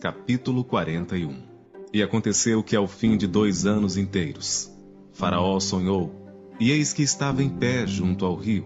Capítulo 0.00 0.64
41 0.64 1.42
E 1.92 2.02
aconteceu 2.02 2.62
que 2.62 2.74
ao 2.74 2.86
fim 2.86 3.18
de 3.18 3.26
dois 3.26 3.66
anos 3.66 3.98
inteiros, 3.98 4.72
Faraó 5.12 5.60
sonhou, 5.60 6.10
e 6.58 6.70
eis 6.70 6.94
que 6.94 7.02
estava 7.02 7.42
em 7.42 7.50
pé 7.50 7.86
junto 7.86 8.24
ao 8.24 8.34
rio. 8.34 8.64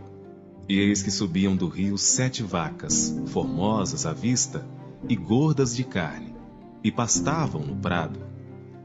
E 0.69 0.79
eis 0.79 1.03
que 1.03 1.11
subiam 1.11 1.57
do 1.57 1.67
rio 1.67 1.99
sete 1.99 2.40
vacas, 2.44 3.21
formosas 3.26 4.07
à 4.07 4.12
vista 4.12 4.65
e 5.08 5.17
gordas 5.17 5.75
de 5.75 5.83
carne, 5.83 6.33
e 6.85 6.93
pastavam 6.93 7.62
no 7.62 7.75
prado. 7.79 8.21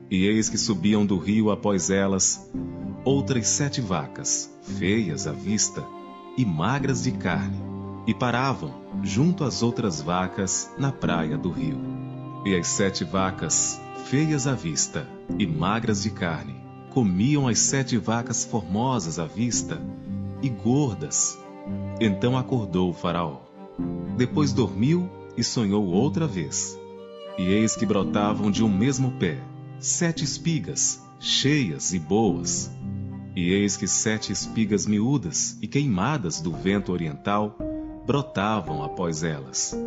E 0.10 0.26
eis 0.26 0.50
que 0.50 0.58
subiam 0.58 1.06
do 1.06 1.20
rio 1.20 1.52
após 1.52 1.92
elas 1.92 2.52
outras 3.06 3.48
sete 3.48 3.80
vacas, 3.80 4.52
feias 4.64 5.28
à 5.28 5.32
vista 5.32 5.86
e 6.36 6.44
magras 6.44 7.04
de 7.04 7.12
carne, 7.12 7.62
e 8.08 8.14
paravam 8.16 8.74
junto 9.04 9.44
às 9.44 9.62
outras 9.62 10.02
vacas 10.02 10.74
na 10.80 10.92
praia 10.92 11.38
do 11.38 11.52
rio. 11.52 11.89
E 12.46 12.56
as 12.56 12.68
sete 12.68 13.04
vacas, 13.04 13.80
feias 14.06 14.48
à 14.48 14.56
vista 14.56 15.06
e 15.38 15.46
magras 15.46 16.04
de 16.04 16.10
carne, 16.10 16.56
comiam 16.90 17.50
as 17.50 17.60
sete 17.60 17.98
vacas 17.98 18.46
formosas 18.46 19.20
à 19.20 19.26
vista 19.26 19.80
e 20.42 20.48
gordas. 20.48 21.38
Então 22.00 22.38
acordou 22.38 22.90
o 22.90 22.94
Faraó. 22.94 23.42
Depois 24.16 24.54
dormiu 24.54 25.10
e 25.36 25.44
sonhou 25.44 25.86
outra 25.86 26.26
vez. 26.26 26.80
E 27.38 27.44
eis 27.44 27.76
que 27.76 27.86
brotavam 27.86 28.50
de 28.50 28.64
um 28.64 28.70
mesmo 28.70 29.12
pé 29.20 29.38
sete 29.78 30.24
espigas, 30.24 31.02
cheias 31.20 31.94
e 31.94 32.00
boas. 32.00 32.72
E 33.36 33.52
eis 33.52 33.76
que 33.76 33.88
sete 33.88 34.32
espigas 34.32 34.86
miúdas 34.86 35.58
e 35.62 35.68
queimadas 35.68 36.40
do 36.40 36.54
vento 36.54 36.94
oriental 36.94 37.58
brotavam 38.08 38.82
após 38.82 39.24
elas. 39.24 39.78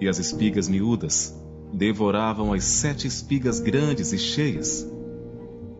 E 0.00 0.08
as 0.08 0.18
espigas 0.18 0.68
miúdas 0.68 1.41
devoravam 1.72 2.52
as 2.52 2.64
sete 2.64 3.06
espigas 3.06 3.58
grandes 3.58 4.12
e 4.12 4.18
cheias. 4.18 4.86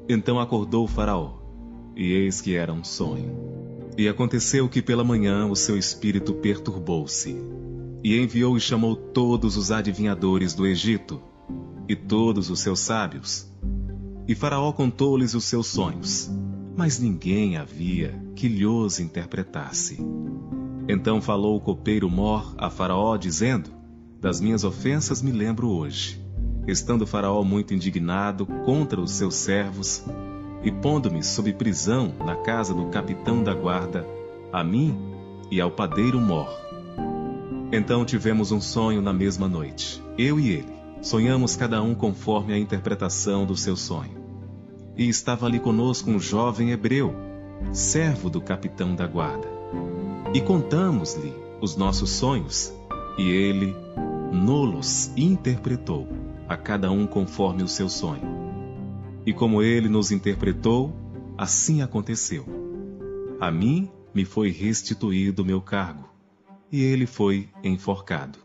Então 0.09 0.41
acordou 0.41 0.85
o 0.85 0.89
Faraó, 0.89 1.35
e 1.95 2.13
eis 2.13 2.41
que 2.41 2.55
era 2.55 2.73
um 2.73 2.83
sonho. 2.83 3.53
E 3.97 4.09
aconteceu 4.09 4.69
que 4.69 4.81
pela 4.81 5.05
manhã 5.05 5.47
o 5.47 5.55
seu 5.55 5.77
espírito 5.77 6.33
perturbou-se, 6.35 7.37
e 8.03 8.19
enviou 8.19 8.57
e 8.57 8.61
chamou 8.61 8.97
todos 8.97 9.57
os 9.57 9.71
adivinhadores 9.71 10.55
do 10.55 10.67
Egito, 10.67 11.21
e 11.89 11.95
todos 11.95 12.49
os 12.49 12.61
seus 12.61 12.81
sábios. 12.81 13.47
E 14.27 14.35
Faraó 14.35 14.73
contou-lhes 14.73 15.35
os 15.35 15.45
seus 15.45 15.67
sonhos, 15.67 16.31
mas 16.75 16.99
ninguém 16.99 17.57
havia 17.59 18.19
que 18.35 18.49
lhos 18.49 18.99
interpretasse. 18.99 19.99
Então 20.89 21.21
falou 21.21 21.57
o 21.57 21.61
copeiro 21.61 22.09
Mor 22.09 22.55
a 22.57 22.71
Faraó, 22.71 23.17
dizendo: 23.17 23.82
Das 24.23 24.41
minhas 24.41 24.63
ofensas 24.63 25.21
me 25.21 25.33
lembro 25.33 25.69
hoje. 25.69 26.25
Estando 26.69 27.05
Faraó 27.05 27.43
muito 27.43 27.75
indignado 27.75 28.47
contra 28.47 29.01
os 29.01 29.11
seus 29.11 29.35
servos, 29.35 30.05
e 30.63 30.71
pondo-me 30.71 31.25
sob 31.25 31.53
prisão 31.55 32.15
na 32.25 32.37
casa 32.37 32.73
do 32.73 32.87
capitão 32.87 33.43
da 33.43 33.53
guarda, 33.53 34.07
a 34.53 34.63
mim 34.63 34.97
e 35.51 35.61
ao 35.61 35.73
padeiro 35.73 36.21
Mor. 36.21 36.49
Então 37.73 38.05
tivemos 38.05 38.53
um 38.53 38.61
sonho 38.61 39.03
na 39.03 39.13
mesma 39.13 39.49
noite, 39.49 40.01
eu 40.17 40.39
e 40.39 40.51
ele. 40.51 40.73
Sonhamos 41.01 41.57
cada 41.57 41.83
um 41.83 41.93
conforme 41.93 42.53
a 42.53 42.59
interpretação 42.59 43.45
do 43.45 43.57
seu 43.57 43.75
sonho. 43.75 44.23
E 44.97 45.09
estava 45.09 45.47
ali 45.47 45.59
conosco 45.59 46.09
um 46.09 46.21
jovem 46.21 46.71
hebreu, 46.71 47.13
servo 47.73 48.31
do 48.31 48.41
capitão 48.41 48.95
da 48.95 49.05
guarda. 49.05 49.49
E 50.33 50.41
contamos-lhe 50.41 51.35
os 51.61 51.75
nossos 51.75 52.11
sonhos, 52.11 52.73
e 53.19 53.29
ele 53.29 53.75
nolos 54.33 55.13
interpretou, 55.17 56.09
a 56.49 56.57
cada 56.57 56.91
um 56.91 57.07
conforme 57.07 57.63
o 57.63 57.69
seu 57.69 57.89
sonho. 57.89 58.23
E 59.25 59.33
como 59.33 59.63
ele 59.63 59.89
nos 59.89 60.11
interpretou, 60.11 60.93
assim 61.37 61.83
aconteceu. 61.83 62.45
A 63.39 63.51
mim 63.51 63.91
me 64.15 64.25
foi 64.25 64.51
restituído 64.51 65.45
meu 65.45 65.61
cargo, 65.61 66.09
e 66.71 66.83
ele 66.83 67.07
foi 67.07 67.49
enforcado. 67.63 68.39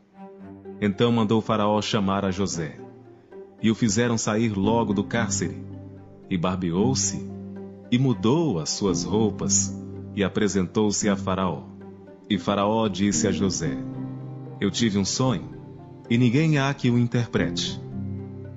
Então 0.79 1.11
mandou 1.11 1.41
Faraó 1.41 1.81
chamar 1.81 2.25
a 2.25 2.31
José, 2.31 2.79
e 3.61 3.71
o 3.71 3.75
fizeram 3.75 4.17
sair 4.17 4.55
logo 4.55 4.93
do 4.93 5.03
cárcere, 5.03 5.57
e 6.29 6.37
barbeou-se, 6.37 7.27
e 7.89 7.97
mudou 7.97 8.59
as 8.59 8.69
suas 8.69 9.03
roupas, 9.03 9.73
e 10.15 10.23
apresentou-se 10.23 11.07
a 11.09 11.15
Faraó. 11.15 11.63
E 12.29 12.37
Faraó 12.37 12.87
disse 12.87 13.27
a 13.27 13.31
José: 13.31 13.77
Eu 14.59 14.69
tive 14.69 14.97
um 14.97 15.05
sonho, 15.05 15.56
e 16.09 16.17
ninguém 16.17 16.57
há 16.57 16.73
que 16.73 16.89
o 16.89 16.97
interprete. 16.97 17.81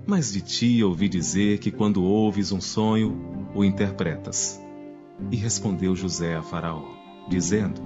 Mas 0.07 0.33
de 0.33 0.41
ti 0.41 0.83
ouvi 0.83 1.09
dizer 1.09 1.59
que 1.59 1.71
quando 1.71 2.03
ouves 2.03 2.53
um 2.53 2.61
sonho, 2.61 3.49
o 3.55 3.65
interpretas. 3.65 4.61
E 5.31 5.37
respondeu 5.37 5.95
José 5.95 6.35
a 6.35 6.43
Faraó, 6.43 6.83
dizendo: 7.29 7.81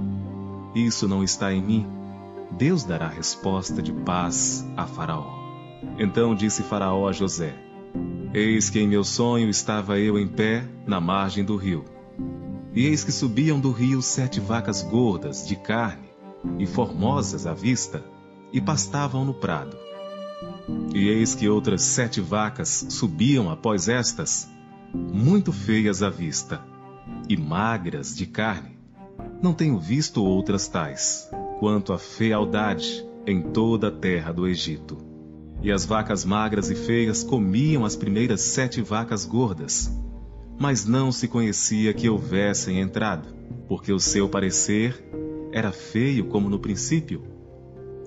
Isso 0.75 1.08
não 1.08 1.22
está 1.22 1.52
em 1.52 1.62
mim. 1.62 1.86
Deus 2.52 2.84
dará 2.84 3.08
resposta 3.08 3.82
de 3.82 3.92
paz 3.92 4.64
a 4.76 4.86
Faraó. 4.86 5.26
Então 5.98 6.34
disse 6.34 6.62
Faraó 6.62 7.08
a 7.08 7.12
José: 7.12 7.54
Eis 8.32 8.70
que 8.70 8.78
em 8.78 8.88
meu 8.88 9.04
sonho 9.04 9.48
estava 9.48 9.98
eu 9.98 10.19
em 10.19 10.28
pé 10.28 10.64
na 10.86 11.00
margem 11.00 11.44
do 11.44 11.56
rio 11.56 11.84
e 12.75 12.86
eis 12.86 13.04
que 13.04 13.12
subiam 13.12 13.60
do 13.60 13.70
rio 13.70 14.02
sete 14.02 14.41
vacas 14.41 14.82
gordas, 14.82 15.46
de 15.46 15.54
carne, 15.54 16.08
e 16.58 16.66
formosas 16.66 17.46
à 17.46 17.54
vista, 17.54 18.04
e 18.54 18.60
pastavam 18.60 19.25
no 19.25 19.34
prado. 19.34 19.76
E 20.94 21.09
eis 21.09 21.34
que 21.34 21.48
outras 21.48 21.82
sete 21.82 22.20
vacas 22.20 22.87
subiam 22.88 23.50
após 23.50 23.88
estas, 23.88 24.48
muito 24.94 25.53
feias 25.53 26.04
à 26.04 26.09
vista, 26.09 26.62
e 27.28 27.37
magras 27.37 28.14
de 28.14 28.26
carne. 28.26 28.78
Não 29.43 29.53
tenho 29.53 29.76
visto 29.78 30.25
outras 30.25 30.69
tais, 30.69 31.28
quanto 31.59 31.93
a 31.93 31.98
fealdade 31.98 33.04
em 33.26 33.43
toda 33.43 33.88
a 33.88 33.91
terra 33.91 34.32
do 34.32 34.47
Egito. 34.47 34.98
E 35.60 35.72
as 35.72 35.84
vacas 35.84 36.25
magras 36.25 36.70
e 36.70 36.76
feias 36.76 37.25
comiam 37.25 37.84
as 37.84 37.97
primeiras 37.97 38.41
sete 38.41 38.81
vacas 38.81 39.25
gordas, 39.25 39.91
mas 40.60 40.87
não 40.87 41.10
se 41.10 41.26
conhecia 41.26 41.93
que 41.93 42.09
houvessem 42.09 42.78
entrado, 42.81 43.34
porque 43.66 43.93
o 43.93 43.98
seu 43.98 44.28
parecer 44.28 45.04
era 45.50 45.72
feio 45.72 46.26
como 46.26 46.48
no 46.48 46.60
princípio. 46.60 47.34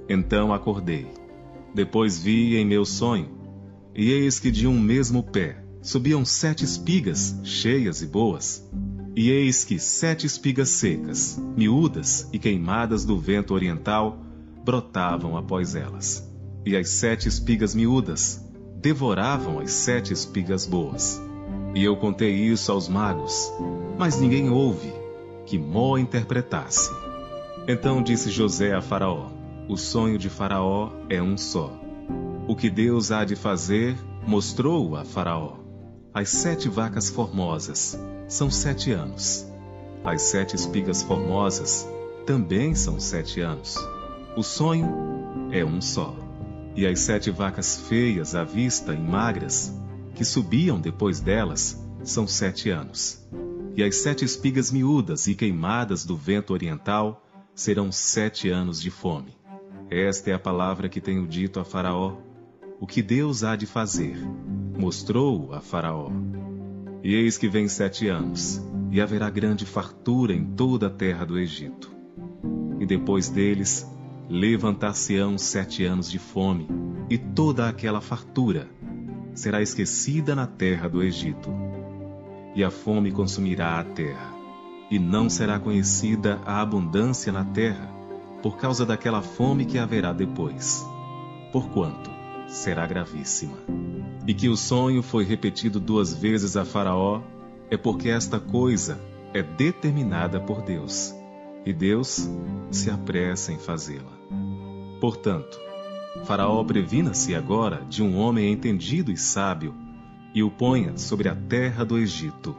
Então 0.10 0.54
acordei. 0.54 1.08
Depois 1.74 2.18
vi 2.20 2.56
em 2.56 2.66
meu 2.66 2.86
sonho, 2.86 3.30
e 3.94 4.12
eis 4.12 4.40
que 4.40 4.52
de 4.52 4.68
um 4.68 4.80
mesmo 4.80 5.24
pé 5.24 5.64
subiam 5.82 6.24
sete 6.26 6.64
espigas, 6.64 7.40
cheias 7.44 8.02
e 8.02 8.08
boas, 8.08 8.68
e 9.16 9.32
eis 9.32 9.64
que 9.64 9.80
sete 9.80 10.26
espigas 10.26 10.70
secas, 10.70 11.42
miúdas 11.56 12.28
e 12.32 12.38
queimadas 12.38 13.04
do 13.04 13.18
vento 13.18 13.54
oriental, 13.54 14.20
brotavam 14.64 15.38
após 15.38 15.76
elas. 15.76 16.30
E 16.66 16.76
as 16.76 16.90
sete 16.90 17.28
espigas 17.28 17.74
miúdas 17.74 18.44
devoravam 18.76 19.60
as 19.60 19.72
sete 19.72 20.14
espigas 20.14 20.66
boas. 20.66 21.22
E 21.74 21.84
eu 21.84 21.96
contei 21.96 22.34
isso 22.34 22.72
aos 22.72 22.88
magos, 22.88 23.52
mas 23.98 24.20
ninguém 24.20 24.50
ouve 24.50 24.94
que 25.46 25.58
Mó 25.58 25.98
interpretasse. 25.98 26.92
Então 27.68 28.04
disse 28.04 28.30
José 28.30 28.74
a 28.74 28.82
Faraó: 28.82 29.37
O 29.70 29.76
sonho 29.76 30.18
de 30.18 30.30
Faraó 30.30 30.92
é 31.10 31.22
um 31.22 31.38
só. 31.38 31.78
O 32.48 32.56
que 32.56 32.70
Deus 32.70 33.12
há 33.12 33.26
de 33.26 33.36
fazer, 33.36 33.98
mostrou 34.26 34.96
a 34.96 35.04
Faraó. 35.04 35.58
As 36.14 36.30
sete 36.30 36.70
vacas 36.70 37.10
formosas 37.10 38.00
são 38.30 38.50
sete 38.50 38.94
anos. 38.94 39.46
As 40.06 40.22
sete 40.22 40.56
espigas 40.56 41.04
formosas 41.04 41.86
também 42.26 42.74
são 42.76 42.98
sete 42.98 43.42
anos. 43.42 43.76
O 44.38 44.42
sonho 44.42 45.50
é 45.52 45.66
um 45.66 45.82
só. 45.82 46.16
E 46.74 46.88
as 46.88 47.02
sete 47.02 47.30
vacas 47.30 47.78
feias 47.90 48.36
à 48.36 48.46
vista 48.46 48.94
e 48.94 48.98
magras 48.98 49.74
que 50.16 50.24
subiam 50.24 50.80
depois 50.80 51.20
delas 51.20 51.78
são 52.06 52.26
sete 52.26 52.70
anos. 52.70 53.22
E 53.76 53.84
as 53.84 53.98
sete 53.98 54.24
espigas 54.24 54.72
miúdas 54.72 55.28
e 55.28 55.36
queimadas 55.36 56.06
do 56.06 56.16
vento 56.16 56.54
oriental 56.54 57.22
serão 57.54 57.92
sete 57.92 58.50
anos 58.50 58.82
de 58.82 58.90
fome. 58.90 59.36
Esta 59.90 60.32
é 60.32 60.34
a 60.34 60.40
palavra 60.40 60.90
que 60.90 61.00
tenho 61.00 61.26
dito 61.26 61.62
a 61.62 61.64
Faraó. 61.64 62.18
O 62.78 62.86
que 62.86 63.02
Deus 63.02 63.44
há 63.46 63.56
de 63.56 63.66
fazer, 63.66 64.18
mostrou 64.78 65.54
a 65.54 65.62
Faraó. 65.62 66.12
E 67.02 67.16
eis 67.16 67.38
que 67.38 67.48
vem 67.48 67.70
sete 67.70 68.08
anos, 68.10 68.62
e 68.92 69.00
haverá 69.00 69.30
grande 69.30 69.66
fartura 69.66 70.34
em 70.34 70.44
toda 70.44 70.88
a 70.88 70.90
terra 70.90 71.26
do 71.26 71.40
Egito. 71.40 71.90
E 72.82 72.86
depois 72.86 73.30
deles, 73.30 73.90
levantar-se-ão 74.30 75.38
sete 75.38 75.86
anos 75.86 76.12
de 76.12 76.20
fome, 76.20 76.68
e 77.10 77.18
toda 77.18 77.70
aquela 77.70 78.02
fartura 78.02 78.68
será 79.34 79.62
esquecida 79.62 80.36
na 80.36 80.46
terra 80.46 80.90
do 80.90 81.02
Egito. 81.02 81.50
E 82.54 82.62
a 82.62 82.70
fome 82.70 83.10
consumirá 83.10 83.80
a 83.80 83.84
terra, 83.86 84.34
e 84.92 85.00
não 85.00 85.30
será 85.30 85.58
conhecida 85.58 86.42
a 86.46 86.62
abundância 86.62 87.32
na 87.32 87.46
terra, 87.46 87.97
por 88.42 88.58
causa 88.58 88.86
daquela 88.86 89.22
fome 89.22 89.66
que 89.66 89.78
haverá 89.78 90.14
depois. 90.14 90.86
Porquanto 91.52 92.10
será 92.48 92.86
gravíssima. 92.86 93.58
E 94.26 94.34
que 94.34 94.50
o 94.50 94.58
sonho 94.58 95.02
foi 95.02 95.24
repetido 95.24 95.80
duas 95.80 96.14
vezes 96.14 96.58
a 96.58 96.66
Faraó 96.66 97.22
é 97.70 97.78
porque 97.78 98.10
esta 98.10 98.40
coisa 98.40 99.00
é 99.34 99.44
determinada 99.44 100.40
por 100.40 100.62
Deus, 100.62 101.14
e 101.66 101.74
Deus 101.74 102.30
se 102.72 102.90
apressa 102.90 103.52
em 103.52 103.58
fazê-la. 103.58 104.18
Portanto, 105.00 105.60
Faraó 106.24 106.64
previna-se 106.64 107.36
agora 107.36 107.84
de 107.90 108.02
um 108.02 108.18
homem 108.18 108.52
entendido 108.52 109.12
e 109.12 109.18
sábio, 109.18 109.76
e 110.34 110.42
o 110.44 110.50
ponha 110.50 110.98
sobre 110.98 111.30
a 111.30 111.36
terra 111.36 111.84
do 111.84 111.98
Egito. 111.98 112.56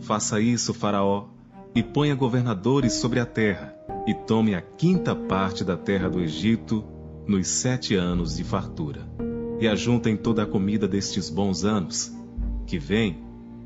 Faça 0.00 0.40
isso, 0.40 0.74
Faraó, 0.74 1.26
e 1.74 1.82
ponha 1.82 2.14
governadores 2.14 2.94
sobre 2.94 3.20
a 3.20 3.26
terra, 3.26 3.74
e 4.06 4.14
tome 4.14 4.54
a 4.54 4.60
quinta 4.60 5.14
parte 5.14 5.64
da 5.64 5.76
terra 5.76 6.08
do 6.08 6.20
Egito 6.20 6.84
nos 7.26 7.46
sete 7.48 7.94
anos 7.94 8.36
de 8.36 8.44
fartura. 8.44 9.06
E 9.60 9.68
ajuntem 9.68 10.16
toda 10.16 10.42
a 10.42 10.46
comida 10.46 10.88
destes 10.88 11.28
bons 11.28 11.64
anos, 11.64 12.12
que 12.66 12.78
vem, 12.78 13.22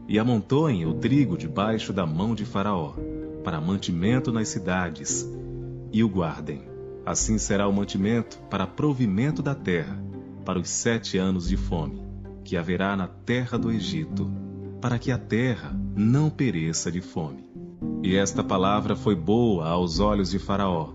e 0.09 0.19
amontoem 0.19 0.85
o 0.85 0.95
trigo 0.95 1.37
debaixo 1.39 1.93
da 1.93 2.05
mão 2.05 2.35
de 2.35 2.45
Faraó, 2.45 2.95
para 3.43 3.61
mantimento 3.61 4.33
nas 4.33 4.49
cidades, 4.49 5.27
e 5.93 6.03
o 6.03 6.09
guardem. 6.09 6.63
Assim 7.07 7.39
será 7.39 7.69
o 7.69 7.73
mantimento 7.73 8.39
para 8.51 8.67
provimento 8.67 9.43
da 9.43 9.55
terra, 9.55 10.03
para 10.45 10.59
os 10.59 10.69
sete 10.69 11.17
anos 11.17 11.49
de 11.49 11.57
fome, 11.57 12.03
que 12.45 12.57
haverá 12.57 12.97
na 12.97 13.07
terra 13.07 13.57
do 13.59 13.71
Egito, 13.71 14.31
para 14.81 14.99
que 14.99 15.11
a 15.11 15.19
terra 15.19 15.75
não 15.95 16.29
pereça 16.29 16.91
de 16.91 17.01
fome. 17.01 17.44
E 18.03 18.17
esta 18.17 18.45
palavra 18.45 18.95
foi 18.95 19.15
boa 19.15 19.69
aos 19.69 19.99
olhos 19.99 20.31
de 20.31 20.39
Faraó 20.39 20.91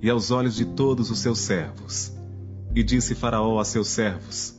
e 0.00 0.10
aos 0.10 0.30
olhos 0.30 0.54
de 0.54 0.64
todos 0.64 1.10
os 1.10 1.18
seus 1.18 1.38
servos. 1.38 2.12
E 2.74 2.82
disse 2.82 3.14
Faraó 3.14 3.58
a 3.58 3.64
seus 3.64 3.88
servos: 3.88 4.54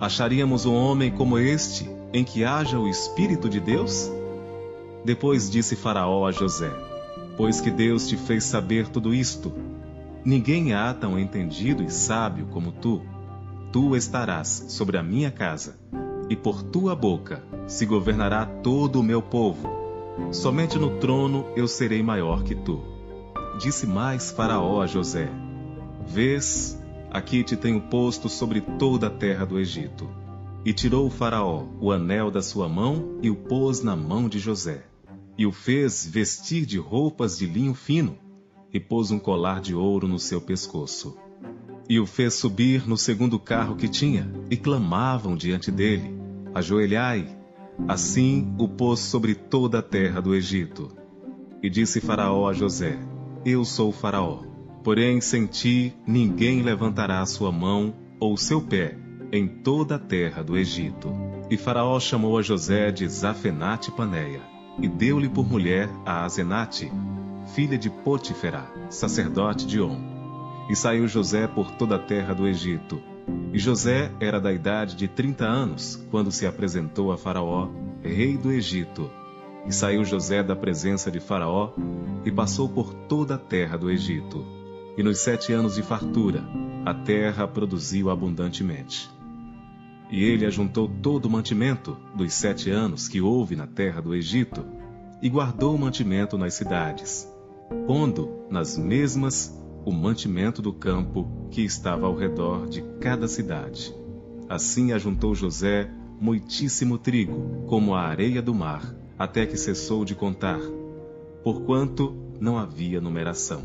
Acharíamos 0.00 0.66
um 0.66 0.74
homem 0.74 1.10
como 1.10 1.38
este, 1.38 1.88
em 2.12 2.24
que 2.24 2.44
haja 2.44 2.78
o 2.78 2.88
Espírito 2.88 3.48
de 3.48 3.60
Deus? 3.60 4.10
Depois 5.04 5.50
disse 5.50 5.76
Faraó 5.76 6.26
a 6.26 6.32
José: 6.32 6.70
Pois 7.36 7.60
que 7.60 7.70
Deus 7.70 8.08
te 8.08 8.16
fez 8.16 8.44
saber 8.44 8.88
tudo 8.88 9.14
isto, 9.14 9.52
ninguém 10.24 10.74
há 10.74 10.92
tão 10.92 11.18
entendido 11.18 11.82
e 11.82 11.90
sábio 11.90 12.46
como 12.46 12.72
tu. 12.72 13.02
Tu 13.70 13.94
estarás 13.94 14.64
sobre 14.68 14.96
a 14.96 15.02
minha 15.02 15.30
casa, 15.30 15.76
e 16.28 16.34
por 16.34 16.62
tua 16.62 16.96
boca 16.96 17.42
se 17.66 17.84
governará 17.86 18.46
todo 18.46 19.00
o 19.00 19.02
meu 19.02 19.20
povo. 19.20 19.85
Somente 20.32 20.78
no 20.78 20.98
trono 20.98 21.46
eu 21.54 21.68
serei 21.68 22.02
maior 22.02 22.42
que 22.42 22.54
tu. 22.54 22.80
Disse 23.58 23.86
mais 23.86 24.30
Faraó 24.30 24.80
a 24.80 24.86
José: 24.86 25.30
Vês, 26.06 26.80
aqui 27.10 27.42
te 27.42 27.56
tenho 27.56 27.80
posto 27.82 28.28
sobre 28.28 28.60
toda 28.60 29.06
a 29.06 29.10
terra 29.10 29.44
do 29.44 29.58
Egito. 29.58 30.08
E 30.64 30.72
tirou 30.72 31.06
o 31.06 31.10
Faraó 31.10 31.64
o 31.80 31.92
anel 31.92 32.30
da 32.30 32.42
sua 32.42 32.68
mão 32.68 33.18
e 33.22 33.30
o 33.30 33.36
pôs 33.36 33.82
na 33.82 33.94
mão 33.94 34.28
de 34.28 34.38
José. 34.38 34.84
E 35.38 35.46
o 35.46 35.52
fez 35.52 36.06
vestir 36.06 36.66
de 36.66 36.78
roupas 36.78 37.38
de 37.38 37.46
linho 37.46 37.74
fino, 37.74 38.16
e 38.72 38.80
pôs 38.80 39.10
um 39.10 39.18
colar 39.18 39.60
de 39.60 39.74
ouro 39.74 40.08
no 40.08 40.18
seu 40.18 40.40
pescoço. 40.40 41.16
E 41.88 42.00
o 42.00 42.06
fez 42.06 42.34
subir 42.34 42.88
no 42.88 42.96
segundo 42.96 43.38
carro 43.38 43.76
que 43.76 43.86
tinha, 43.86 44.30
e 44.50 44.56
clamavam 44.56 45.36
diante 45.36 45.70
dele: 45.70 46.18
Ajoelhai. 46.54 47.35
Assim 47.88 48.54
o 48.58 48.68
pôs 48.68 49.00
sobre 49.00 49.34
toda 49.34 49.78
a 49.78 49.82
terra 49.82 50.20
do 50.20 50.34
Egito. 50.34 50.88
E 51.62 51.70
disse 51.70 52.00
Faraó 52.00 52.48
a 52.48 52.52
José: 52.52 52.98
Eu 53.44 53.64
sou 53.64 53.92
Faraó 53.92 54.56
Porém, 54.86 55.20
sem 55.20 55.46
ti 55.46 55.92
ninguém 56.06 56.62
levantará 56.62 57.26
sua 57.26 57.50
mão 57.50 57.92
ou 58.20 58.36
seu 58.36 58.62
pé 58.62 58.96
em 59.32 59.48
toda 59.48 59.96
a 59.96 59.98
terra 59.98 60.44
do 60.44 60.56
Egito. 60.56 61.12
E 61.50 61.56
Faraó 61.56 61.98
chamou 61.98 62.38
a 62.38 62.42
José 62.42 62.92
de 62.92 63.08
Zafenate 63.08 63.90
Paneia, 63.90 64.42
e 64.80 64.86
deu-lhe 64.86 65.28
por 65.28 65.44
mulher 65.44 65.90
a 66.06 66.22
Azenate, 66.22 66.88
filha 67.52 67.76
de 67.76 67.90
Potifera, 67.90 68.72
sacerdote 68.88 69.66
de 69.66 69.80
On. 69.80 69.98
E 70.70 70.76
saiu 70.76 71.08
José 71.08 71.48
por 71.48 71.72
toda 71.72 71.96
a 71.96 71.98
terra 71.98 72.32
do 72.32 72.46
Egito. 72.46 73.02
E 73.52 73.58
José 73.58 74.12
era 74.20 74.40
da 74.40 74.52
idade 74.52 74.96
de 74.96 75.08
trinta 75.08 75.44
anos, 75.46 76.04
quando 76.10 76.30
se 76.30 76.46
apresentou 76.46 77.12
a 77.12 77.16
Faraó, 77.16 77.68
rei 78.02 78.36
do 78.36 78.52
Egito. 78.52 79.10
E 79.66 79.72
saiu 79.72 80.04
José 80.04 80.42
da 80.42 80.54
presença 80.54 81.10
de 81.10 81.20
Faraó, 81.20 81.72
e 82.24 82.30
passou 82.30 82.68
por 82.68 82.92
toda 82.92 83.34
a 83.34 83.38
terra 83.38 83.76
do 83.76 83.90
Egito 83.90 84.56
e 84.96 85.02
nos 85.02 85.18
sete 85.18 85.52
anos 85.52 85.74
de 85.74 85.82
fartura, 85.82 86.42
a 86.84 86.94
terra 86.94 87.46
produziu 87.46 88.08
abundantemente. 88.08 89.10
E 90.10 90.24
ele 90.24 90.46
ajuntou 90.46 90.88
todo 90.88 91.26
o 91.26 91.30
mantimento 91.30 91.98
dos 92.14 92.32
sete 92.32 92.70
anos 92.70 93.06
que 93.06 93.20
houve 93.20 93.54
na 93.54 93.66
terra 93.66 94.00
do 94.00 94.14
Egito, 94.14 94.64
e 95.20 95.28
guardou 95.28 95.74
o 95.74 95.78
mantimento 95.78 96.38
nas 96.38 96.54
cidades, 96.54 97.30
pondo 97.86 98.46
nas 98.50 98.78
mesmas 98.78 99.54
o 99.86 99.92
mantimento 99.92 100.60
do 100.60 100.72
campo 100.72 101.48
que 101.48 101.62
estava 101.62 102.08
ao 102.08 102.16
redor 102.16 102.68
de 102.68 102.82
cada 103.00 103.28
cidade. 103.28 103.94
Assim 104.48 104.90
ajuntou 104.90 105.32
José 105.32 105.88
muitíssimo 106.20 106.98
trigo, 106.98 107.64
como 107.68 107.94
a 107.94 108.00
areia 108.02 108.42
do 108.42 108.52
mar, 108.52 108.92
até 109.16 109.46
que 109.46 109.56
cessou 109.56 110.04
de 110.04 110.16
contar, 110.16 110.58
porquanto 111.44 112.16
não 112.40 112.58
havia 112.58 113.00
numeração. 113.00 113.62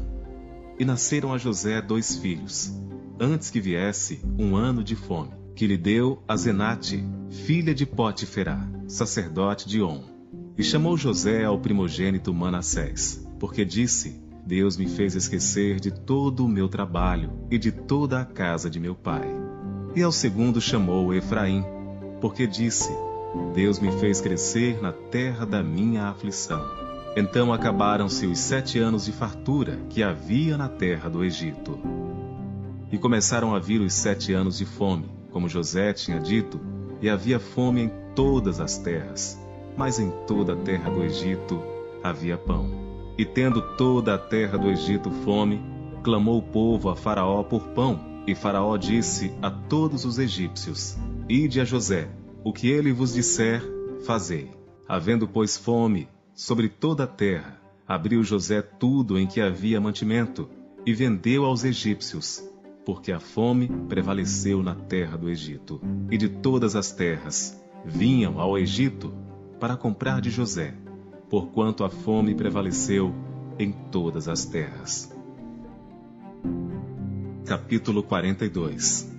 E 0.78 0.86
nasceram 0.86 1.34
a 1.34 1.40
José 1.40 1.82
dois 1.82 2.16
filhos, 2.16 2.72
antes 3.20 3.50
que 3.50 3.60
viesse 3.60 4.22
um 4.38 4.56
ano 4.56 4.84
de 4.84 4.96
fome, 4.96 5.32
que 5.56 5.66
lhe 5.66 5.78
deu 5.78 6.22
a 6.28 6.36
Zenate, 6.38 7.04
filha 7.32 7.74
de 7.74 7.88
Potiferá, 7.88 8.70
sacerdote 8.88 9.68
de 9.68 9.82
On. 9.82 10.04
E 10.56 10.64
chamou 10.64 10.96
José 10.96 11.46
ao 11.46 11.60
primogênito 11.60 12.32
Manassés, 12.32 13.28
porque 13.40 13.66
disse: 13.66 14.22
Deus 14.46 14.76
me 14.76 14.88
fez 14.88 15.16
esquecer 15.16 15.80
de 15.80 15.92
todo 15.92 16.46
o 16.46 16.50
meu 16.50 16.68
trabalho 16.68 17.32
e 17.50 17.58
de 17.58 17.72
toda 17.72 18.20
a 18.20 18.26
casa 18.26 18.70
de 18.70 18.80
meu 18.80 18.96
pai. 18.96 19.28
E 19.96 20.02
ao 20.02 20.12
segundo 20.12 20.60
chamou 20.60 21.14
Efraim, 21.14 21.64
porque 22.20 22.48
disse: 22.48 22.92
Deus 23.54 23.80
me 23.80 23.92
fez 24.00 24.20
crescer 24.20 24.82
na 24.82 24.92
terra 24.92 25.46
da 25.46 25.62
minha 25.62 26.06
aflição. 26.06 26.62
Então 27.16 27.54
acabaram-se 27.54 28.26
os 28.26 28.40
sete 28.40 28.80
anos 28.80 29.06
de 29.06 29.12
fartura 29.12 29.78
que 29.90 30.02
havia 30.02 30.58
na 30.58 30.70
terra 30.70 31.10
do 31.10 31.24
Egito. 31.24 31.78
E 32.92 32.98
começaram 32.98 33.54
a 33.54 33.60
vir 33.60 33.82
os 33.82 33.94
sete 33.94 34.34
anos 34.34 34.58
de 34.58 34.66
fome, 34.66 35.10
como 35.30 35.48
José 35.48 35.94
tinha 35.94 36.20
dito, 36.20 36.60
e 37.02 37.10
havia 37.10 37.40
fome 37.40 37.84
em 37.84 37.92
todas 38.16 38.60
as 38.60 38.78
terras, 38.78 39.40
mas 39.78 40.00
em 40.00 40.12
toda 40.26 40.54
a 40.54 40.58
terra 40.58 40.90
do 40.90 41.04
Egito 41.04 41.62
havia 42.04 42.38
pão. 42.38 42.91
E 43.18 43.26
tendo 43.26 43.62
toda 43.76 44.16
a 44.16 44.18
terra 44.18 44.58
do 44.58 44.70
Egito 44.70 45.12
fome, 45.12 45.62
clamou 46.04 46.40
o 46.40 46.44
povo 46.44 46.90
a 46.90 46.96
Faraó 46.96 47.44
por 47.44 47.70
pão, 47.70 48.24
e 48.26 48.36
Faraó 48.36 48.78
disse 48.78 49.34
a 49.42 49.50
todos 49.50 50.06
os 50.06 50.18
egípcios: 50.18 50.98
Ide 51.28 51.62
a 51.62 51.66
José, 51.66 52.10
o 52.44 52.54
que 52.54 52.70
ele 52.70 52.92
vos 52.92 53.14
disser, 53.14 53.62
fazei. 54.06 54.52
Havendo, 54.88 55.28
pois, 55.28 55.58
fome, 55.58 56.08
sobre 56.34 56.70
toda 56.70 57.04
a 57.04 57.08
terra. 57.08 57.60
Abriu 57.88 58.24
José 58.24 58.62
tudo 58.62 59.20
em 59.20 59.28
que 59.28 59.42
havia 59.42 59.82
mantimento 59.82 60.50
e 60.86 60.94
vendeu 60.94 61.46
aos 61.46 61.64
egípcios, 61.64 62.44
porque 62.86 63.12
a 63.12 63.20
fome 63.20 63.68
prevaleceu 63.88 64.64
na 64.64 64.76
terra 64.76 65.18
do 65.18 65.30
Egito. 65.30 65.82
E 66.10 66.18
de 66.18 66.30
todas 66.30 66.76
as 66.76 66.92
terras 66.92 67.62
vinham 67.86 68.40
ao 68.40 68.58
Egito 68.58 69.14
para 69.60 69.76
comprar 69.78 70.22
de 70.22 70.30
José, 70.30 70.74
porquanto 71.32 71.84
a 71.84 71.90
fome 71.90 72.36
prevaleceu 72.36 73.12
em 73.58 73.72
todas 73.72 74.28
as 74.28 74.46
terras. 74.46 75.12
Capítulo 77.46 78.04
42 78.04 79.10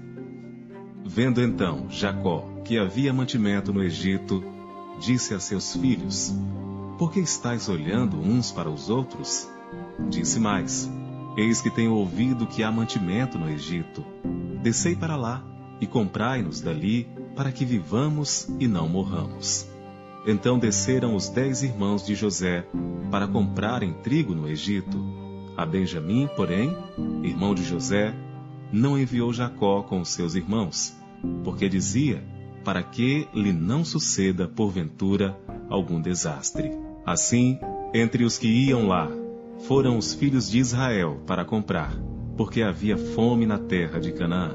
Vendo 1.04 1.42
então 1.42 1.86
Jacó 1.90 2.48
que 2.64 2.78
havia 2.78 3.12
mantimento 3.12 3.72
no 3.72 3.82
Egito, 3.82 4.44
disse 5.00 5.34
a 5.34 5.40
seus 5.40 5.74
filhos: 5.74 6.32
por 7.02 7.10
que 7.10 7.18
estáis 7.18 7.68
olhando 7.68 8.16
uns 8.16 8.52
para 8.52 8.70
os 8.70 8.88
outros? 8.88 9.48
Disse 10.08 10.38
mais: 10.38 10.88
Eis 11.36 11.60
que 11.60 11.68
tenho 11.68 11.94
ouvido 11.94 12.46
que 12.46 12.62
há 12.62 12.70
mantimento 12.70 13.36
no 13.36 13.50
Egito. 13.50 14.04
Descei 14.62 14.94
para 14.94 15.16
lá 15.16 15.42
e 15.80 15.86
comprai-nos 15.86 16.60
dali, 16.60 17.08
para 17.34 17.50
que 17.50 17.64
vivamos 17.64 18.46
e 18.60 18.68
não 18.68 18.88
morramos. 18.88 19.71
Então 20.26 20.58
desceram 20.58 21.16
os 21.16 21.28
dez 21.28 21.62
irmãos 21.62 22.06
de 22.06 22.14
José 22.14 22.64
para 23.10 23.26
comprarem 23.26 23.92
trigo 23.92 24.34
no 24.34 24.48
Egito. 24.48 24.98
A 25.56 25.66
Benjamim, 25.66 26.28
porém, 26.36 26.76
irmão 27.22 27.54
de 27.54 27.64
José, 27.64 28.14
não 28.72 28.98
enviou 28.98 29.32
Jacó 29.32 29.82
com 29.82 30.00
os 30.00 30.08
seus 30.08 30.34
irmãos, 30.34 30.96
porque 31.44 31.68
dizia: 31.68 32.22
para 32.64 32.82
que 32.82 33.28
lhe 33.34 33.52
não 33.52 33.84
suceda, 33.84 34.48
porventura, 34.48 35.36
algum 35.68 36.00
desastre. 36.00 36.70
Assim, 37.04 37.58
entre 37.92 38.24
os 38.24 38.38
que 38.38 38.46
iam 38.46 38.86
lá, 38.86 39.10
foram 39.66 39.98
os 39.98 40.14
filhos 40.14 40.50
de 40.50 40.58
Israel 40.58 41.20
para 41.26 41.44
comprar, 41.44 41.92
porque 42.36 42.62
havia 42.62 42.96
fome 42.96 43.44
na 43.44 43.58
terra 43.58 43.98
de 43.98 44.12
Canaã. 44.12 44.54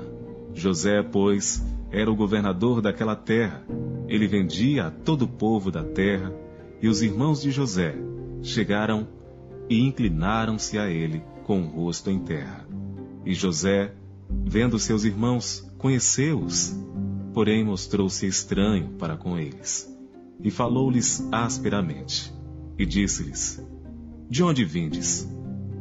José, 0.53 1.03
pois, 1.03 1.63
era 1.91 2.12
o 2.12 2.15
governador 2.15 2.82
daquela 2.82 3.15
terra. 3.15 3.63
Ele 4.08 4.27
vendia 4.27 4.88
a 4.88 4.91
todo 4.91 5.24
o 5.24 5.27
povo 5.27 5.72
da 5.72 5.84
terra, 5.84 6.34
e 6.82 6.88
os 6.88 7.01
irmãos 7.01 7.41
de 7.41 7.51
José 7.51 7.96
chegaram 8.41 9.08
e 9.70 9.82
inclinaram-se 9.82 10.77
a 10.77 10.89
ele 10.89 11.24
com 11.44 11.62
o 11.62 11.67
rosto 11.67 12.10
em 12.10 12.20
terra. 12.20 12.67
E 13.25 13.34
José, 13.34 13.94
vendo 14.29 14.79
seus 14.79 15.03
irmãos, 15.03 15.70
conheceu-os, 15.77 16.75
porém 17.34 17.63
mostrou-se 17.63 18.25
estranho 18.25 18.89
para 18.98 19.17
com 19.17 19.38
eles. 19.38 19.94
E 20.44 20.51
falou-lhes 20.51 21.27
asperamente, 21.32 22.34
e 22.77 22.86
disse-lhes: 22.86 23.62
De 24.29 24.44
onde 24.44 24.63
vindes? 24.63 25.27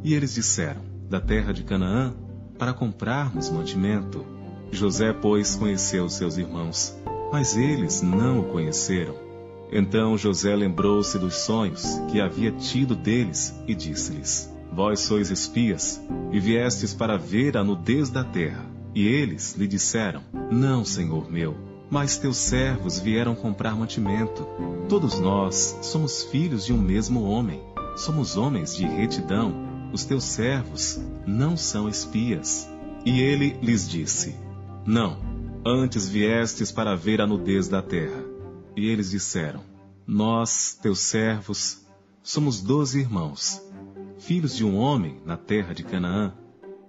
E 0.02 0.14
eles 0.14 0.34
disseram: 0.34 0.82
Da 1.08 1.20
terra 1.20 1.52
de 1.52 1.62
Canaã, 1.62 2.14
para 2.58 2.72
comprarmos 2.72 3.50
mantimento. 3.50 4.35
José, 4.70 5.12
pois, 5.12 5.56
conheceu 5.56 6.08
seus 6.08 6.36
irmãos, 6.36 6.96
mas 7.32 7.56
eles 7.56 8.02
não 8.02 8.40
o 8.40 8.44
conheceram. 8.44 9.14
Então 9.70 10.16
José 10.16 10.54
lembrou-se 10.54 11.18
dos 11.18 11.34
sonhos 11.34 11.84
que 12.10 12.20
havia 12.20 12.52
tido 12.52 12.94
deles 12.94 13.54
e 13.66 13.74
disse-lhes: 13.74 14.52
Vós 14.72 15.00
sois 15.00 15.30
espias 15.30 16.00
e 16.30 16.38
viestes 16.38 16.94
para 16.94 17.16
ver 17.16 17.56
a 17.56 17.64
nudez 17.64 18.10
da 18.10 18.22
terra. 18.22 18.64
E 18.94 19.06
eles 19.06 19.54
lhe 19.56 19.66
disseram: 19.66 20.22
Não, 20.50 20.84
senhor 20.84 21.30
meu, 21.30 21.56
mas 21.90 22.16
teus 22.16 22.36
servos 22.36 22.98
vieram 22.98 23.34
comprar 23.34 23.76
mantimento. 23.76 24.46
Todos 24.88 25.18
nós 25.18 25.78
somos 25.82 26.22
filhos 26.24 26.64
de 26.64 26.72
um 26.72 26.78
mesmo 26.78 27.24
homem. 27.24 27.60
Somos 27.96 28.36
homens 28.36 28.76
de 28.76 28.86
retidão. 28.86 29.66
Os 29.92 30.04
teus 30.04 30.24
servos 30.24 31.00
não 31.26 31.56
são 31.56 31.88
espias. 31.88 32.68
E 33.04 33.20
ele 33.20 33.56
lhes 33.62 33.88
disse: 33.88 34.34
Não, 34.86 35.18
antes 35.66 36.08
viestes 36.08 36.70
para 36.70 36.94
ver 36.94 37.20
a 37.20 37.26
nudez 37.26 37.66
da 37.66 37.82
terra. 37.82 38.24
E 38.76 38.86
eles 38.86 39.10
disseram: 39.10 39.60
Nós, 40.06 40.78
teus 40.80 41.00
servos, 41.00 41.84
somos 42.22 42.60
doze 42.60 43.00
irmãos, 43.00 43.60
filhos 44.18 44.54
de 44.54 44.64
um 44.64 44.76
homem 44.76 45.20
na 45.26 45.36
terra 45.36 45.74
de 45.74 45.82
Canaã. 45.82 46.32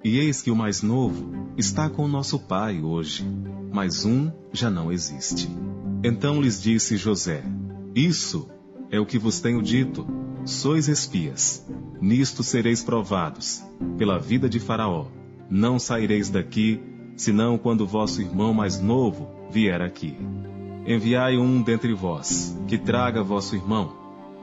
E 0.04 0.20
eis 0.20 0.44
que 0.44 0.52
o 0.52 0.56
mais 0.56 0.84
novo 0.84 1.54
está 1.58 1.90
com 1.90 2.06
o 2.06 2.08
nosso 2.08 2.38
pai 2.38 2.82
hoje, 2.82 3.26
mas 3.74 4.06
um 4.06 4.32
já 4.54 4.70
não 4.70 4.92
existe. 4.92 5.50
Então 6.04 6.40
lhes 6.40 6.62
disse 6.62 6.98
José: 6.98 7.44
Isso 7.96 8.48
é 8.92 9.00
o 9.00 9.08
que 9.08 9.18
vos 9.18 9.40
tenho 9.40 9.62
dito. 9.62 10.06
Sois 10.46 10.88
espias. 10.88 11.66
Nisto 12.00 12.44
sereis 12.44 12.84
provados, 12.84 13.64
pela 13.98 14.20
vida 14.20 14.48
de 14.48 14.60
Faraó. 14.60 15.08
Não 15.50 15.80
saireis 15.80 16.30
daqui, 16.30 16.80
senão 17.18 17.58
quando 17.58 17.86
vosso 17.86 18.22
irmão 18.22 18.54
mais 18.54 18.80
novo 18.80 19.28
vier 19.50 19.82
aqui. 19.82 20.16
Enviai 20.86 21.38
um 21.38 21.62
dentre 21.62 21.94
vós, 21.94 22.58
que 22.68 22.78
traga 22.78 23.24
vosso 23.24 23.56
irmão, 23.56 23.92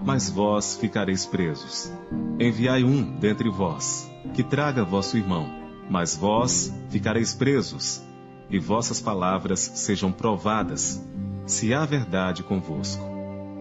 mas 0.05 0.29
vós 0.29 0.77
ficareis 0.77 1.25
presos. 1.25 1.91
Enviai 2.39 2.85
um 2.85 3.17
dentre 3.19 3.49
vós, 3.49 4.11
que 4.35 4.43
traga 4.43 4.85
vosso 4.85 5.17
irmão, 5.17 5.47
mas 5.89 6.17
vós 6.17 6.75
ficareis 6.91 7.33
presos, 7.33 8.03
e 8.51 8.59
vossas 8.59 9.01
palavras 9.01 9.61
sejam 9.61 10.13
provadas, 10.13 11.03
se 11.47 11.73
há 11.73 11.87
verdade 11.87 12.43
convosco. 12.43 13.05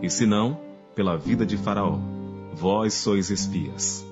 E 0.01 0.09
se 0.09 0.25
não, 0.25 0.59
pela 0.95 1.17
vida 1.17 1.45
de 1.45 1.55
Faraó, 1.55 1.97
vós 2.53 2.93
sois 2.93 3.29
espias. 3.29 4.05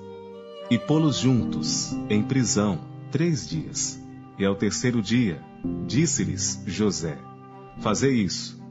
E 0.70 0.78
pô-los 0.78 1.18
juntos, 1.18 1.92
em 2.08 2.22
prisão, 2.22 2.78
três 3.10 3.46
dias. 3.46 4.00
E 4.38 4.44
ao 4.44 4.54
terceiro 4.54 5.02
dia, 5.02 5.40
disse-lhes 5.86 6.62
José: 6.66 7.18
Fazei 7.80 8.14
isso, 8.14 8.62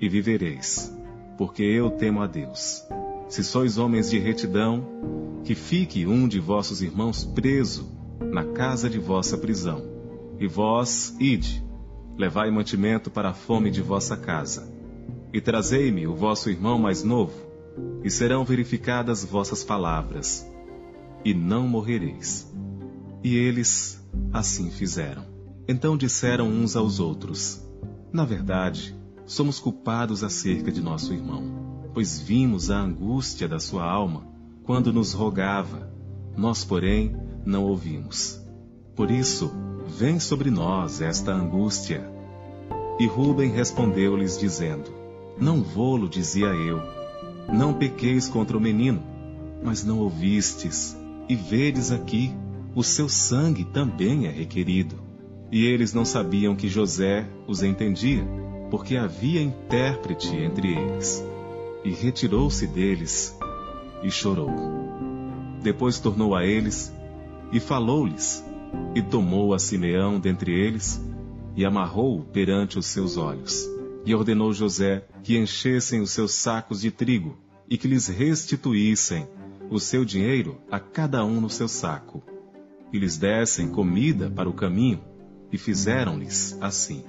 e 0.00 0.08
vivereis, 0.08 0.92
porque 1.36 1.62
eu 1.62 1.90
temo 1.90 2.22
a 2.22 2.26
Deus. 2.26 2.82
Se 3.28 3.44
sois 3.44 3.78
homens 3.78 4.10
de 4.10 4.18
retidão, 4.18 5.40
que 5.44 5.54
fique 5.54 6.06
um 6.06 6.26
de 6.26 6.40
vossos 6.40 6.82
irmãos 6.82 7.24
preso 7.24 7.90
na 8.20 8.44
casa 8.44 8.88
de 8.88 8.98
vossa 8.98 9.38
prisão. 9.38 9.82
E 10.38 10.46
vós, 10.46 11.14
ide, 11.20 11.62
levai 12.16 12.50
mantimento 12.50 13.10
para 13.10 13.30
a 13.30 13.34
fome 13.34 13.70
de 13.70 13.82
vossa 13.82 14.16
casa. 14.16 14.72
E 15.32 15.40
trazei-me 15.40 16.06
o 16.06 16.14
vosso 16.14 16.50
irmão 16.50 16.78
mais 16.78 17.04
novo, 17.04 17.34
e 18.02 18.10
serão 18.10 18.44
verificadas 18.44 19.24
vossas 19.24 19.62
palavras, 19.62 20.46
e 21.24 21.32
não 21.32 21.68
morrereis. 21.68 22.50
E 23.22 23.36
eles 23.36 23.99
assim 24.32 24.70
fizeram. 24.70 25.24
Então 25.68 25.96
disseram 25.96 26.48
uns 26.48 26.76
aos 26.76 27.00
outros: 27.00 27.62
Na 28.12 28.24
verdade, 28.24 28.96
somos 29.26 29.58
culpados 29.58 30.24
acerca 30.24 30.70
de 30.72 30.80
nosso 30.80 31.12
irmão 31.12 31.70
pois 31.92 32.20
vimos 32.20 32.70
a 32.70 32.78
angústia 32.78 33.48
da 33.48 33.58
sua 33.58 33.84
alma 33.84 34.26
quando 34.64 34.92
nos 34.92 35.12
rogava. 35.12 35.90
Nós, 36.36 36.64
porém, 36.64 37.16
não 37.44 37.64
ouvimos. 37.64 38.40
Por 38.94 39.10
isso, 39.10 39.52
vem 39.86 40.20
sobre 40.20 40.50
nós 40.50 41.00
esta 41.00 41.32
angústia. 41.32 42.08
E 42.98 43.06
Ruben 43.06 43.50
respondeu-lhes, 43.50 44.38
dizendo: 44.38 44.90
Não 45.38 45.62
vou-lo, 45.62 46.08
dizia 46.08 46.48
eu. 46.48 46.80
Não 47.52 47.74
pequeis 47.74 48.28
contra 48.28 48.56
o 48.56 48.60
menino, 48.60 49.02
mas 49.62 49.84
não 49.84 49.98
ouvistes, 49.98 50.96
e 51.28 51.34
vedes 51.34 51.90
aqui, 51.90 52.32
o 52.74 52.82
seu 52.82 53.08
sangue 53.08 53.64
também 53.64 54.26
é 54.26 54.30
requerido. 54.30 54.96
E 55.50 55.66
eles 55.66 55.92
não 55.92 56.04
sabiam 56.04 56.54
que 56.54 56.68
José 56.68 57.28
os 57.46 57.62
entendia, 57.62 58.24
porque 58.70 58.96
havia 58.96 59.42
intérprete 59.42 60.34
entre 60.36 60.74
eles 60.74 61.24
e 61.84 61.90
retirou-se 61.90 62.66
deles 62.66 63.36
e 64.02 64.10
chorou. 64.10 64.50
Depois 65.62 65.98
tornou 65.98 66.34
a 66.34 66.44
eles 66.44 66.92
e 67.52 67.58
falou-lhes, 67.58 68.44
e 68.94 69.02
tomou 69.02 69.52
a 69.52 69.58
Simeão 69.58 70.20
dentre 70.20 70.52
eles 70.52 71.00
e 71.56 71.64
amarrou-o 71.64 72.24
perante 72.24 72.78
os 72.78 72.86
seus 72.86 73.16
olhos. 73.16 73.68
E 74.06 74.14
ordenou 74.14 74.52
José 74.52 75.04
que 75.22 75.36
enchessem 75.36 76.00
os 76.00 76.12
seus 76.12 76.32
sacos 76.32 76.80
de 76.80 76.90
trigo 76.90 77.36
e 77.68 77.76
que 77.76 77.88
lhes 77.88 78.06
restituíssem 78.06 79.26
o 79.68 79.78
seu 79.78 80.04
dinheiro 80.04 80.58
a 80.70 80.80
cada 80.80 81.24
um 81.24 81.40
no 81.40 81.50
seu 81.50 81.68
saco, 81.68 82.22
e 82.92 82.98
lhes 82.98 83.16
dessem 83.16 83.68
comida 83.68 84.30
para 84.30 84.48
o 84.48 84.52
caminho, 84.52 85.00
e 85.52 85.58
fizeram-lhes 85.58 86.56
assim. 86.60 87.04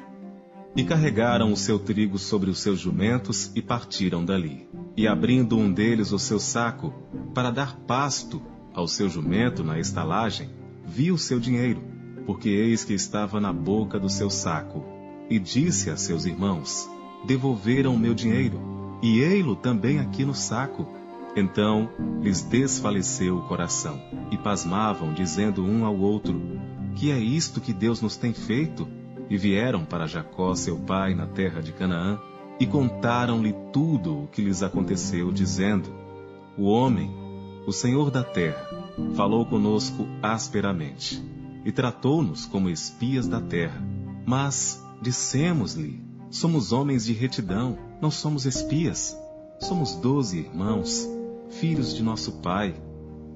E 0.76 0.84
carregaram 0.84 1.52
o 1.52 1.58
seu 1.58 1.78
trigo 1.78 2.18
sobre 2.18 2.50
os 2.50 2.60
seus 2.60 2.80
jumentos 2.80 3.52
e 3.56 3.62
partiram 3.62 4.24
dali. 4.24 4.68
E 4.96 5.08
abrindo 5.08 5.58
um 5.58 5.72
deles 5.72 6.12
o 6.12 6.20
seu 6.20 6.40
saco, 6.40 6.94
para 7.34 7.52
dar 7.52 7.76
pasto 7.82 8.42
ao 8.74 8.88
seu 8.88 9.10
jumento 9.10 9.64
na 9.64 9.80
estalagem, 9.80 10.50
viu 10.86 11.16
o 11.16 11.20
seu 11.20 11.40
dinheiro, 11.40 11.82
porque 12.26 12.50
eis 12.50 12.84
que 12.84 12.94
estava 12.94 13.40
na 13.40 13.52
boca 13.52 14.00
do 14.00 14.10
seu 14.10 14.30
saco. 14.30 14.84
E 15.30 15.40
disse 15.40 15.90
a 15.90 15.98
seus 15.98 16.26
irmãos: 16.26 16.90
Devolveram 17.26 17.94
o 17.96 18.00
meu 18.00 18.14
dinheiro, 18.14 18.60
e 19.02 19.20
ei-lo 19.20 19.56
também 19.56 20.00
aqui 20.00 20.24
no 20.24 20.34
saco. 20.34 20.88
Então 21.36 21.90
lhes 22.22 22.42
desfaleceu 22.42 23.38
o 23.38 23.48
coração, 23.48 24.02
e 24.32 24.38
pasmavam, 24.38 25.14
dizendo 25.14 25.64
um 25.64 25.86
ao 25.86 25.98
outro: 25.98 26.40
Que 26.96 27.12
é 27.12 27.18
isto 27.18 27.62
que 27.62 27.74
Deus 27.74 28.02
nos 28.02 28.18
tem 28.18 28.34
feito? 28.34 28.88
E 29.30 29.38
vieram 29.38 29.86
para 29.86 30.08
Jacó, 30.08 30.54
seu 30.56 30.78
pai, 30.78 31.16
na 31.16 31.26
terra 31.26 31.62
de 31.62 31.72
Canaã, 31.72 32.20
e 32.60 32.66
contaram-lhe 32.66 33.56
tudo 33.72 34.24
o 34.24 34.28
que 34.28 34.42
lhes 34.42 34.62
aconteceu, 34.62 35.32
dizendo: 35.32 35.90
O 36.58 36.66
homem, 36.66 37.10
o 37.66 37.72
Senhor 37.72 38.12
da 38.12 38.24
terra, 38.24 38.68
falou 39.16 39.46
conosco 39.46 40.06
asperamente, 40.22 41.24
e 41.64 41.72
tratou-nos 41.72 42.46
como 42.46 42.70
espias 42.70 43.26
da 43.26 43.40
terra. 43.40 43.82
Mas 44.26 44.84
dissemos-lhe: 45.02 46.04
Somos 46.30 46.74
homens 46.74 47.06
de 47.06 47.14
retidão, 47.14 47.78
não 48.02 48.12
somos 48.12 48.46
espias. 48.46 49.18
Somos 49.62 49.94
doze 49.96 50.40
irmãos, 50.40 51.08
filhos 51.51 51.93
de 51.96 52.03
nosso 52.03 52.41
pai. 52.41 52.75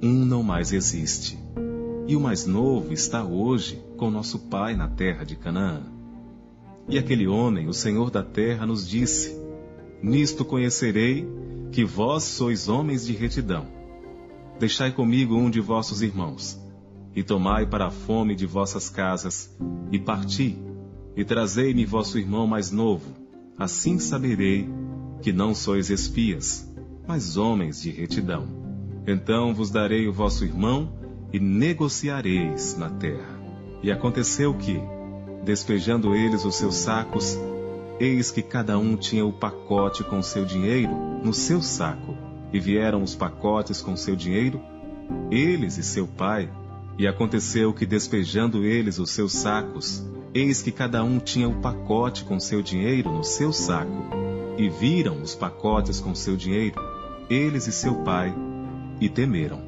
Um 0.01 0.25
não 0.25 0.43
mais 0.43 0.71
existe 0.73 1.45
e 2.07 2.15
o 2.15 2.19
mais 2.19 2.45
novo 2.45 2.93
está 2.93 3.23
hoje 3.23 3.81
com 3.97 4.11
nosso 4.11 4.39
pai 4.47 4.75
na 4.75 4.87
terra 4.87 5.23
de 5.23 5.35
Canaã. 5.35 5.81
E 6.87 6.97
aquele 6.97 7.27
homem, 7.27 7.67
o 7.67 7.73
Senhor 7.73 8.11
da 8.11 8.21
terra, 8.21 8.65
nos 8.65 8.87
disse: 8.87 9.35
Nisto 10.03 10.45
conhecerei 10.45 11.27
que 11.71 11.83
vós 11.83 12.23
sois 12.23 12.69
homens 12.69 13.05
de 13.05 13.13
retidão. 13.13 13.65
Deixai 14.59 14.91
comigo 14.91 15.35
um 15.35 15.49
de 15.49 15.59
vossos 15.59 16.01
irmãos, 16.01 16.59
e 17.15 17.23
tomai 17.23 17.65
para 17.65 17.87
a 17.87 17.91
fome 17.91 18.35
de 18.35 18.45
vossas 18.45 18.89
casas, 18.89 19.53
e 19.91 19.97
parti, 19.97 20.57
e 21.15 21.25
trazei-me 21.25 21.85
vosso 21.85 22.19
irmão 22.19 22.45
mais 22.45 22.71
novo, 22.71 23.11
assim 23.57 23.97
saberei 23.97 24.69
que 25.21 25.33
não 25.33 25.55
sois 25.55 25.89
espias, 25.89 26.64
mas 27.07 27.37
homens 27.37 27.81
de 27.81 27.91
retidão. 27.91 28.47
Então 29.07 29.53
vos 29.53 29.69
darei 29.69 30.07
o 30.07 30.13
vosso 30.13 30.43
irmão, 30.43 30.93
e 31.33 31.39
negociareis 31.39 32.77
na 32.77 32.89
terra. 32.89 33.39
E 33.83 33.91
aconteceu 33.91 34.53
que, 34.53 34.79
Despejando 35.45 36.15
eles 36.15 36.43
os 36.43 36.55
seus 36.55 36.73
sacos, 36.73 37.37
eis 37.99 38.31
que 38.31 38.41
cada 38.41 38.79
um 38.79 38.97
tinha 38.97 39.23
o 39.23 39.31
pacote 39.31 40.03
com 40.03 40.19
seu 40.23 40.43
dinheiro 40.43 40.91
no 41.23 41.35
seu 41.35 41.61
saco. 41.61 42.17
E 42.51 42.59
vieram 42.59 43.03
os 43.03 43.13
pacotes 43.13 43.79
com 43.79 43.95
seu 43.95 44.15
dinheiro, 44.15 44.59
eles 45.29 45.77
e 45.77 45.83
seu 45.83 46.07
pai. 46.07 46.49
E 46.97 47.07
aconteceu 47.07 47.71
que, 47.73 47.85
despejando 47.85 48.63
eles 48.63 48.97
os 48.97 49.11
seus 49.11 49.33
sacos, 49.33 50.03
eis 50.33 50.63
que 50.63 50.71
cada 50.71 51.03
um 51.03 51.19
tinha 51.19 51.47
o 51.47 51.61
pacote 51.61 52.23
com 52.23 52.39
seu 52.39 52.63
dinheiro 52.63 53.11
no 53.11 53.23
seu 53.23 53.53
saco. 53.53 54.07
E 54.57 54.67
viram 54.67 55.21
os 55.21 55.35
pacotes 55.35 55.99
com 55.99 56.15
seu 56.15 56.35
dinheiro, 56.35 56.81
eles 57.29 57.67
e 57.67 57.71
seu 57.71 57.95
pai, 58.03 58.33
e 58.99 59.09
temeram. 59.09 59.61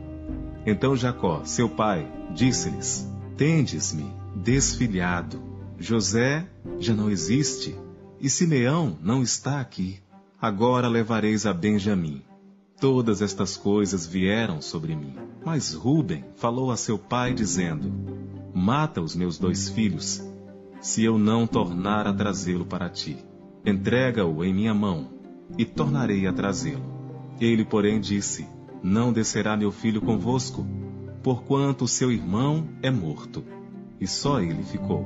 Então 0.65 0.95
Jacó, 0.95 1.43
seu 1.43 1.69
pai, 1.69 2.11
disse-lhes: 2.33 3.07
Tendes-me 3.35 4.11
desfilhado. 4.35 5.41
José 5.79 6.47
já 6.79 6.93
não 6.93 7.09
existe, 7.09 7.75
e 8.19 8.29
Simeão 8.29 8.97
não 9.01 9.21
está 9.21 9.61
aqui. 9.61 9.99
Agora 10.41 10.87
levareis 10.87 11.45
a 11.45 11.53
Benjamim. 11.53 12.21
Todas 12.79 13.21
estas 13.21 13.57
coisas 13.57 14.05
vieram 14.05 14.61
sobre 14.61 14.95
mim. 14.95 15.15
Mas 15.43 15.73
Ruben 15.73 16.25
falou 16.35 16.71
a 16.71 16.77
seu 16.77 16.97
pai, 16.97 17.33
dizendo: 17.33 17.91
Mata 18.53 19.01
os 19.01 19.15
meus 19.15 19.37
dois 19.37 19.69
filhos, 19.69 20.21
se 20.81 21.03
eu 21.03 21.17
não 21.17 21.47
tornar 21.47 22.05
a 22.07 22.13
trazê-lo 22.13 22.65
para 22.65 22.89
ti. 22.89 23.17
Entrega-o 23.65 24.43
em 24.43 24.53
minha 24.53 24.73
mão, 24.73 25.09
e 25.57 25.65
tornarei 25.65 26.27
a 26.27 26.33
trazê-lo. 26.33 26.96
Ele, 27.39 27.63
porém, 27.63 28.00
disse: 28.00 28.48
Não 28.82 29.13
descerá 29.13 29.56
meu 29.56 29.72
filho 29.72 30.01
convosco, 30.01 30.65
porquanto 31.22 31.88
seu 31.88 32.12
irmão 32.12 32.67
é 32.82 32.89
morto. 32.89 33.44
E 34.00 34.08
só 34.08 34.39
ele 34.39 34.63
ficou. 34.63 35.06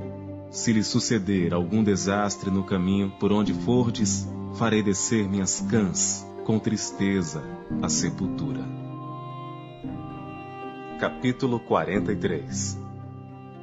Se 0.50 0.72
lhe 0.72 0.82
suceder 0.82 1.54
algum 1.54 1.82
desastre 1.82 2.50
no 2.50 2.62
caminho 2.62 3.10
por 3.18 3.32
onde 3.32 3.54
fordes, 3.54 4.28
farei 4.54 4.82
descer 4.82 5.28
minhas 5.28 5.60
cãs 5.62 6.26
com 6.44 6.58
tristeza 6.58 7.42
a 7.80 7.88
sepultura. 7.88 8.60
Capítulo 10.98 11.58
43 11.58 12.78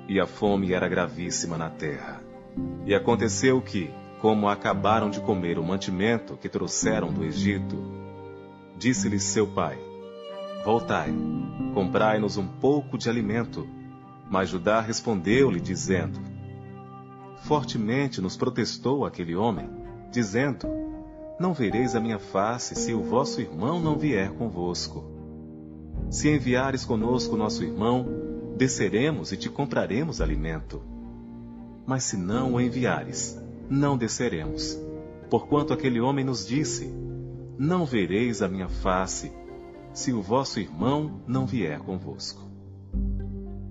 E 0.08 0.20
a 0.20 0.26
fome 0.26 0.74
era 0.74 0.90
gravíssima 0.90 1.58
na 1.58 1.70
terra. 1.70 2.22
E 2.86 2.94
aconteceu 2.94 3.62
que, 3.62 3.92
como 4.20 4.50
acabaram 4.50 5.10
de 5.10 5.22
comer 5.22 5.60
o 5.60 5.64
mantimento 5.64 6.36
que 6.36 6.50
trouxeram 6.50 7.14
do 7.14 7.24
Egito, 7.24 7.78
disse-lhes 8.80 9.24
seu 9.24 9.46
pai: 9.46 9.78
Voltai, 10.66 11.14
comprai-nos 11.74 12.38
um 12.38 12.48
pouco 12.48 12.98
de 12.98 13.10
alimento. 13.10 13.68
Mas 14.32 14.50
Judá 14.50 14.80
respondeu-lhe, 14.80 15.60
dizendo: 15.60 16.20
Fortemente 17.44 18.22
nos 18.22 18.38
protestou 18.38 19.06
aquele 19.06 19.36
homem, 19.36 19.70
dizendo: 20.12 20.68
não 21.40 21.54
vereis 21.54 21.96
a 21.96 22.02
minha 22.02 22.20
face 22.20 22.76
se 22.76 22.94
o 22.94 23.02
vosso 23.02 23.40
irmão 23.40 23.80
não 23.80 23.98
vier 23.98 24.30
convosco. 24.32 25.06
Se 26.10 26.30
enviares 26.30 26.84
conosco 26.84 27.38
nosso 27.38 27.64
irmão, 27.64 28.06
desceremos 28.58 29.32
e 29.32 29.38
te 29.38 29.50
compraremos 29.50 30.20
alimento. 30.20 30.82
Mas 31.86 32.04
se 32.04 32.18
não 32.18 32.56
o 32.56 32.62
enviares, 32.62 33.42
não 33.70 33.98
desceremos, 33.98 34.78
porquanto 35.30 35.72
aquele 35.72 36.02
homem 36.02 36.26
nos 36.26 36.46
disse: 36.46 36.94
Não 37.62 37.86
vereis 37.86 38.42
a 38.42 38.48
minha 38.48 38.70
face, 38.70 39.34
se 39.92 40.14
o 40.14 40.22
vosso 40.22 40.62
irmão 40.62 41.20
não 41.28 41.46
vier 41.46 41.78
convosco. 41.80 42.42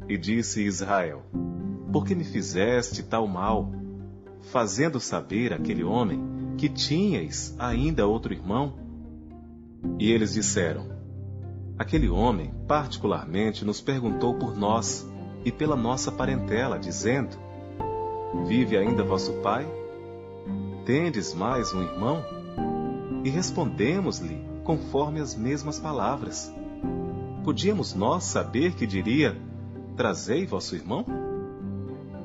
E 0.07 0.18
disse 0.18 0.62
Israel: 0.62 1.23
Por 1.90 2.04
que 2.04 2.14
me 2.14 2.23
fizeste 2.23 3.02
tal 3.02 3.26
mal, 3.26 3.73
fazendo 4.52 5.00
saber 5.00 5.54
aquele 5.54 5.82
homem 5.82 6.21
que 6.58 6.69
tinhais 6.69 7.56
ainda 7.58 8.06
outro 8.06 8.34
irmão? 8.34 8.75
E 9.99 10.12
eles 10.12 10.34
disseram: 10.34 10.86
Aquele 11.78 12.10
homem, 12.10 12.52
particularmente, 12.67 13.65
nos 13.65 13.80
perguntou 13.80 14.34
por 14.34 14.54
nós 14.54 15.10
e 15.47 15.50
pela 15.50 15.76
nossa 15.76 16.12
parentela, 16.12 16.78
dizendo: 16.78 17.39
Vive 18.47 18.76
ainda 18.76 19.02
vosso 19.02 19.32
pai? 19.41 19.67
Tendes 20.84 21.32
mais 21.32 21.73
um 21.73 21.80
irmão? 21.80 22.37
E 23.28 23.30
respondemos-lhe 23.30 24.43
conforme 24.64 25.21
as 25.21 25.36
mesmas 25.36 25.78
palavras. 25.78 26.50
Podíamos 27.45 27.93
nós 27.93 28.25
saber 28.25 28.73
que 28.73 28.86
diria: 28.86 29.36
Trazei 29.99 30.47
vosso 30.47 30.75
irmão? 30.75 31.04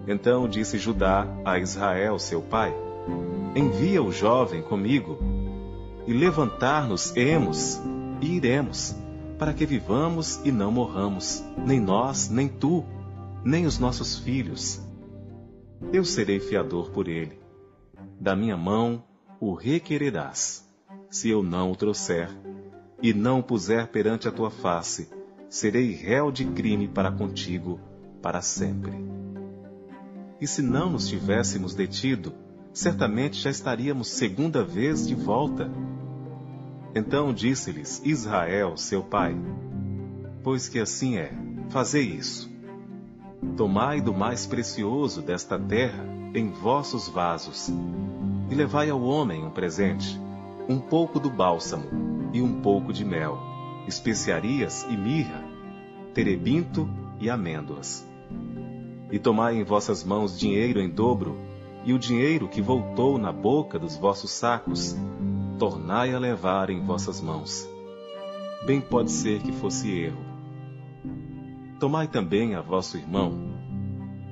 Então 0.07 0.47
disse 0.47 0.77
Judá 0.77 1.27
a 1.43 1.59
Israel, 1.59 2.17
seu 2.17 2.41
pai: 2.41 2.73
envia 3.53 4.01
o 4.01 4.13
jovem 4.13 4.61
comigo, 4.61 5.19
e 6.07 6.13
levantar-nos-emos 6.13 7.81
e 8.21 8.37
iremos, 8.37 8.95
para 9.37 9.53
que 9.53 9.65
vivamos 9.65 10.39
e 10.45 10.53
não 10.53 10.71
morramos, 10.71 11.43
nem 11.57 11.81
nós, 11.81 12.29
nem 12.29 12.47
tu, 12.47 12.85
nem 13.43 13.65
os 13.65 13.77
nossos 13.77 14.19
filhos. 14.19 14.81
Eu 15.91 16.05
serei 16.05 16.39
fiador 16.39 16.91
por 16.91 17.09
ele. 17.09 17.37
Da 18.21 18.37
minha 18.37 18.55
mão 18.55 19.03
o 19.37 19.53
requererás. 19.53 20.62
Se 21.13 21.29
eu 21.29 21.43
não 21.43 21.71
o 21.71 21.75
trouxer, 21.75 22.27
e 22.99 23.13
não 23.13 23.37
o 23.37 23.43
puser 23.43 23.87
perante 23.89 24.27
a 24.27 24.31
tua 24.31 24.49
face, 24.49 25.07
serei 25.47 25.91
réu 25.91 26.31
de 26.31 26.43
crime 26.43 26.87
para 26.87 27.11
contigo 27.11 27.79
para 28.19 28.41
sempre. 28.41 28.93
E 30.41 30.47
se 30.47 30.63
não 30.63 30.89
nos 30.89 31.07
tivéssemos 31.07 31.75
detido, 31.75 32.33
certamente 32.73 33.39
já 33.39 33.51
estaríamos 33.51 34.07
segunda 34.07 34.63
vez 34.63 35.07
de 35.07 35.13
volta. 35.13 35.69
Então 36.95 37.31
disse-lhes 37.31 38.01
Israel, 38.03 38.75
seu 38.75 39.03
pai: 39.03 39.37
Pois 40.41 40.67
que 40.67 40.79
assim 40.79 41.17
é, 41.17 41.31
fazei 41.69 42.05
isso. 42.05 42.51
Tomai 43.55 44.01
do 44.01 44.15
mais 44.15 44.47
precioso 44.47 45.21
desta 45.21 45.59
terra 45.59 46.03
em 46.33 46.49
vossos 46.49 47.07
vasos, 47.07 47.71
e 48.49 48.55
levai 48.55 48.89
ao 48.89 49.03
homem 49.03 49.45
um 49.45 49.51
presente, 49.51 50.19
um 50.67 50.79
pouco 50.79 51.19
do 51.19 51.29
bálsamo 51.29 52.29
e 52.33 52.41
um 52.41 52.61
pouco 52.61 52.93
de 52.93 53.03
mel, 53.03 53.37
especiarias 53.87 54.83
e 54.89 54.95
mirra, 54.95 55.43
terebinto 56.13 56.89
e 57.19 57.29
amêndoas. 57.29 58.07
E 59.11 59.19
tomai 59.19 59.57
em 59.57 59.63
vossas 59.63 60.03
mãos 60.03 60.37
dinheiro 60.37 60.79
em 60.79 60.89
dobro, 60.89 61.37
e 61.85 61.93
o 61.93 61.99
dinheiro 61.99 62.47
que 62.47 62.61
voltou 62.61 63.17
na 63.17 63.31
boca 63.31 63.77
dos 63.77 63.97
vossos 63.97 64.31
sacos, 64.31 64.95
tornai 65.59 66.13
a 66.13 66.19
levar 66.19 66.69
em 66.69 66.83
vossas 66.83 67.21
mãos. 67.21 67.69
Bem 68.65 68.79
pode 68.79 69.11
ser 69.11 69.41
que 69.41 69.51
fosse 69.51 69.91
erro. 69.91 70.23
Tomai 71.79 72.07
também 72.07 72.55
a 72.55 72.61
vosso 72.61 72.97
irmão, 72.97 73.33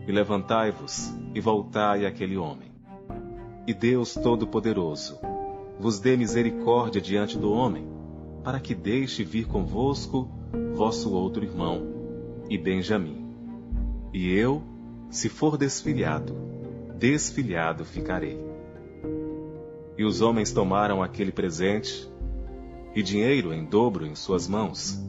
e 0.07 0.11
levantai-vos, 0.11 1.13
e 1.35 1.41
voltai 1.41 2.05
àquele 2.05 2.37
homem. 2.37 2.71
E 3.67 3.73
Deus 3.73 4.13
Todo-Poderoso 4.13 5.19
vos 5.81 5.99
dê 5.99 6.15
misericórdia 6.15 7.01
diante 7.01 7.39
do 7.39 7.51
homem, 7.51 7.87
para 8.43 8.59
que 8.59 8.75
deixe 8.75 9.23
vir 9.23 9.47
convosco 9.47 10.29
vosso 10.75 11.11
outro 11.11 11.43
irmão, 11.43 11.81
e 12.47 12.55
Benjamim. 12.55 13.25
E 14.13 14.31
eu, 14.31 14.61
se 15.09 15.27
for 15.27 15.57
desfilhado, 15.57 16.35
desfilhado 16.99 17.83
ficarei. 17.83 18.39
E 19.97 20.05
os 20.05 20.21
homens 20.21 20.51
tomaram 20.51 21.01
aquele 21.01 21.31
presente, 21.31 22.07
e 22.93 23.01
dinheiro 23.01 23.51
em 23.51 23.65
dobro 23.65 24.05
em 24.05 24.13
suas 24.13 24.47
mãos, 24.47 25.03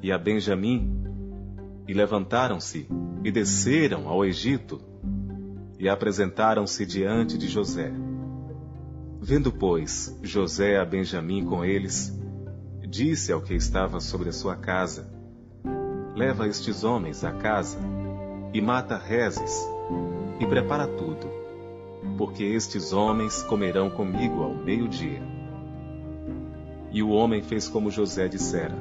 e 0.00 0.12
a 0.12 0.18
Benjamim, 0.18 0.94
e 1.88 1.92
levantaram-se, 1.92 2.86
e 3.24 3.32
desceram 3.32 4.08
ao 4.08 4.24
Egito, 4.24 4.80
e 5.76 5.88
apresentaram-se 5.88 6.86
diante 6.86 7.36
de 7.36 7.48
José. 7.48 7.92
Vendo, 9.26 9.50
pois, 9.50 10.14
José 10.22 10.76
a 10.76 10.84
Benjamim 10.84 11.46
com 11.46 11.64
eles, 11.64 12.12
disse 12.86 13.32
ao 13.32 13.40
que 13.40 13.54
estava 13.54 13.98
sobre 13.98 14.28
a 14.28 14.32
sua 14.32 14.54
casa: 14.54 15.10
Leva 16.14 16.46
estes 16.46 16.84
homens 16.84 17.24
à 17.24 17.32
casa, 17.32 17.78
e 18.52 18.60
mata 18.60 18.98
rezes, 18.98 19.66
e 20.38 20.44
prepara 20.46 20.86
tudo, 20.86 21.26
porque 22.18 22.44
estes 22.44 22.92
homens 22.92 23.42
comerão 23.44 23.88
comigo 23.88 24.42
ao 24.42 24.54
meio-dia. 24.54 25.22
E 26.92 27.02
o 27.02 27.08
homem 27.08 27.40
fez 27.40 27.66
como 27.66 27.90
José 27.90 28.28
dissera, 28.28 28.76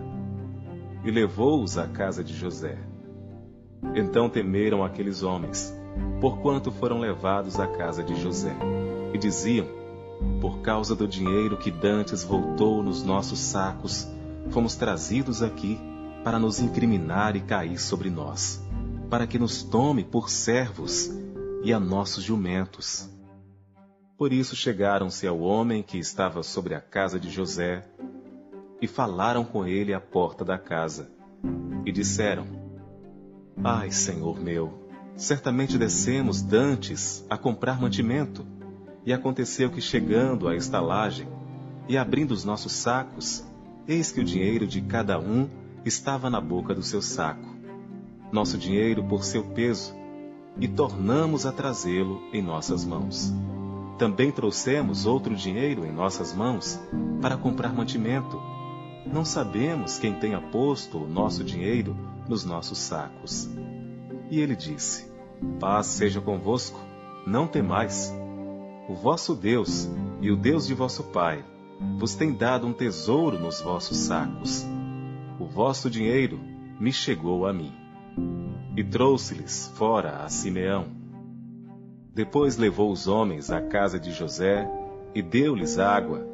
e 1.06 1.10
levou-os 1.10 1.78
à 1.78 1.88
casa 1.88 2.22
de 2.22 2.34
José. 2.34 2.78
Então 3.96 4.30
temeram 4.30 4.84
aqueles 4.84 5.24
homens, 5.24 5.74
porquanto 6.20 6.70
foram 6.70 7.00
levados 7.00 7.62
à 7.62 7.66
casa 7.66 8.04
de 8.04 8.14
José, 8.22 8.54
e 9.14 9.18
diziam: 9.18 9.83
Por 10.42 10.60
causa 10.60 10.96
do 10.96 11.08
dinheiro 11.08 11.58
que 11.58 11.72
dantes 11.72 12.24
voltou 12.24 12.84
nos 12.84 13.04
nossos 13.04 13.40
sacos, 13.40 14.08
fomos 14.50 14.76
trazidos 14.76 15.42
aqui 15.42 15.80
para 16.24 16.40
nos 16.40 16.60
incriminar 16.60 17.36
e 17.36 17.42
cair 17.42 17.80
sobre 17.80 18.10
nós, 18.10 18.62
para 19.10 19.28
que 19.28 19.40
nos 19.40 19.64
tome 19.64 20.04
por 20.04 20.30
servos 20.30 21.10
e 21.64 21.74
a 21.74 21.80
nossos 21.80 22.24
jumentos. 22.24 23.10
Por 24.18 24.32
isso 24.32 24.56
chegaram-se 24.56 25.28
ao 25.28 25.40
homem 25.40 25.82
que 25.84 25.98
estava 25.98 26.44
sobre 26.44 26.76
a 26.76 26.82
casa 26.82 27.20
de 27.20 27.30
José 27.30 27.86
e 28.82 28.88
falaram 28.88 29.44
com 29.44 29.66
ele 29.66 29.94
à 29.94 30.00
porta 30.00 30.46
da 30.46 30.58
casa. 30.58 31.10
E 31.86 31.92
disseram: 31.92 32.46
Ai, 33.64 33.92
senhor 33.92 34.40
meu, 34.40 34.88
certamente 35.16 35.78
descemos 35.78 36.42
dantes 36.42 37.26
a 37.30 37.38
comprar 37.38 37.82
mantimento. 37.82 38.46
E 39.06 39.12
aconteceu 39.12 39.70
que, 39.70 39.82
chegando 39.82 40.48
à 40.48 40.56
estalagem 40.56 41.28
e 41.88 41.98
abrindo 41.98 42.32
os 42.32 42.46
nossos 42.46 42.72
sacos, 42.72 43.44
eis 43.88 44.12
que 44.12 44.22
o 44.22 44.24
dinheiro 44.24 44.66
de 44.66 44.82
cada 44.82 45.20
um 45.20 45.50
estava 45.86 46.30
na 46.30 46.40
boca 46.40 46.74
do 46.74 46.82
seu 46.82 47.02
saco, 47.02 47.56
nosso 48.32 48.58
dinheiro 48.58 49.04
por 49.04 49.24
seu 49.24 49.44
peso, 49.44 49.94
e 50.58 50.68
tornamos 50.68 51.46
a 51.46 51.52
trazê-lo 51.52 52.22
em 52.32 52.42
nossas 52.42 52.86
mãos. 52.86 53.34
Também 53.98 54.32
trouxemos 54.32 55.06
outro 55.06 55.36
dinheiro 55.36 55.86
em 55.86 55.92
nossas 55.92 56.34
mãos 56.34 56.80
para 57.22 57.38
comprar 57.38 57.74
mantimento. 57.74 58.42
Não 59.06 59.26
sabemos 59.26 59.98
quem 59.98 60.14
tenha 60.14 60.40
posto 60.40 61.00
o 61.00 61.08
nosso 61.08 61.44
dinheiro 61.44 61.96
nos 62.28 62.46
nossos 62.46 62.78
sacos. 62.78 63.50
E 64.32 64.40
ele 64.40 64.56
disse: 64.56 65.12
Paz 65.60 65.88
seja 65.88 66.22
convosco, 66.22 66.80
não 67.28 67.48
temais. 67.48 68.14
O 68.88 68.96
vosso 68.96 69.34
Deus 69.34 69.90
e 70.22 70.30
o 70.30 70.36
Deus 70.36 70.68
de 70.68 70.74
vosso 70.74 71.04
Pai 71.06 71.44
vos 71.98 72.16
tem 72.16 72.34
dado 72.34 72.68
um 72.68 72.74
tesouro 72.74 73.40
nos 73.40 73.62
vossos 73.62 73.98
sacos. 73.98 74.66
O 75.40 75.46
vosso 75.46 75.90
dinheiro 75.90 76.40
me 76.80 76.92
chegou 76.92 77.46
a 77.46 77.54
mim. 77.54 77.72
E 78.76 78.84
trouxe-lhes 78.84 79.72
fora 79.76 80.18
a 80.18 80.30
Simeão. 80.30 80.88
Depois 82.14 82.58
levou 82.58 82.92
os 82.92 83.08
homens 83.08 83.50
à 83.50 83.62
casa 83.62 83.98
de 83.98 84.12
José 84.12 84.70
e 85.16 85.22
deu-lhes 85.22 85.80
água, 85.80 86.28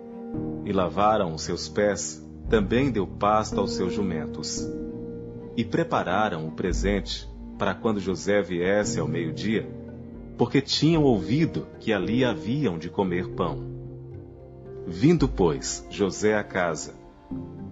e 0.65 0.71
lavaram 0.71 1.33
os 1.33 1.43
seus 1.43 1.69
pés, 1.69 2.25
também 2.49 2.91
deu 2.91 3.05
pasto 3.05 3.59
aos 3.59 3.73
seus 3.73 3.93
jumentos. 3.93 4.67
E 5.55 5.63
prepararam 5.63 6.47
o 6.47 6.51
presente 6.51 7.29
para 7.59 7.75
quando 7.75 7.99
José 7.99 8.41
viesse 8.41 8.99
ao 8.99 9.07
meio-dia, 9.07 9.69
porque 10.39 10.62
tinham 10.62 11.04
ouvido 11.04 11.67
que 11.82 11.91
ali 11.91 12.23
haviam 12.23 12.80
de 12.80 12.89
comer 12.89 13.28
pão. 13.32 13.60
Vindo, 14.88 15.28
pois, 15.28 15.86
José 15.89 16.34
à 16.34 16.43
casa, 16.45 16.95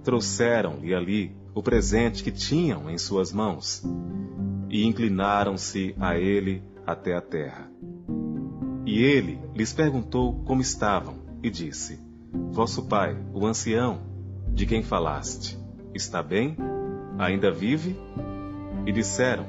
trouxeram-lhe 0.04 0.94
ali 0.94 1.34
o 1.56 1.64
presente 1.64 2.22
que 2.22 2.30
tinham 2.30 2.90
em 2.90 2.98
suas 2.98 3.32
mãos, 3.32 3.82
e 4.70 4.86
inclinaram-se 4.86 5.96
a 5.98 6.18
ele 6.18 6.62
até 6.86 7.16
a 7.16 7.22
terra. 7.22 7.72
E 8.86 9.02
ele 9.02 9.40
lhes 9.56 9.72
perguntou 9.72 10.34
como 10.44 10.62
estavam, 10.62 11.16
e 11.42 11.50
disse: 11.50 11.98
Vosso 12.52 12.84
pai, 12.84 13.18
o 13.34 13.48
ancião, 13.48 14.02
de 14.50 14.66
quem 14.66 14.84
falaste, 14.84 15.58
está 15.94 16.22
bem? 16.22 16.58
Ainda 17.18 17.50
vive? 17.50 17.98
E 18.86 18.92
disseram: 18.92 19.46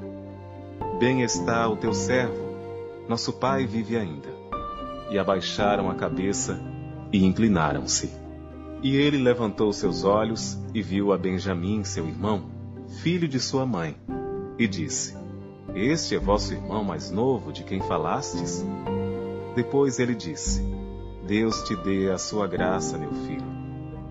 Bem 1.01 1.23
está 1.23 1.69
o 1.69 1.77
teu 1.77 1.93
servo, 1.93 2.48
nosso 3.09 3.33
pai 3.33 3.67
vive 3.67 3.97
ainda. 3.97 4.29
E 5.11 5.19
abaixaram 5.19 5.91
a 5.91 5.95
cabeça 5.95 6.61
e 7.11 7.25
inclinaram-se. 7.25 8.13
E 8.83 8.95
ele 8.97 9.17
levantou 9.17 9.73
seus 9.73 10.05
olhos 10.05 10.59
e 10.75 10.83
viu 10.83 11.13
a 11.13 11.19
Benjamim, 11.19 11.83
seu 11.83 12.07
irmão, 12.07 12.45
filho 13.03 13.27
de 13.27 13.41
sua 13.41 13.67
mãe, 13.67 13.97
e 14.59 14.69
disse: 14.69 15.17
Este 15.75 16.15
é 16.15 16.19
vosso 16.19 16.53
irmão 16.53 16.85
mais 16.85 17.11
novo 17.11 17.53
de 17.53 17.65
quem 17.65 17.81
falastes? 17.81 18.65
Depois 19.57 19.99
ele 19.99 20.15
disse: 20.15 20.63
Deus 21.27 21.63
te 21.63 21.75
dê 21.75 22.11
a 22.11 22.19
sua 22.19 22.47
graça, 22.47 22.97
meu 22.97 23.13
filho. 23.27 23.45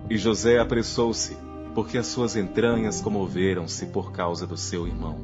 E 0.09 0.17
José 0.17 0.59
apressou-se, 0.59 1.37
porque 1.73 1.97
as 1.97 2.07
suas 2.07 2.35
entranhas 2.35 2.99
comoveram-se 2.99 3.85
por 3.87 4.11
causa 4.11 4.45
do 4.45 4.57
seu 4.57 4.87
irmão. 4.87 5.17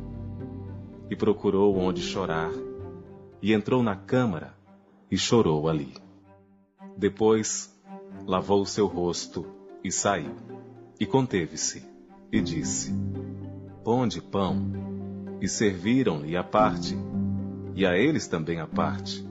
E 1.09 1.15
procurou 1.15 1.77
onde 1.77 2.01
chorar, 2.01 2.51
e 3.43 3.51
entrou 3.51 3.83
na 3.83 3.93
câmara 3.93 4.55
e 5.11 5.17
chorou 5.17 5.67
ali. 5.67 5.93
Depois 6.97 7.77
lavou 8.25 8.65
seu 8.65 8.87
rosto 8.87 9.45
e 9.83 9.91
saiu. 9.91 10.33
E 10.97 11.05
conteve-se, 11.05 11.85
e 12.31 12.39
disse: 12.39 12.93
Ponde 13.83 14.21
pão. 14.21 14.81
E 15.41 15.47
serviram-lhe 15.49 16.37
a 16.37 16.43
parte, 16.43 16.97
e 17.75 17.85
a 17.85 17.97
eles 17.97 18.27
também 18.27 18.61
a 18.61 18.67
parte, 18.67 19.27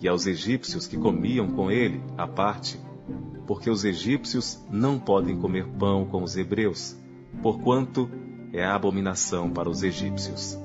e 0.00 0.08
aos 0.08 0.26
egípcios 0.26 0.88
que 0.88 0.96
comiam 0.96 1.46
com 1.46 1.70
ele 1.70 2.02
a 2.18 2.26
parte, 2.26 2.76
porque 3.46 3.70
os 3.70 3.84
egípcios 3.84 4.60
não 4.68 4.98
podem 4.98 5.38
comer 5.38 5.68
pão 5.78 6.06
com 6.06 6.24
os 6.24 6.36
hebreus, 6.36 6.98
porquanto 7.40 8.10
é 8.52 8.64
abominação 8.64 9.48
para 9.48 9.70
os 9.70 9.84
egípcios. 9.84 10.58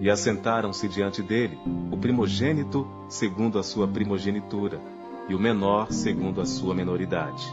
E 0.00 0.08
assentaram-se 0.08 0.88
diante 0.88 1.22
dele 1.22 1.58
o 1.92 1.96
primogênito 1.96 2.88
segundo 3.08 3.58
a 3.58 3.62
sua 3.62 3.86
primogenitura, 3.86 4.80
e 5.28 5.34
o 5.34 5.38
menor 5.38 5.92
segundo 5.92 6.40
a 6.40 6.44
sua 6.44 6.74
menoridade. 6.74 7.44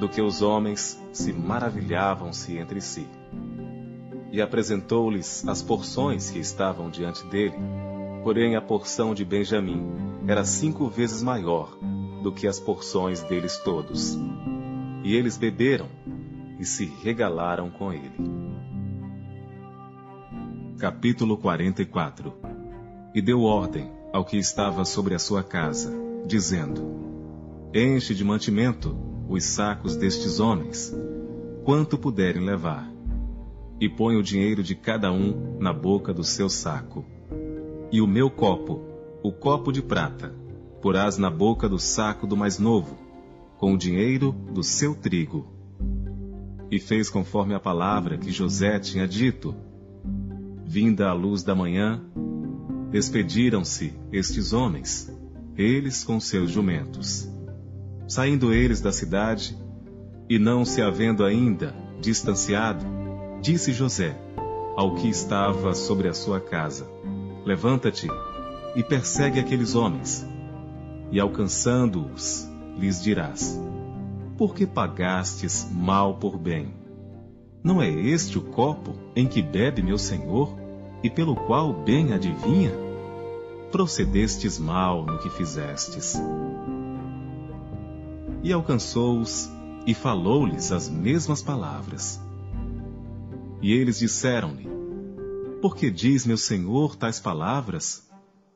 Do 0.00 0.08
que 0.08 0.20
os 0.20 0.42
homens 0.42 1.00
se 1.12 1.32
maravilhavam-se 1.32 2.58
entre 2.58 2.80
si. 2.80 3.06
E 4.32 4.42
apresentou-lhes 4.42 5.46
as 5.46 5.62
porções 5.62 6.30
que 6.30 6.40
estavam 6.40 6.90
diante 6.90 7.24
dele, 7.26 7.54
porém 8.24 8.56
a 8.56 8.60
porção 8.60 9.14
de 9.14 9.24
Benjamim 9.24 9.86
era 10.26 10.44
cinco 10.44 10.88
vezes 10.88 11.22
maior 11.22 11.78
do 12.20 12.32
que 12.32 12.48
as 12.48 12.58
porções 12.58 13.22
deles 13.22 13.58
todos. 13.58 14.18
E 15.04 15.14
eles 15.14 15.36
beberam 15.36 15.86
e 16.58 16.64
se 16.64 16.86
regalaram 17.04 17.70
com 17.70 17.92
ele. 17.92 18.10
Capítulo 20.78 21.36
44 21.36 22.34
E 23.14 23.22
deu 23.22 23.42
ordem 23.42 23.88
ao 24.12 24.24
que 24.24 24.36
estava 24.36 24.84
sobre 24.84 25.14
a 25.14 25.20
sua 25.20 25.40
casa, 25.40 25.94
dizendo: 26.26 26.82
Enche 27.72 28.12
de 28.12 28.24
mantimento 28.24 28.96
os 29.28 29.44
sacos 29.44 29.94
destes 29.94 30.40
homens, 30.40 30.92
quanto 31.64 31.96
puderem 31.96 32.44
levar, 32.44 32.90
e 33.80 33.88
põe 33.88 34.16
o 34.16 34.22
dinheiro 34.22 34.64
de 34.64 34.74
cada 34.74 35.12
um 35.12 35.58
na 35.60 35.72
boca 35.72 36.12
do 36.12 36.24
seu 36.24 36.48
saco. 36.48 37.04
E 37.92 38.00
o 38.00 38.06
meu 38.06 38.28
copo, 38.28 38.82
o 39.22 39.30
copo 39.30 39.70
de 39.70 39.80
prata, 39.80 40.34
porás 40.82 41.16
na 41.16 41.30
boca 41.30 41.68
do 41.68 41.78
saco 41.78 42.26
do 42.26 42.36
mais 42.36 42.58
novo, 42.58 42.98
com 43.58 43.74
o 43.74 43.78
dinheiro 43.78 44.32
do 44.32 44.64
seu 44.64 44.92
trigo. 44.92 45.46
E 46.68 46.80
fez 46.80 47.08
conforme 47.08 47.54
a 47.54 47.60
palavra 47.60 48.18
que 48.18 48.32
José 48.32 48.80
tinha 48.80 49.06
dito, 49.06 49.54
Vinda 50.74 51.08
a 51.08 51.12
luz 51.12 51.44
da 51.44 51.54
manhã, 51.54 52.02
despediram-se 52.90 53.94
estes 54.10 54.52
homens, 54.52 55.08
eles 55.56 56.02
com 56.02 56.18
seus 56.18 56.50
jumentos. 56.50 57.30
Saindo 58.08 58.52
eles 58.52 58.80
da 58.80 58.90
cidade, 58.90 59.56
e 60.28 60.36
não 60.36 60.64
se 60.64 60.82
havendo 60.82 61.24
ainda 61.24 61.72
distanciado, 62.00 62.84
disse 63.40 63.72
José 63.72 64.18
ao 64.76 64.96
que 64.96 65.08
estava 65.08 65.76
sobre 65.76 66.08
a 66.08 66.12
sua 66.12 66.40
casa: 66.40 66.90
Levanta-te 67.44 68.08
e 68.74 68.82
persegue 68.82 69.38
aqueles 69.38 69.76
homens, 69.76 70.26
e 71.12 71.20
alcançando-os, 71.20 72.50
lhes 72.76 73.00
dirás: 73.00 73.56
Por 74.36 74.56
que 74.56 74.66
pagastes 74.66 75.70
mal 75.70 76.16
por 76.16 76.36
bem? 76.36 76.74
Não 77.62 77.80
é 77.80 77.88
este 77.88 78.38
o 78.38 78.42
copo 78.42 78.96
em 79.14 79.28
que 79.28 79.40
bebe 79.40 79.80
meu 79.80 79.98
senhor? 79.98 80.63
E 81.04 81.10
pelo 81.10 81.36
qual 81.36 81.70
bem 81.70 82.14
adivinha? 82.14 82.72
Procedestes 83.70 84.58
mal 84.58 85.04
no 85.04 85.18
que 85.18 85.28
fizestes. 85.28 86.14
E 88.42 88.50
alcançou-os 88.50 89.50
e 89.86 89.92
falou-lhes 89.92 90.72
as 90.72 90.88
mesmas 90.88 91.42
palavras. 91.42 92.18
E 93.60 93.70
eles 93.70 93.98
disseram-lhe: 93.98 94.66
Por 95.60 95.76
que 95.76 95.90
diz 95.90 96.24
meu 96.24 96.38
senhor 96.38 96.96
tais 96.96 97.20
palavras? 97.20 98.08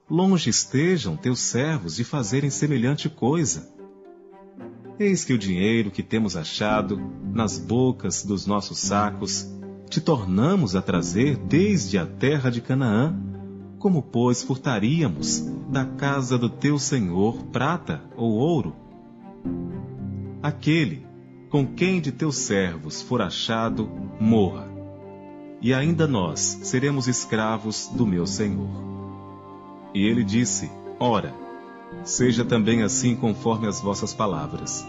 Longe 0.09 0.49
estejam 0.49 1.19
teus 1.19 1.41
servos 1.41 1.97
de 1.97 2.03
fazerem 2.03 2.49
semelhante 2.49 3.11
coisa. 3.11 3.69
Eis 4.99 5.23
que 5.23 5.35
o 5.35 5.39
dinheiro 5.39 5.91
que 5.91 6.03
temos 6.03 6.35
achado 6.35 6.99
nas 7.31 7.59
bocas 7.59 8.25
dos 8.25 8.47
nossos 8.47 8.79
sacos 8.79 9.47
te 9.89 10.01
tornamos 10.01 10.77
a 10.77 10.83
trazer 10.83 11.37
desde 11.37 11.99
a 11.99 12.07
terra 12.07 12.51
de 12.51 12.61
Canaã? 12.61 13.17
Como, 13.79 14.03
pois, 14.03 14.43
furtaríamos 14.43 15.41
da 15.71 15.85
casa 15.85 16.37
do 16.37 16.49
teu 16.49 16.79
senhor 16.79 17.45
prata 17.45 18.03
ou 18.17 18.33
ouro? 18.33 18.75
Aquele 20.43 21.07
com 21.49 21.67
quem 21.67 22.01
de 22.01 22.13
teus 22.13 22.37
servos 22.37 23.01
for 23.01 23.23
achado, 23.23 23.89
morra. 24.21 24.69
E 25.61 25.73
ainda 25.73 26.07
nós 26.07 26.41
seremos 26.63 27.09
escravos 27.09 27.89
do 27.89 28.07
meu 28.07 28.27
senhor. 28.27 28.69
E 29.95 30.05
ele 30.05 30.23
disse: 30.23 30.71
Ora, 31.01 31.35
seja 32.05 32.45
também 32.45 32.83
assim 32.83 33.17
conforme 33.17 33.67
as 33.67 33.81
vossas 33.81 34.13
palavras. 34.13 34.87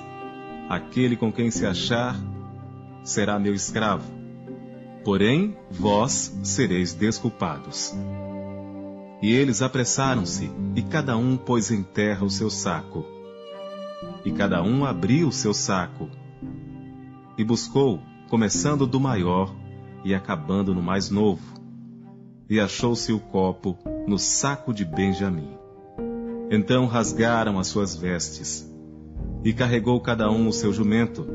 Aquele 0.67 1.15
com 1.15 1.31
quem 1.31 1.49
se 1.49 1.65
achar 1.65 2.15
será 3.03 3.39
meu 3.39 3.53
escravo. 3.53 4.18
Porém, 5.03 5.57
vós 5.71 6.39
sereis 6.43 6.93
desculpados. 6.93 7.95
E 9.21 9.31
eles 9.31 9.61
apressaram-se, 9.61 10.49
e 10.75 10.81
cada 10.81 11.17
um 11.17 11.35
pôs 11.35 11.71
em 11.71 11.83
terra 11.83 12.25
o 12.25 12.29
seu 12.29 12.49
saco. 12.49 13.05
E 14.23 14.31
cada 14.31 14.63
um 14.63 14.85
abriu 14.85 15.27
o 15.27 15.31
seu 15.31 15.53
saco. 15.53 16.09
E 17.37 17.43
buscou, 17.43 17.99
começando 18.29 18.85
do 18.85 18.99
maior 18.99 19.53
e 20.03 20.13
acabando 20.13 20.73
no 20.73 20.81
mais 20.81 21.09
novo. 21.09 21.41
E 22.49 22.59
achou-se 22.59 23.11
o 23.11 23.19
copo 23.19 23.77
no 24.07 24.17
saco 24.17 24.73
de 24.73 24.85
Benjamim. 24.85 25.57
Então 26.51 26.85
rasgaram 26.85 27.59
as 27.59 27.67
suas 27.67 27.95
vestes, 27.95 28.67
e 29.43 29.53
carregou 29.53 29.99
cada 30.01 30.31
um 30.31 30.47
o 30.47 30.53
seu 30.53 30.73
jumento, 30.73 31.27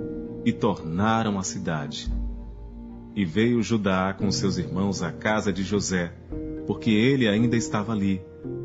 e 0.44 0.52
tornaram 0.52 1.38
à 1.38 1.42
cidade. 1.42 2.12
E 3.16 3.24
veio 3.24 3.62
Judá 3.62 4.12
com 4.12 4.30
seus 4.32 4.58
irmãos 4.58 5.02
à 5.02 5.12
casa 5.12 5.52
de 5.52 5.62
José, 5.62 6.12
porque 6.66 6.90
ele 6.90 7.28
ainda 7.28 7.56
estava 7.56 7.92
ali, 7.92 8.20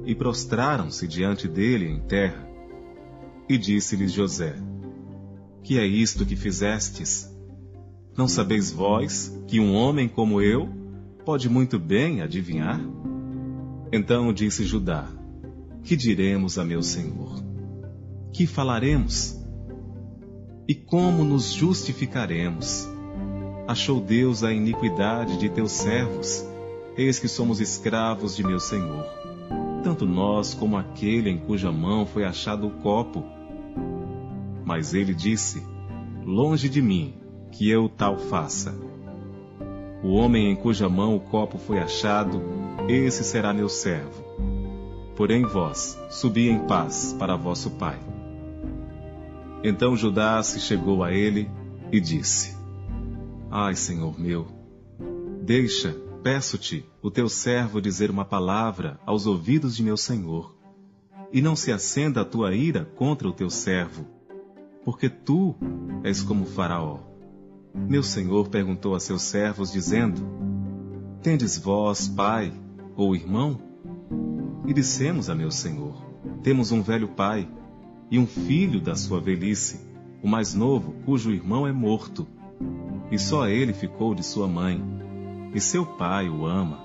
e 0.05 0.15
prostraram-se 0.15 1.07
diante 1.07 1.47
dele 1.47 1.85
em 1.85 1.99
terra. 1.99 2.47
E 3.47 3.57
disse-lhes 3.57 4.11
José: 4.11 4.55
Que 5.63 5.77
é 5.77 5.85
isto 5.85 6.25
que 6.25 6.35
fizestes? 6.35 7.29
Não 8.17 8.27
sabeis 8.27 8.71
vós 8.71 9.31
que 9.47 9.59
um 9.59 9.75
homem 9.75 10.07
como 10.07 10.41
eu 10.41 10.67
pode 11.23 11.47
muito 11.47 11.77
bem 11.77 12.21
adivinhar? 12.21 12.81
Então 13.91 14.33
disse 14.33 14.65
Judá: 14.65 15.07
Que 15.83 15.95
diremos 15.95 16.57
a 16.57 16.65
meu 16.65 16.81
senhor? 16.81 17.43
Que 18.33 18.47
falaremos? 18.47 19.39
E 20.67 20.73
como 20.73 21.23
nos 21.23 21.51
justificaremos? 21.51 22.87
Achou 23.69 24.01
Deus 24.01 24.43
a 24.43 24.51
iniquidade 24.51 25.37
de 25.37 25.47
teus 25.47 25.73
servos? 25.73 26.43
Eis 26.97 27.19
que 27.19 27.27
somos 27.27 27.61
escravos 27.61 28.35
de 28.35 28.43
meu 28.43 28.59
Senhor. 28.59 29.05
Tanto 29.83 30.07
nós 30.07 30.55
como 30.55 30.75
aquele 30.75 31.29
em 31.29 31.37
cuja 31.37 31.71
mão 31.71 32.03
foi 32.03 32.23
achado 32.23 32.65
o 32.65 32.71
copo. 32.71 33.23
Mas 34.65 34.95
ele 34.95 35.13
disse: 35.13 35.63
Longe 36.25 36.67
de 36.67 36.81
mim, 36.81 37.13
que 37.51 37.69
eu 37.69 37.87
tal 37.87 38.17
faça. 38.17 38.73
O 40.03 40.15
homem 40.15 40.49
em 40.49 40.55
cuja 40.55 40.89
mão 40.89 41.15
o 41.15 41.19
copo 41.19 41.59
foi 41.59 41.77
achado, 41.77 42.41
esse 42.87 43.23
será 43.23 43.53
meu 43.53 43.69
servo. 43.69 44.23
Porém 45.15 45.43
vós, 45.43 45.95
subi 46.09 46.49
em 46.49 46.57
paz 46.65 47.15
para 47.19 47.35
vosso 47.35 47.69
pai. 47.69 47.99
Então 49.63 49.95
Judá 49.95 50.41
se 50.41 50.59
chegou 50.59 51.03
a 51.03 51.13
ele 51.13 51.47
e 51.91 52.01
disse: 52.01 52.58
Ai, 53.51 53.75
Senhor 53.75 54.19
meu, 54.19 54.47
deixa 55.43 56.09
Peço-te, 56.21 56.85
o 57.01 57.09
teu 57.09 57.29
servo, 57.29 57.81
dizer 57.81 58.11
uma 58.11 58.25
palavra 58.25 58.99
aos 59.05 59.25
ouvidos 59.25 59.73
de 59.73 59.81
meu 59.81 59.95
senhor, 59.95 60.53
e 61.31 61.41
não 61.41 61.55
se 61.55 61.71
acenda 61.71 62.21
a 62.21 62.25
tua 62.25 62.53
ira 62.53 62.83
contra 62.83 63.25
o 63.25 63.31
teu 63.31 63.49
servo, 63.49 64.05
porque 64.83 65.09
tu 65.09 65.55
és 66.03 66.21
como 66.21 66.45
Faraó. 66.45 66.99
Meu 67.73 68.03
senhor 68.03 68.49
perguntou 68.49 68.95
a 68.95 68.99
seus 68.99 69.21
servos, 69.21 69.71
dizendo: 69.71 70.21
Tendes 71.21 71.57
vós 71.57 72.09
pai 72.09 72.51
ou 72.97 73.15
irmão? 73.15 73.57
E 74.67 74.73
dissemos 74.73 75.29
a 75.29 75.35
meu 75.35 75.51
senhor: 75.51 75.95
Temos 76.43 76.73
um 76.73 76.81
velho 76.81 77.07
pai 77.07 77.49
e 78.11 78.19
um 78.19 78.27
filho 78.27 78.81
da 78.81 78.95
sua 78.95 79.21
velhice, 79.21 79.79
o 80.21 80.27
mais 80.27 80.53
novo, 80.53 80.95
cujo 81.05 81.31
irmão 81.31 81.65
é 81.65 81.71
morto, 81.71 82.27
e 83.11 83.17
só 83.17 83.47
ele 83.47 83.73
ficou 83.73 84.13
de 84.13 84.23
sua 84.23 84.47
mãe 84.47 84.83
e 85.53 85.59
seu 85.59 85.85
pai 85.85 86.29
o 86.29 86.45
ama. 86.45 86.83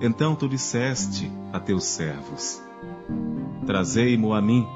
Então 0.00 0.34
tu 0.34 0.48
disseste 0.48 1.30
a 1.52 1.58
teus 1.58 1.84
servos: 1.84 2.62
Trazei-mo 3.66 4.32
a 4.32 4.40
mim, 4.40 4.66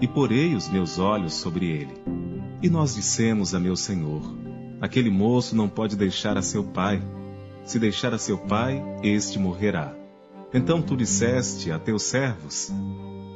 e 0.00 0.06
porei 0.06 0.54
os 0.54 0.68
meus 0.68 0.98
olhos 0.98 1.34
sobre 1.34 1.66
ele. 1.66 1.94
E 2.62 2.68
nós 2.68 2.94
dissemos 2.94 3.54
a 3.54 3.60
meu 3.60 3.74
senhor: 3.74 4.22
Aquele 4.80 5.10
moço 5.10 5.56
não 5.56 5.68
pode 5.68 5.96
deixar 5.96 6.36
a 6.36 6.42
seu 6.42 6.64
pai. 6.64 7.02
Se 7.64 7.78
deixar 7.78 8.14
a 8.14 8.18
seu 8.18 8.38
pai, 8.38 8.82
este 9.02 9.38
morrerá. 9.38 9.94
Então 10.52 10.82
tu 10.82 10.96
disseste 10.96 11.70
a 11.72 11.78
teus 11.78 12.02
servos: 12.02 12.70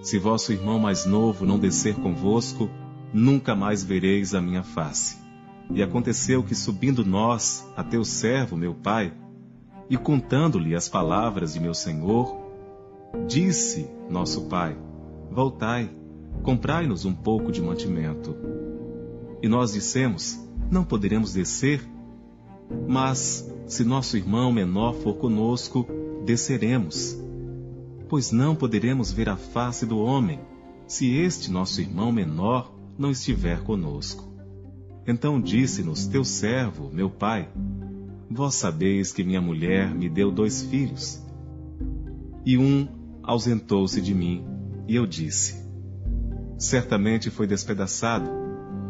Se 0.02 0.18
vosso 0.18 0.52
irmão 0.52 0.78
mais 0.78 1.04
novo 1.04 1.46
não 1.46 1.58
descer 1.58 1.94
convosco, 1.96 2.68
nunca 3.12 3.54
mais 3.54 3.82
vereis 3.82 4.34
a 4.34 4.40
minha 4.40 4.62
face. 4.62 5.23
E 5.72 5.82
aconteceu 5.82 6.42
que, 6.42 6.54
subindo 6.54 7.04
nós 7.04 7.66
a 7.76 7.82
teu 7.82 8.04
servo, 8.04 8.56
meu 8.56 8.74
pai, 8.74 9.12
e 9.88 9.96
contando-lhe 9.96 10.74
as 10.74 10.88
palavras 10.88 11.54
de 11.54 11.60
meu 11.60 11.74
senhor, 11.74 12.36
disse 13.26 13.88
nosso 14.08 14.42
pai: 14.42 14.76
Voltai, 15.30 15.90
comprai-nos 16.42 17.04
um 17.04 17.14
pouco 17.14 17.50
de 17.50 17.62
mantimento. 17.62 18.36
E 19.42 19.48
nós 19.48 19.72
dissemos: 19.72 20.38
Não 20.70 20.84
poderemos 20.84 21.32
descer, 21.32 21.86
mas 22.88 23.50
se 23.66 23.84
nosso 23.84 24.16
irmão 24.16 24.52
menor 24.52 24.94
for 24.94 25.16
conosco, 25.16 25.86
desceremos. 26.24 27.18
Pois 28.08 28.30
não 28.30 28.54
poderemos 28.54 29.10
ver 29.10 29.28
a 29.28 29.36
face 29.36 29.86
do 29.86 29.98
homem, 29.98 30.40
se 30.86 31.14
este 31.16 31.50
nosso 31.50 31.80
irmão 31.80 32.12
menor 32.12 32.72
não 32.98 33.10
estiver 33.10 33.62
conosco. 33.62 34.33
Então 35.06 35.40
disse-nos 35.40 36.06
teu 36.06 36.24
servo, 36.24 36.90
meu 36.92 37.10
pai: 37.10 37.48
Vós 38.30 38.54
sabeis 38.54 39.12
que 39.12 39.22
minha 39.22 39.40
mulher 39.40 39.94
me 39.94 40.08
deu 40.08 40.30
dois 40.30 40.62
filhos. 40.62 41.22
E 42.44 42.56
um 42.56 42.88
ausentou-se 43.22 44.00
de 44.00 44.14
mim, 44.14 44.44
e 44.88 44.96
eu 44.96 45.06
disse: 45.06 45.62
Certamente 46.58 47.30
foi 47.30 47.46
despedaçado, 47.46 48.30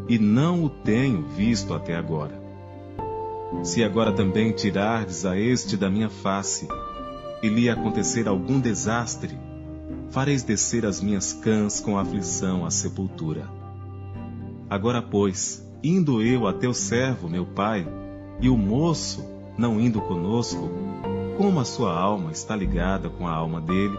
e 0.08 0.18
não 0.18 0.64
o 0.64 0.68
tenho 0.68 1.22
visto 1.22 1.74
até 1.74 1.96
agora. 1.96 2.42
Se 3.62 3.82
agora 3.82 4.12
também 4.12 4.52
tirardes 4.52 5.24
a 5.24 5.38
este 5.38 5.76
da 5.76 5.90
minha 5.90 6.08
face, 6.08 6.68
e 7.42 7.48
lhe 7.48 7.68
acontecer 7.68 8.28
algum 8.28 8.60
desastre, 8.60 9.38
fareis 10.10 10.42
descer 10.42 10.86
as 10.86 11.00
minhas 11.00 11.32
cãs 11.32 11.80
com 11.80 11.98
aflição 11.98 12.64
à 12.64 12.70
sepultura. 12.70 13.48
Agora, 14.68 15.02
pois, 15.02 15.63
indo 15.84 16.22
eu 16.22 16.46
a 16.46 16.52
teu 16.54 16.72
servo, 16.72 17.28
meu 17.28 17.44
pai, 17.44 17.86
e 18.40 18.48
o 18.48 18.56
moço 18.56 19.22
não 19.56 19.78
indo 19.78 20.00
conosco, 20.00 20.70
como 21.36 21.60
a 21.60 21.64
sua 21.64 21.94
alma 21.94 22.32
está 22.32 22.56
ligada 22.56 23.10
com 23.10 23.28
a 23.28 23.32
alma 23.32 23.60
dele, 23.60 23.98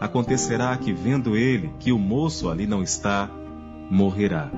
acontecerá 0.00 0.74
que, 0.78 0.94
vendo 0.94 1.36
ele 1.36 1.70
que 1.78 1.92
o 1.92 1.98
moço 1.98 2.48
ali 2.48 2.66
não 2.66 2.82
está, 2.82 3.30
morrerá. 3.90 4.50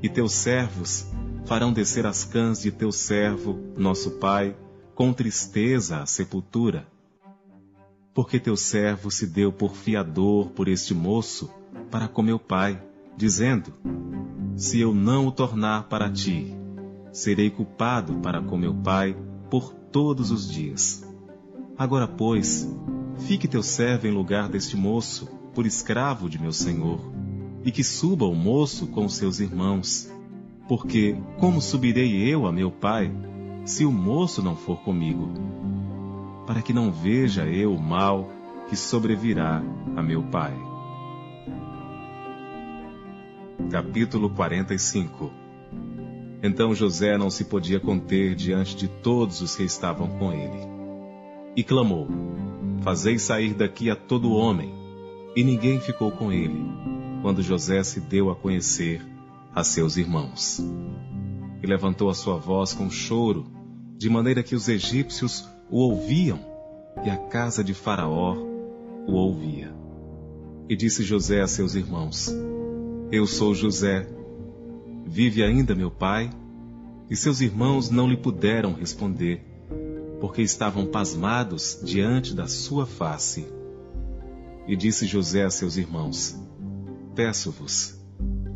E 0.00 0.08
teus 0.08 0.32
servos 0.32 1.06
farão 1.46 1.72
descer 1.72 2.06
as 2.06 2.24
cãs 2.24 2.62
de 2.62 2.70
teu 2.70 2.92
servo, 2.92 3.58
nosso 3.76 4.12
pai, 4.12 4.54
com 4.94 5.12
tristeza 5.12 5.98
à 5.98 6.06
sepultura. 6.06 6.86
Porque 8.14 8.38
teu 8.38 8.56
servo 8.56 9.10
se 9.10 9.26
deu 9.26 9.52
por 9.52 9.74
fiador 9.74 10.50
por 10.50 10.68
este 10.68 10.94
moço 10.94 11.50
para 11.90 12.06
com 12.06 12.22
meu 12.22 12.38
pai, 12.38 12.80
dizendo: 13.16 13.72
se 14.56 14.80
eu 14.80 14.94
não 14.94 15.26
o 15.26 15.32
tornar 15.32 15.84
para 15.84 16.10
ti, 16.10 16.54
serei 17.12 17.50
culpado 17.50 18.14
para 18.16 18.40
com 18.40 18.56
meu 18.56 18.74
pai 18.74 19.16
por 19.50 19.72
todos 19.72 20.30
os 20.30 20.50
dias. 20.50 21.06
Agora, 21.76 22.06
pois, 22.06 22.68
fique 23.26 23.48
teu 23.48 23.62
servo 23.62 24.06
em 24.06 24.10
lugar 24.10 24.48
deste 24.48 24.76
moço, 24.76 25.28
por 25.54 25.66
escravo 25.66 26.28
de 26.28 26.40
meu 26.40 26.52
senhor, 26.52 27.00
e 27.64 27.70
que 27.70 27.84
suba 27.84 28.24
o 28.24 28.34
moço 28.34 28.86
com 28.86 29.08
seus 29.08 29.40
irmãos. 29.40 30.10
Porque 30.68 31.16
como 31.38 31.60
subirei 31.60 32.22
eu 32.32 32.46
a 32.46 32.52
meu 32.52 32.70
pai, 32.70 33.12
se 33.64 33.84
o 33.84 33.92
moço 33.92 34.42
não 34.42 34.56
for 34.56 34.80
comigo? 34.82 35.28
Para 36.46 36.62
que 36.62 36.72
não 36.72 36.90
veja 36.90 37.44
eu 37.46 37.74
o 37.74 37.82
mal 37.82 38.30
que 38.68 38.76
sobrevirá 38.76 39.62
a 39.96 40.02
meu 40.02 40.22
pai. 40.22 40.71
Capítulo 43.70 44.28
45 44.30 45.32
Então 46.42 46.74
José 46.74 47.16
não 47.16 47.30
se 47.30 47.44
podia 47.44 47.80
conter 47.80 48.34
diante 48.34 48.76
de 48.76 48.88
todos 48.88 49.40
os 49.40 49.56
que 49.56 49.62
estavam 49.62 50.08
com 50.18 50.32
ele. 50.32 50.58
E 51.56 51.62
clamou: 51.62 52.08
Fazei 52.82 53.18
sair 53.18 53.54
daqui 53.54 53.90
a 53.90 53.96
todo 53.96 54.32
homem. 54.32 54.74
E 55.34 55.42
ninguém 55.42 55.80
ficou 55.80 56.12
com 56.12 56.30
ele, 56.30 56.62
quando 57.22 57.42
José 57.42 57.82
se 57.82 58.00
deu 58.00 58.30
a 58.30 58.36
conhecer 58.36 59.00
a 59.54 59.64
seus 59.64 59.96
irmãos. 59.96 60.62
E 61.62 61.66
levantou 61.66 62.10
a 62.10 62.14
sua 62.14 62.36
voz 62.36 62.74
com 62.74 62.90
choro, 62.90 63.46
de 63.96 64.10
maneira 64.10 64.42
que 64.42 64.54
os 64.54 64.68
egípcios 64.68 65.48
o 65.70 65.78
ouviam, 65.78 66.38
e 67.02 67.08
a 67.08 67.16
casa 67.16 67.64
de 67.64 67.72
Faraó 67.72 68.36
o 69.06 69.12
ouvia. 69.12 69.72
E 70.68 70.76
disse 70.76 71.02
José 71.02 71.40
a 71.40 71.46
seus 71.46 71.74
irmãos: 71.74 72.30
Eu 73.12 73.26
sou 73.26 73.54
José. 73.54 74.08
Vive 75.04 75.42
ainda 75.42 75.74
meu 75.74 75.90
pai? 75.90 76.30
E 77.10 77.14
seus 77.14 77.42
irmãos 77.42 77.90
não 77.90 78.08
lhe 78.08 78.16
puderam 78.16 78.72
responder, 78.72 79.44
porque 80.18 80.40
estavam 80.40 80.86
pasmados 80.86 81.78
diante 81.84 82.34
da 82.34 82.48
sua 82.48 82.86
face. 82.86 83.46
E 84.66 84.74
disse 84.74 85.04
José 85.04 85.44
a 85.44 85.50
seus 85.50 85.76
irmãos: 85.76 86.34
Peço-vos, 87.14 88.00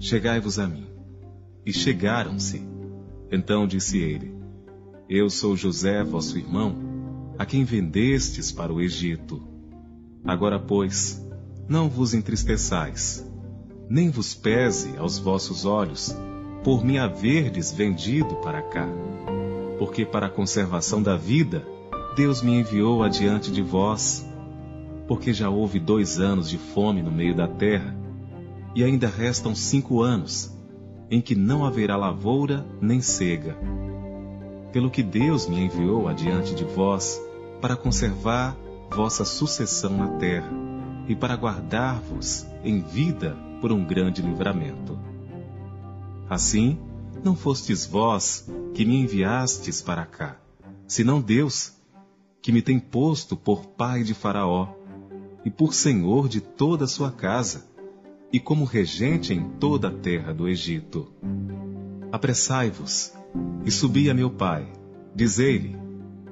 chegai-vos 0.01 0.59
a 0.59 0.67
mim. 0.67 0.87
E 1.67 1.71
chegaram-se. 1.71 2.67
Então 3.31 3.67
disse 3.67 3.99
ele: 3.99 4.35
Eu 5.07 5.29
sou 5.29 5.55
José, 5.55 6.03
vosso 6.03 6.39
irmão, 6.39 7.35
a 7.37 7.45
quem 7.45 7.63
vendestes 7.63 8.51
para 8.51 8.73
o 8.73 8.81
Egito. 8.81 9.47
Agora, 10.25 10.59
pois, 10.59 11.23
não 11.69 11.91
vos 11.91 12.15
entristeçais, 12.15 13.26
nem 13.89 14.11
vos 14.11 14.35
pese 14.35 14.97
aos 14.97 15.19
vossos 15.19 15.65
olhos, 15.65 16.17
por 16.65 16.85
me 16.85 16.99
haverdes 16.99 17.73
vendido 17.73 18.37
para 18.37 18.63
cá. 18.63 18.89
Porque 19.79 20.05
para 20.05 20.27
a 20.27 20.31
conservação 20.31 21.03
da 21.03 21.17
vida, 21.17 21.67
Deus 22.17 22.43
me 22.43 22.59
enviou 22.59 23.03
adiante 23.03 23.51
de 23.51 23.63
vós 23.63 24.27
porque 25.07 25.33
já 25.33 25.49
houve 25.49 25.79
dois 25.79 26.19
anos 26.19 26.49
de 26.49 26.59
fome 26.59 27.03
no 27.03 27.11
meio 27.11 27.35
da 27.35 27.47
terra, 27.47 27.97
e 28.75 28.83
ainda 28.85 29.09
restam 29.09 29.55
cinco 29.55 30.03
anos, 30.03 30.53
em 31.11 31.21
que 31.21 31.35
não 31.35 31.65
haverá 31.65 31.97
lavoura 31.97 32.67
nem 32.81 33.01
cega. 33.01 33.57
Pelo 34.73 34.91
que 34.91 35.03
Deus 35.03 35.47
me 35.47 35.65
enviou 35.65 36.09
adiante 36.09 36.55
de 36.55 36.65
vós, 36.65 37.21
para 37.61 37.77
conservar 37.77 38.57
vossa 38.91 39.25
sucessão 39.25 39.97
na 39.97 40.09
terra, 40.19 40.51
e 41.09 41.15
para 41.15 41.37
guardar-vos 41.37 42.47
em 42.65 42.81
vida 42.81 43.37
por 43.61 43.73
um 43.73 43.85
grande 43.85 44.23
livramento. 44.23 44.99
Assim, 46.29 46.79
não 47.23 47.35
fostes 47.35 47.87
vós 47.87 48.49
que 48.75 48.85
me 48.85 48.97
enviastes 48.97 49.81
para 49.81 50.05
cá, 50.05 50.37
senão 50.87 51.21
Deus, 51.21 51.73
que 52.43 52.53
me 52.53 52.63
tem 52.63 52.79
posto 52.79 53.37
por 53.37 53.67
pai 53.67 54.03
de 54.03 54.15
Faraó, 54.15 54.69
e 55.45 55.51
por 55.51 55.75
senhor 55.75 56.29
de 56.29 56.41
toda 56.41 56.85
a 56.85 56.89
sua 56.89 57.11
casa, 57.11 57.65
e 58.33 58.41
como 58.41 58.65
regente 58.65 59.33
em 59.33 59.49
toda 59.59 59.89
a 59.89 59.93
terra 59.93 60.35
do 60.35 60.49
Egito. 60.49 61.09
Apressai-vos, 62.11 63.13
e 63.65 63.71
subi 63.71 64.11
a 64.11 64.15
meu 64.15 64.31
pai, 64.31 64.67
dizei-lhe, 65.15 65.77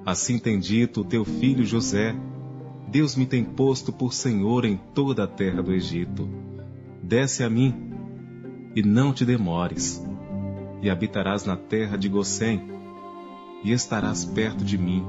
assim 0.05 0.39
tem 0.39 0.59
dito 0.59 1.01
o 1.01 1.05
teu 1.05 1.25
filho 1.25 1.65
José, 1.65 2.15
Deus 2.89 3.17
me 3.17 3.27
tem 3.27 3.45
posto 3.45 3.93
por 3.93 4.13
senhor 4.13 4.65
em 4.65 4.77
toda 4.77 5.25
a 5.25 5.27
terra 5.27 5.63
do 5.63 5.73
Egito. 5.73 6.29
Desce 7.07 7.45
a 7.45 7.51
mim, 7.51 7.75
e 8.75 8.83
não 8.83 9.13
te 9.13 9.27
demores, 9.27 10.03
e 10.81 10.89
habitarás 10.89 11.45
na 11.45 11.55
terra 11.55 11.99
de 11.99 12.09
Gosém, 12.09 12.63
e 13.63 13.73
estarás 13.73 14.25
perto 14.25 14.65
de 14.65 14.79
mim, 14.79 15.05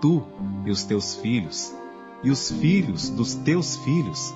tu 0.00 0.24
e 0.64 0.70
os 0.70 0.84
teus 0.84 1.16
filhos, 1.16 1.74
e 2.24 2.30
os 2.30 2.50
filhos 2.50 3.10
dos 3.10 3.34
teus 3.34 3.76
filhos, 3.76 4.34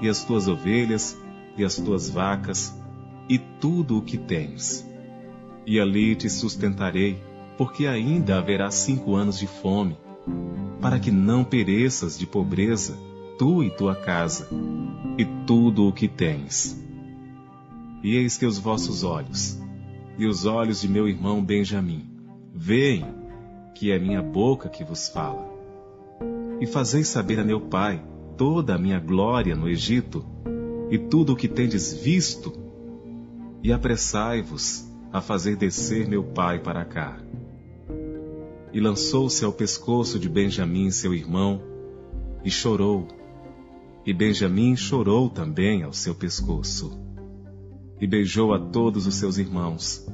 e 0.00 0.08
as 0.08 0.22
tuas 0.22 0.46
ovelhas, 0.46 1.18
e 1.56 1.64
as 1.64 1.74
tuas 1.74 2.08
vacas, 2.08 2.80
e 3.28 3.36
tudo 3.36 3.98
o 3.98 4.02
que 4.02 4.16
tens. 4.16 4.88
E 5.66 5.80
ali 5.80 6.14
te 6.14 6.30
sustentarei, 6.30 7.20
porque 7.58 7.88
ainda 7.88 8.38
haverá 8.38 8.70
cinco 8.70 9.16
anos 9.16 9.36
de 9.36 9.48
fome, 9.48 9.98
para 10.80 11.00
que 11.00 11.10
não 11.10 11.42
pereças 11.42 12.16
de 12.16 12.24
pobreza, 12.24 12.96
tu 13.36 13.64
e 13.64 13.70
tua 13.70 13.96
casa, 13.96 14.48
e 15.20 15.26
tudo 15.46 15.86
o 15.86 15.92
que 15.92 16.08
tens. 16.08 16.82
E 18.02 18.16
eis 18.16 18.38
que 18.38 18.46
os 18.46 18.58
vossos 18.58 19.04
olhos, 19.04 19.60
e 20.16 20.26
os 20.26 20.46
olhos 20.46 20.80
de 20.80 20.88
meu 20.88 21.06
irmão 21.06 21.44
Benjamim, 21.44 22.10
veem 22.54 23.04
que 23.74 23.92
é 23.92 23.98
minha 23.98 24.22
boca 24.22 24.68
que 24.70 24.82
vos 24.82 25.08
fala 25.08 25.50
e 26.58 26.66
fazeis 26.66 27.08
saber 27.08 27.38
a 27.38 27.44
meu 27.44 27.60
pai 27.60 28.02
toda 28.36 28.74
a 28.74 28.78
minha 28.78 28.98
glória 28.98 29.54
no 29.54 29.68
Egito, 29.68 30.24
e 30.90 30.98
tudo 30.98 31.34
o 31.34 31.36
que 31.36 31.48
tendes 31.48 31.92
visto, 31.92 32.52
e 33.62 33.72
apressai-vos 33.72 34.86
a 35.12 35.20
fazer 35.20 35.56
descer 35.56 36.08
meu 36.08 36.24
pai 36.24 36.58
para 36.58 36.84
cá. 36.84 37.18
E 38.72 38.80
lançou-se 38.80 39.44
ao 39.44 39.52
pescoço 39.52 40.18
de 40.18 40.28
Benjamim, 40.28 40.90
seu 40.90 41.12
irmão, 41.12 41.62
e 42.42 42.50
chorou. 42.50 43.19
E 44.04 44.12
Benjamim 44.14 44.74
chorou 44.76 45.28
também 45.28 45.82
ao 45.82 45.92
seu 45.92 46.14
pescoço. 46.14 46.98
E 48.00 48.06
beijou 48.06 48.54
a 48.54 48.58
todos 48.58 49.06
os 49.06 49.14
seus 49.14 49.36
irmãos, 49.36 50.06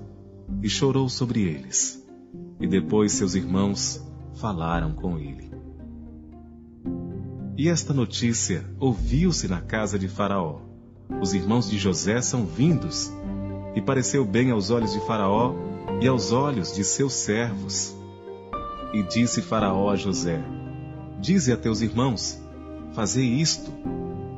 e 0.62 0.68
chorou 0.68 1.08
sobre 1.08 1.42
eles. 1.42 2.04
E 2.60 2.66
depois 2.66 3.12
seus 3.12 3.34
irmãos 3.34 4.04
falaram 4.34 4.92
com 4.92 5.18
ele. 5.18 5.50
E 7.56 7.68
esta 7.68 7.94
notícia 7.94 8.64
ouviu-se 8.78 9.48
na 9.48 9.60
casa 9.60 9.98
de 9.98 10.08
Faraó. 10.08 10.60
Os 11.22 11.32
irmãos 11.32 11.70
de 11.70 11.78
José 11.78 12.20
são 12.20 12.44
vindos, 12.44 13.12
e 13.74 13.80
pareceu 13.80 14.24
bem 14.24 14.50
aos 14.50 14.70
olhos 14.70 14.92
de 14.92 15.00
Faraó 15.06 15.54
e 16.00 16.08
aos 16.08 16.32
olhos 16.32 16.74
de 16.74 16.82
seus 16.82 17.12
servos. 17.12 17.94
E 18.92 19.02
disse 19.04 19.40
Faraó 19.40 19.90
a 19.90 19.96
José: 19.96 20.42
Dize 21.20 21.52
a 21.52 21.56
teus 21.56 21.80
irmãos: 21.80 22.38
Fazei 22.96 23.26
isto, 23.26 23.70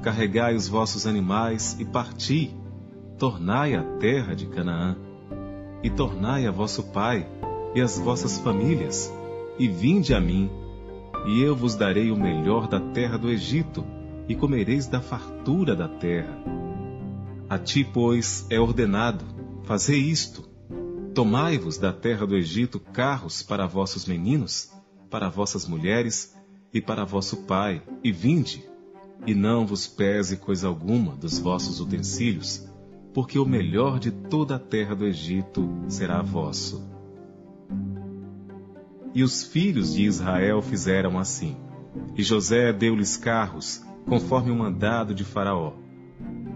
carregai 0.03 0.57
os 0.57 0.67
vossos 0.67 1.07
animais 1.07 1.77
e 1.79 1.85
parti, 1.85 2.53
tornai 3.17 3.77
a 3.77 3.85
terra 4.01 4.35
de 4.35 4.49
Canaã, 4.49 4.97
e 5.81 5.89
tornai 5.89 6.45
a 6.45 6.51
vosso 6.51 6.83
pai 6.89 7.25
e 7.73 7.81
as 7.81 7.97
vossas 8.01 8.41
famílias, 8.41 9.15
e 9.61 9.69
vinde 9.69 10.13
a 10.13 10.21
mim 10.21 10.51
e 11.25 11.41
eu 11.41 11.55
vos 11.55 11.77
darei 11.77 12.11
o 12.11 12.17
melhor 12.17 12.67
da 12.67 12.81
terra 12.81 13.17
do 13.17 13.31
Egito, 13.31 13.85
e 14.29 14.35
comereis 14.35 14.89
da 14.89 15.01
fartura 15.01 15.77
da 15.77 15.87
terra. 15.87 16.37
A 17.49 17.61
ti, 17.61 17.85
pois, 17.85 18.45
é 18.51 18.59
ordenado, 18.59 19.25
fazei 19.63 20.01
isto. 20.01 20.43
Tomai-vos 21.15 21.79
da 21.79 21.93
terra 21.93 22.27
do 22.27 22.35
Egito 22.35 22.81
carros 22.81 23.41
para 23.41 23.69
vossos 23.69 24.05
meninos, 24.05 24.69
para 25.09 25.29
vossas 25.29 25.65
mulheres 25.65 26.37
e 26.73 26.81
para 26.81 27.05
vosso 27.05 27.39
pai, 27.45 27.83
e 28.03 28.13
vinde, 28.13 28.65
e 29.27 29.35
não 29.35 29.67
vos 29.67 29.87
pese 29.87 30.37
coisa 30.37 30.69
alguma 30.69 31.17
dos 31.17 31.39
vossos 31.39 31.81
utensílios, 31.81 32.69
porque 33.13 33.39
o 33.39 33.45
melhor 33.45 33.99
de 33.99 34.11
toda 34.11 34.57
a 34.57 34.59
terra 34.59 34.95
do 34.95 35.07
Egito 35.07 35.69
será 35.89 36.23
vosso. 36.23 36.89
E 39.15 39.23
os 39.23 39.43
filhos 39.43 39.95
de 39.95 40.05
Israel 40.05 40.63
fizeram 40.63 41.19
assim. 41.19 41.57
E 42.17 42.23
José 42.23 42.73
deu-lhes 42.73 43.17
carros, 43.17 43.83
conforme 44.07 44.51
o 44.51 44.57
mandado 44.57 45.15
de 45.15 45.25
Faraó. 45.25 45.73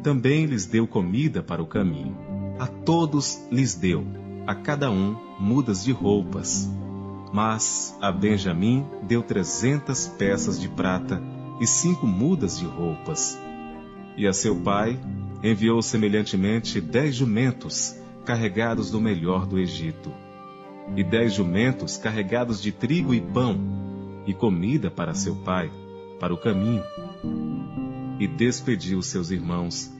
Também 0.02 0.46
lhes 0.46 0.66
deu 0.66 0.86
comida 0.86 1.42
para 1.42 1.62
o 1.62 1.66
caminho. 1.66 2.16
A 2.58 2.66
todos 2.66 3.40
lhes 3.50 3.74
deu, 3.74 4.04
a 4.46 4.54
cada 4.54 4.90
um, 4.90 5.16
mudas 5.40 5.82
de 5.82 5.90
roupas. 5.90 6.70
Mas 7.32 7.96
a 8.00 8.12
Benjamim 8.12 8.86
deu 9.02 9.22
trezentas 9.22 10.06
peças 10.06 10.60
de 10.60 10.68
prata 10.68 11.22
e 11.60 11.66
cinco 11.66 12.06
mudas 12.06 12.58
de 12.58 12.66
roupas. 12.66 13.38
E 14.16 14.26
a 14.26 14.32
seu 14.32 14.56
pai 14.56 15.00
enviou 15.42 15.80
semelhantemente 15.80 16.80
dez 16.80 17.14
jumentos, 17.14 17.96
carregados 18.24 18.90
do 18.90 19.00
melhor 19.00 19.46
do 19.46 19.58
Egito 19.58 20.12
e 20.96 21.02
dez 21.02 21.34
jumentos 21.34 21.96
carregados 21.96 22.60
de 22.60 22.72
trigo 22.72 23.14
e 23.14 23.20
pão, 23.20 23.58
e 24.26 24.34
comida 24.34 24.90
para 24.90 25.14
seu 25.14 25.34
pai, 25.36 25.70
para 26.20 26.34
o 26.34 26.38
caminho. 26.38 26.82
E 28.18 28.26
despediu 28.26 29.02
seus 29.02 29.30
irmãos, 29.30 29.92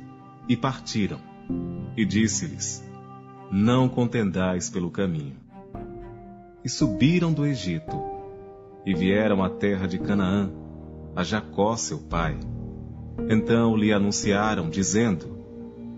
e 0.49 0.57
partiram. 0.57 1.19
E 1.97 2.05
disse-lhes: 2.05 2.85
Não 3.51 3.89
contendais 3.89 4.71
pelo 4.71 4.91
caminho. 4.91 5.42
E 6.65 6.69
subiram 6.69 7.33
do 7.33 7.45
Egito, 7.45 8.01
e 8.87 8.95
vieram 8.95 9.43
à 9.43 9.51
terra 9.51 9.87
de 9.87 9.99
Canaã, 9.99 10.51
a 11.15 11.23
Jacó 11.23 11.77
seu 11.77 11.99
pai. 11.99 12.39
Então 13.29 13.77
lhe 13.77 13.93
anunciaram, 13.93 14.71
dizendo: 14.71 15.39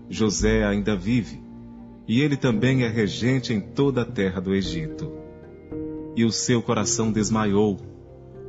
José 0.09 0.65
ainda 0.65 0.95
vive 0.95 1.45
e 2.07 2.21
ele 2.21 2.37
também 2.37 2.83
é 2.83 2.87
regente 2.87 3.53
em 3.53 3.59
toda 3.59 4.01
a 4.01 4.05
terra 4.05 4.39
do 4.39 4.53
Egito. 4.53 5.11
E 6.15 6.23
o 6.23 6.31
seu 6.31 6.61
coração 6.61 7.11
desmaiou, 7.11 7.77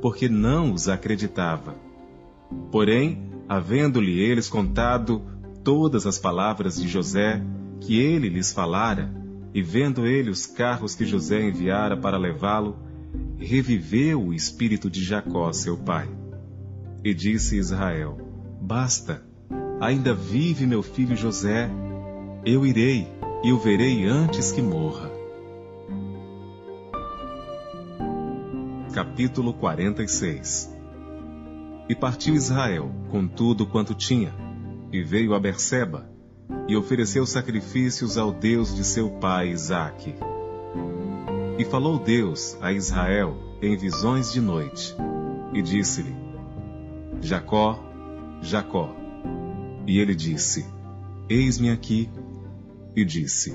porque 0.01 0.29
não 0.29 0.73
os 0.73 0.89
acreditava. 0.89 1.75
Porém, 2.71 3.31
havendo-lhe 3.49 4.21
eles 4.21 4.49
contado 4.49 5.23
todas 5.65 6.07
as 6.07 6.19
palavras 6.19 6.77
de 6.77 6.87
José, 6.87 7.43
que 7.81 7.99
ele 7.99 8.29
lhes 8.29 8.53
falara, 8.53 9.11
e 9.57 9.63
vendo 9.63 10.07
ele 10.07 10.29
os 10.29 10.45
carros 10.45 10.95
que 10.95 11.07
José 11.07 11.41
enviara 11.41 11.97
para 11.97 12.19
levá-lo, 12.19 12.77
reviveu 13.39 14.27
o 14.27 14.35
espírito 14.35 14.91
de 14.91 15.03
Jacó, 15.03 15.51
seu 15.51 15.79
pai. 15.79 16.11
E 17.03 17.15
disse 17.15 17.57
Israel: 17.57 18.19
Basta, 18.61 19.25
ainda 19.81 20.13
vive 20.13 20.67
meu 20.67 20.83
filho 20.83 21.17
José, 21.17 21.71
eu 22.45 22.67
irei 22.67 23.09
e 23.43 23.51
o 23.51 23.59
verei 23.59 24.05
antes 24.05 24.53
que 24.53 24.61
morra. 24.61 25.11
Capítulo 28.93 29.55
46 29.55 30.71
E 31.89 31.95
partiu 31.95 32.35
Israel 32.35 32.95
com 33.09 33.27
tudo 33.27 33.65
quanto 33.65 33.95
tinha, 33.95 34.35
e 34.93 35.03
veio 35.03 35.33
a 35.33 35.41
Berseba, 35.41 36.15
e 36.69 36.77
ofereceu 36.77 37.27
sacrifícios 37.27 38.19
ao 38.19 38.33
Deus 38.33 38.75
de 38.75 38.85
seu 38.85 39.11
pai 39.11 39.51
Isaque. 39.51 40.15
E 41.59 41.65
falou 41.65 41.99
Deus 41.99 42.57
a 42.61 42.73
Israel 42.73 43.37
em 43.63 43.77
visões 43.77 44.33
de 44.33 44.41
noite, 44.41 44.95
e 45.55 45.63
disse-lhe: 45.63 46.15
Jacó, 47.21 47.83
Jacó. 48.43 48.95
E 49.87 49.99
ele 49.99 50.15
disse: 50.15 50.67
Eis-me 51.29 51.71
aqui. 51.71 52.11
E 52.95 53.05
disse: 53.05 53.55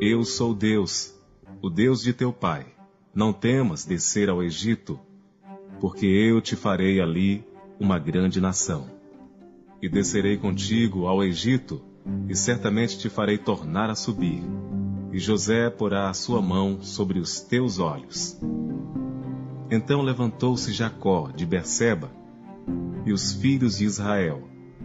Eu 0.00 0.24
sou 0.24 0.54
Deus, 0.54 1.14
o 1.62 1.68
Deus 1.68 2.02
de 2.02 2.12
teu 2.12 2.32
pai 2.32 2.66
não 3.14 3.32
temas 3.32 3.84
descer 3.84 4.28
ao 4.28 4.42
Egito, 4.42 4.98
porque 5.80 6.06
eu 6.06 6.40
te 6.40 6.54
farei 6.54 7.00
ali 7.00 7.44
uma 7.78 7.98
grande 7.98 8.40
nação. 8.40 8.86
E 9.82 9.88
descerei 9.88 10.36
contigo 10.36 11.06
ao 11.06 11.22
Egito, 11.22 11.82
e 12.28 12.34
certamente 12.34 12.98
te 12.98 13.08
farei 13.08 13.38
tornar 13.38 13.90
a 13.90 13.94
subir. 13.94 14.42
E 15.12 15.18
José 15.18 15.70
porá 15.70 16.10
a 16.10 16.14
sua 16.14 16.42
mão 16.42 16.82
sobre 16.82 17.18
os 17.18 17.40
teus 17.40 17.78
olhos. 17.78 18.38
Então 19.70 20.02
levantou-se 20.02 20.72
Jacó 20.72 21.30
de 21.34 21.44
Berseba, 21.44 22.10
e 23.04 23.12
os 23.12 23.32
filhos 23.32 23.78
de 23.78 23.84
Israel 23.84 24.42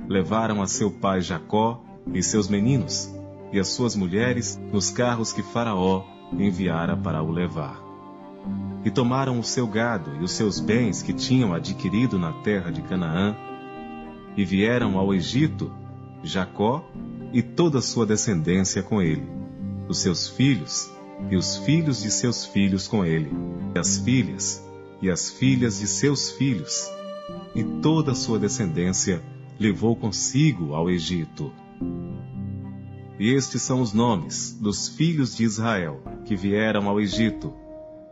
levaram 0.08 0.62
a 0.62 0.68
seu 0.68 0.92
pai 0.92 1.22
Jacó 1.22 1.84
e 2.14 2.22
seus 2.24 2.48
meninos, 2.48 3.14
e 3.52 3.60
as 3.60 3.68
suas 3.70 3.96
mulheres 3.96 4.60
nos 4.72 4.90
carros 4.90 5.34
que 5.34 5.44
Faraó 5.44 6.04
enviara 6.38 6.96
para 6.96 7.22
o 7.22 7.32
levar 7.32 7.84
e 8.86 8.92
tomaram 8.92 9.40
o 9.40 9.44
seu 9.44 9.66
gado 9.66 10.12
e 10.20 10.24
os 10.24 10.32
seus 10.32 10.60
bens 10.60 11.02
que 11.02 11.14
tinham 11.14 11.54
adquirido 11.54 12.20
na 12.20 12.34
terra 12.34 12.72
de 12.72 12.82
Canaã, 12.82 13.36
e 14.36 14.44
vieram 14.44 14.98
ao 14.98 15.14
Egito, 15.14 15.72
Jacó 16.24 16.84
e 17.34 17.42
toda 17.42 17.80
a 17.80 17.82
sua 17.82 18.06
descendência 18.06 18.84
com 18.84 19.02
ele, 19.02 19.28
os 19.90 19.98
seus 19.98 20.28
filhos 20.28 20.92
e 21.32 21.36
os 21.36 21.58
filhos 21.58 22.02
de 22.02 22.12
seus 22.12 22.46
filhos 22.46 22.88
com 22.88 23.04
ele, 23.04 23.32
e 23.76 23.80
as 23.80 23.98
filhas 23.98 24.64
e 25.02 25.10
as 25.10 25.32
filhas 25.32 25.80
de 25.80 25.88
seus 25.88 26.32
filhos, 26.32 26.88
e 27.56 27.64
toda 27.82 28.12
a 28.12 28.16
sua 28.16 28.40
descendência 28.40 29.22
levou 29.60 29.96
consigo 29.96 30.74
ao 30.76 30.90
Egito. 30.90 31.52
E 33.20 33.34
estes 33.34 33.62
são 33.62 33.82
os 33.82 33.94
nomes 33.94 34.58
dos 34.62 34.88
filhos 34.88 35.36
de 35.36 35.44
Israel 35.44 36.02
que 36.26 36.36
vieram 36.36 36.88
ao 36.88 37.02
Egito, 37.02 37.54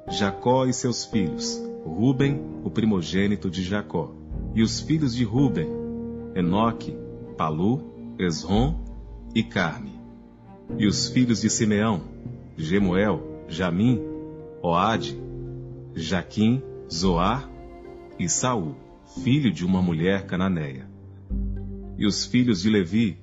Jacó 0.10 0.66
e 0.66 0.74
seus 0.74 1.06
filhos, 1.06 1.62
Ruben, 1.86 2.42
o 2.64 2.70
primogênito 2.70 3.50
de 3.50 3.64
Jacó, 3.64 4.14
e 4.54 4.62
os 4.62 4.82
filhos 4.82 5.16
de 5.16 5.24
Ruben, 5.24 5.68
Enoque, 6.36 6.96
Palu, 7.38 8.16
Esrom 8.20 8.91
e 9.34 9.44
Carme. 9.44 10.00
E 10.78 10.88
os 10.88 11.08
filhos 11.08 11.42
de 11.42 11.50
Simeão, 11.50 12.02
Gemuel, 12.58 13.46
Jamim, 13.48 14.00
Oade, 14.62 15.20
Jaquim, 15.96 16.62
Zoar 16.92 17.50
e 18.18 18.30
Saul, 18.30 18.76
filho 19.24 19.52
de 19.52 19.66
uma 19.66 19.82
mulher 19.82 20.26
cananeia. 20.26 20.90
E 21.98 22.06
os 22.06 22.26
filhos 22.26 22.62
de 22.62 22.70
Levi, 22.70 23.18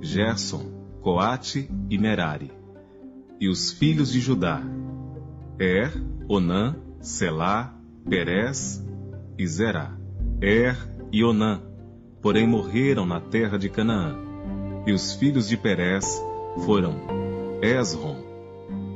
Gerson, 0.00 0.76
Coate 1.00 1.70
e 1.90 1.98
Merari. 1.98 2.50
E 3.40 3.48
os 3.48 3.70
filhos 3.70 4.12
de 4.12 4.20
Judá, 4.20 4.62
Er, 5.58 5.92
Onã, 6.28 6.76
Selá, 7.00 7.74
Perez 8.08 8.84
e 9.38 9.46
Zerá. 9.46 9.96
Er 10.40 10.76
e 11.12 11.24
Onã, 11.24 11.62
porém 12.20 12.46
morreram 12.46 13.06
na 13.06 13.20
terra 13.20 13.58
de 13.58 13.68
Canaã. 13.68 14.25
E 14.86 14.92
os 14.92 15.14
filhos 15.14 15.48
de 15.48 15.56
Perez 15.56 16.22
foram 16.64 16.94
Esrom 17.60 18.16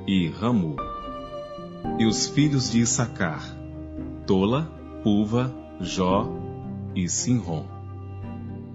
e 0.07 0.28
Ramu. 0.28 0.76
E 1.99 2.07
os 2.07 2.28
filhos 2.28 2.70
de 2.70 2.80
Issacar, 2.80 3.43
Tola, 4.24 4.70
Puva, 5.03 5.53
Jó 5.80 6.30
e 6.95 7.09
Sinrom. 7.09 7.64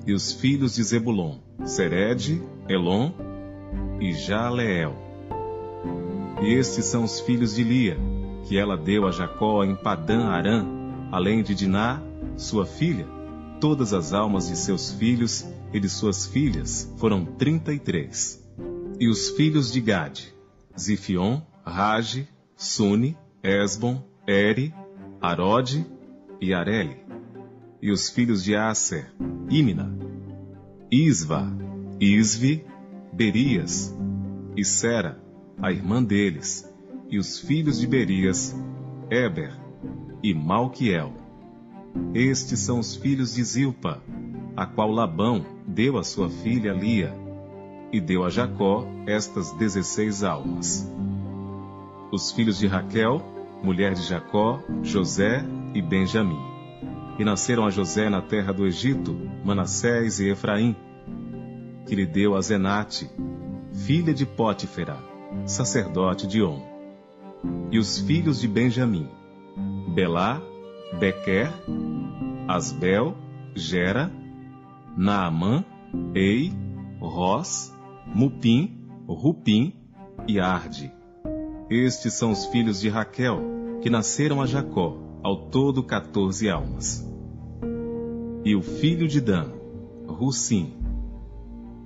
E 0.05 0.11
os 0.11 0.33
filhos 0.33 0.75
de 0.75 0.83
Zebulon, 0.83 1.37
Sered, 1.63 2.43
Elon 2.67 3.11
e 4.01 4.11
Jaleel. 4.11 4.93
E 6.41 6.53
estes 6.53 6.83
são 6.83 7.05
os 7.05 7.21
filhos 7.21 7.55
de 7.55 7.63
Lia, 7.63 7.97
que 8.43 8.57
ela 8.57 8.75
deu 8.75 9.07
a 9.07 9.11
Jacó 9.11 9.63
em 9.63 9.73
Padã 9.73 10.25
Arã, 10.25 10.65
além 11.13 11.41
de 11.41 11.55
Diná, 11.55 12.01
sua 12.35 12.65
filha. 12.65 13.07
Todas 13.61 13.93
as 13.93 14.11
almas 14.11 14.49
de 14.49 14.57
seus 14.57 14.91
filhos 14.91 15.47
e 15.75 15.79
de 15.79 15.89
suas 15.89 16.25
filhas 16.25 16.89
foram 16.95 17.25
trinta 17.25 17.73
e 17.73 17.79
três. 17.79 18.41
E 18.97 19.09
os 19.09 19.31
filhos 19.31 19.73
de 19.73 19.81
Gade, 19.81 20.33
Zifion, 20.79 21.41
Rage, 21.65 22.29
Suni, 22.55 23.17
Esbon, 23.43 24.01
Eri, 24.25 24.73
Arode 25.19 25.85
e 26.39 26.53
Areli. 26.53 26.95
E 27.81 27.91
os 27.91 28.09
filhos 28.09 28.41
de 28.41 28.55
Aser, 28.55 29.13
Imina, 29.49 29.93
Isva, 30.89 31.45
Isvi, 31.99 32.63
Berias 33.11 33.93
e 34.55 34.63
Sera, 34.63 35.21
a 35.61 35.73
irmã 35.73 36.01
deles, 36.01 36.65
e 37.09 37.19
os 37.19 37.37
filhos 37.37 37.81
de 37.81 37.85
Berias, 37.87 38.55
Eber 39.11 39.51
e 40.23 40.33
Malquiel. 40.33 41.11
Estes 42.13 42.61
são 42.61 42.79
os 42.79 42.95
filhos 42.95 43.33
de 43.33 43.43
Zilpa, 43.43 44.01
a 44.55 44.65
qual 44.65 44.91
Labão 44.91 45.45
deu 45.67 45.97
a 45.97 46.03
sua 46.03 46.29
filha 46.29 46.73
Lia, 46.73 47.13
e 47.91 47.99
deu 47.99 48.23
a 48.23 48.29
Jacó 48.29 48.85
estas 49.05 49.51
dezesseis 49.53 50.23
almas. 50.23 50.89
Os 52.11 52.31
filhos 52.31 52.57
de 52.57 52.67
Raquel, 52.67 53.21
mulher 53.63 53.93
de 53.93 54.01
Jacó, 54.01 54.59
José 54.83 55.43
e 55.73 55.81
Benjamim. 55.81 56.39
E 57.17 57.23
nasceram 57.23 57.65
a 57.65 57.69
José 57.69 58.09
na 58.09 58.21
terra 58.21 58.51
do 58.51 58.65
Egito, 58.65 59.15
Manassés 59.43 60.19
e 60.19 60.29
Efraim, 60.29 60.75
que 61.85 61.95
lhe 61.95 62.05
deu 62.05 62.35
a 62.35 62.41
Zenate, 62.41 63.09
filha 63.73 64.13
de 64.13 64.25
Pótifera, 64.25 64.97
sacerdote 65.45 66.27
de 66.27 66.43
On. 66.43 66.61
E 67.71 67.79
os 67.79 67.99
filhos 67.99 68.39
de 68.39 68.47
Benjamim: 68.47 69.07
Belá, 69.93 70.41
Bequer, 70.99 71.51
Asbel, 72.47 73.15
Gera, 73.55 74.11
Naamã, 74.97 75.65
Ei, 76.13 76.53
Ros, 76.99 77.73
Mupim, 78.07 78.87
Rupim 79.07 79.73
e 80.27 80.39
Arde. 80.39 80.91
Estes 81.69 82.13
são 82.13 82.31
os 82.31 82.45
filhos 82.45 82.79
de 82.79 82.89
Raquel, 82.89 83.39
que 83.81 83.89
nasceram 83.89 84.41
a 84.41 84.45
Jacó, 84.45 84.97
ao 85.21 85.49
todo 85.49 85.83
quatorze 85.83 86.49
almas. 86.49 87.05
E 88.45 88.55
o 88.55 88.61
filho 88.61 89.07
de 89.07 89.19
Dan, 89.19 89.51
Russim. 90.07 90.73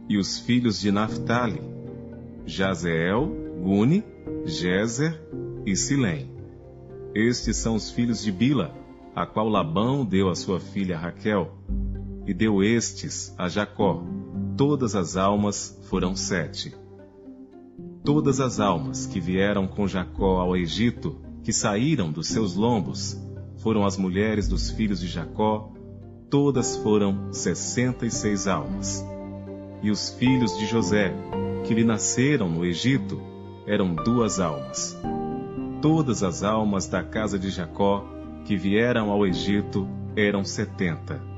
E 0.08 0.18
os 0.18 0.40
filhos 0.40 0.80
de 0.80 0.92
Naphtali, 0.92 1.62
Jazeel, 2.46 3.28
Guni, 3.64 4.04
Jezer 4.46 5.20
e 5.66 5.76
Silém. 5.76 6.30
Estes 7.16 7.58
são 7.58 7.76
os 7.76 7.90
filhos 7.90 8.22
de 8.22 8.32
Bila, 8.32 8.74
a 9.16 9.26
qual 9.26 9.48
Labão 9.48 10.06
deu 10.06 10.30
a 10.30 10.36
sua 10.36 10.60
filha 10.60 10.98
Raquel, 10.98 11.52
e 12.30 12.34
deu 12.34 12.64
estes 12.64 13.34
a 13.40 13.50
Jacó. 13.50 14.04
Todas 14.56 14.94
as 14.94 15.18
almas 15.18 15.76
foram 15.90 16.16
sete. 16.16 16.76
Todas 18.04 18.40
as 18.40 18.60
almas 18.60 19.08
que 19.08 19.20
vieram 19.20 19.68
com 19.68 19.88
Jacó 19.88 20.40
ao 20.40 20.56
Egito, 20.56 21.20
que 21.44 21.52
saíram 21.52 22.12
dos 22.12 22.28
seus 22.28 22.54
lombos, 22.54 23.20
foram 23.58 23.84
as 23.84 23.98
mulheres 23.98 24.48
dos 24.48 24.70
filhos 24.70 25.00
de 25.00 25.08
Jacó, 25.08 25.74
todas 26.30 26.78
foram 26.78 27.34
sessenta 27.34 28.06
e 28.06 28.12
seis 28.12 28.46
almas. 28.46 29.04
E 29.82 29.90
os 29.90 30.12
filhos 30.12 30.56
de 30.56 30.68
José, 30.68 31.12
que 31.66 31.74
lhe 31.74 31.84
nasceram 31.84 32.48
no 32.48 32.64
Egito 32.64 33.20
eram 33.66 33.96
duas 33.96 34.40
almas. 34.40 34.96
Todas 35.82 36.22
as 36.22 36.44
almas 36.44 36.88
da 36.88 37.02
casa 37.02 37.40
de 37.40 37.50
Jacó 37.50 38.06
que 38.46 38.56
vieram 38.56 39.10
ao 39.10 39.26
Egito 39.26 39.88
eram 40.16 40.46
setenta. 40.46 41.29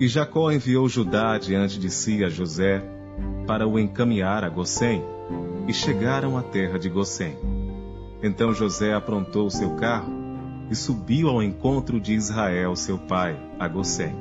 E 0.00 0.08
Jacó 0.08 0.50
enviou 0.50 0.88
Judá 0.88 1.36
diante 1.36 1.78
de 1.78 1.90
si 1.90 2.24
a 2.24 2.30
José 2.30 2.82
para 3.46 3.68
o 3.68 3.78
encaminhar 3.78 4.42
a 4.42 4.48
Gossém, 4.48 5.04
e 5.68 5.74
chegaram 5.74 6.38
à 6.38 6.42
terra 6.42 6.78
de 6.78 6.88
Gossém. 6.88 7.36
Então 8.22 8.54
José 8.54 8.94
aprontou 8.94 9.46
o 9.46 9.50
seu 9.50 9.76
carro 9.76 10.10
e 10.70 10.74
subiu 10.74 11.28
ao 11.28 11.42
encontro 11.42 12.00
de 12.00 12.14
Israel, 12.14 12.74
seu 12.76 12.98
pai, 12.98 13.38
a 13.58 13.68
Gossém. 13.68 14.16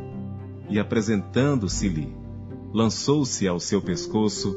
E 0.70 0.78
apresentando-se-lhe, 0.78 2.14
lançou-se 2.74 3.48
ao 3.48 3.60
seu 3.60 3.82
pescoço 3.82 4.54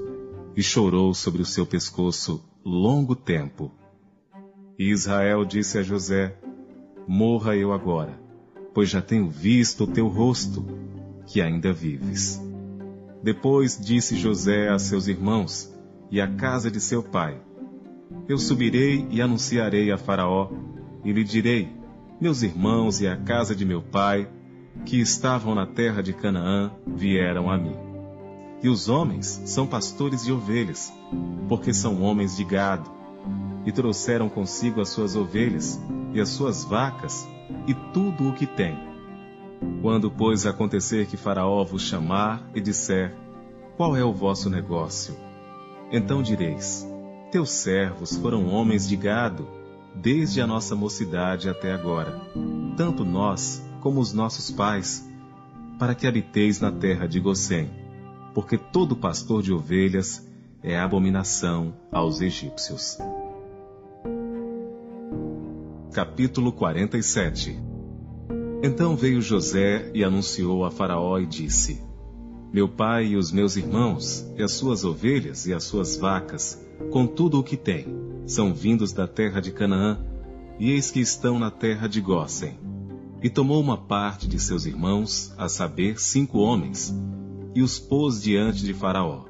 e 0.57 0.63
chorou 0.63 1.15
sobre 1.15 1.41
o 1.41 1.47
seu 1.47 1.65
pescoço 1.65 2.43
longo 2.65 3.15
tempo. 3.15 3.71
E 4.77 4.91
Israel 4.91 5.45
disse 5.45 5.79
a 5.79 5.83
José: 5.83 6.37
Morra 7.07 7.57
eu 7.57 7.73
agora, 7.73 8.19
pois 8.75 8.91
já 8.91 9.01
tenho 9.01 9.31
visto 9.31 9.85
o 9.85 9.87
teu 9.87 10.09
rosto, 10.09 10.65
que 11.27 11.41
ainda 11.41 11.73
vives. 11.73 12.41
Depois 13.23 13.79
disse 13.79 14.17
José 14.17 14.69
a 14.69 14.79
seus 14.79 15.07
irmãos 15.07 15.73
e 16.11 16.21
à 16.21 16.27
casa 16.27 16.71
de 16.71 16.81
seu 16.81 17.03
pai: 17.03 17.41
Eu 18.29 18.39
subirei 18.39 19.07
e 19.11 19.23
anunciarei 19.23 19.91
a 19.93 19.99
Faraó, 19.99 20.51
e 21.05 21.13
lhe 21.13 21.25
direi: 21.25 21.69
Meus 22.21 22.43
irmãos 22.43 23.01
e 23.01 23.07
a 23.07 23.17
casa 23.17 23.55
de 23.55 23.65
meu 23.65 23.81
pai, 23.81 24.29
que 24.85 25.01
estavam 25.01 25.55
na 25.55 25.67
terra 25.67 26.03
de 26.03 26.13
Canaã, 26.13 26.73
vieram 26.87 27.51
a 27.51 27.57
mim. 27.57 27.77
E 28.63 28.69
os 28.69 28.89
homens 28.89 29.43
são 29.45 29.67
pastores 29.67 30.25
de 30.25 30.33
ovelhas, 30.33 30.93
porque 31.49 31.73
são 31.73 32.03
homens 32.03 32.37
de 32.37 32.45
gado, 32.45 32.91
e 33.67 33.73
trouxeram 33.73 34.29
consigo 34.29 34.81
as 34.81 34.89
suas 34.89 35.17
ovelhas 35.17 35.81
e 36.13 36.21
as 36.21 36.29
suas 36.29 36.65
vacas 36.65 37.27
e 37.67 37.75
tudo 37.93 38.29
o 38.29 38.35
que 38.35 38.47
têm. 38.47 38.92
Quando, 39.81 40.11
pois, 40.11 40.47
acontecer 40.47 41.07
que 41.07 41.17
Faraó 41.17 41.65
vos 41.65 41.83
chamar 41.83 42.49
e 42.55 42.61
disser: 42.61 43.15
Qual 43.77 43.97
é 43.97 44.05
o 44.05 44.13
vosso 44.13 44.49
negócio? 44.49 45.17
Então 45.91 46.23
direis: 46.23 46.87
Teus 47.31 47.51
servos 47.51 48.17
foram 48.17 48.47
homens 48.49 48.89
de 48.89 48.97
gado, 48.97 49.47
desde 49.95 50.41
a 50.41 50.47
nossa 50.47 50.75
mocidade 50.75 51.49
até 51.49 51.73
agora, 51.73 52.21
tanto 52.77 53.05
nós 53.05 53.63
como 53.81 54.01
os 54.01 54.13
nossos 54.13 54.51
pais, 54.51 55.09
para 55.79 55.95
que 55.95 56.07
habiteis 56.07 56.61
na 56.61 56.71
terra 56.71 57.07
de 57.07 57.19
Gosém, 57.19 57.71
porque 58.33 58.57
todo 58.57 58.97
pastor 58.97 59.43
de 59.43 59.53
ovelhas 59.53 60.27
é 60.63 60.79
abominação 60.79 61.75
aos 61.91 62.21
egípcios. 62.21 62.99
Capítulo 65.93 66.53
47 66.53 67.72
Então 68.63 68.95
veio 68.95 69.21
José 69.21 69.91
e 69.93 70.05
anunciou 70.05 70.65
a 70.65 70.71
Faraó 70.71 71.19
e 71.19 71.27
disse: 71.27 71.83
Meu 72.53 72.69
pai 72.69 73.07
e 73.07 73.17
os 73.17 73.33
meus 73.33 73.57
irmãos, 73.57 74.25
e 74.39 74.43
as 74.43 74.53
suas 74.53 74.85
ovelhas 74.85 75.47
e 75.47 75.53
as 75.53 75.65
suas 75.65 75.97
vacas, 75.97 76.65
com 76.93 77.05
tudo 77.05 77.41
o 77.41 77.43
que 77.43 77.57
têm, 77.57 77.89
são 78.25 78.55
vindos 78.55 78.93
da 78.93 79.09
terra 79.09 79.41
de 79.41 79.51
Canaã, 79.51 79.99
e 80.61 80.71
eis 80.71 80.93
que 80.93 81.01
estão 81.01 81.41
na 81.41 81.51
terra 81.51 81.89
de 81.89 82.01
Gósen. 82.01 82.57
E 83.21 83.29
tomou 83.29 83.61
uma 83.61 83.77
parte 83.77 84.29
de 84.29 84.39
seus 84.39 84.65
irmãos, 84.65 85.35
a 85.37 85.49
saber, 85.49 86.01
cinco 86.01 86.39
homens, 86.39 86.95
e 87.57 87.63
os 87.63 87.81
pôs 87.81 88.23
diante 88.23 88.65
de 88.65 88.73
Faraó. 88.73 89.25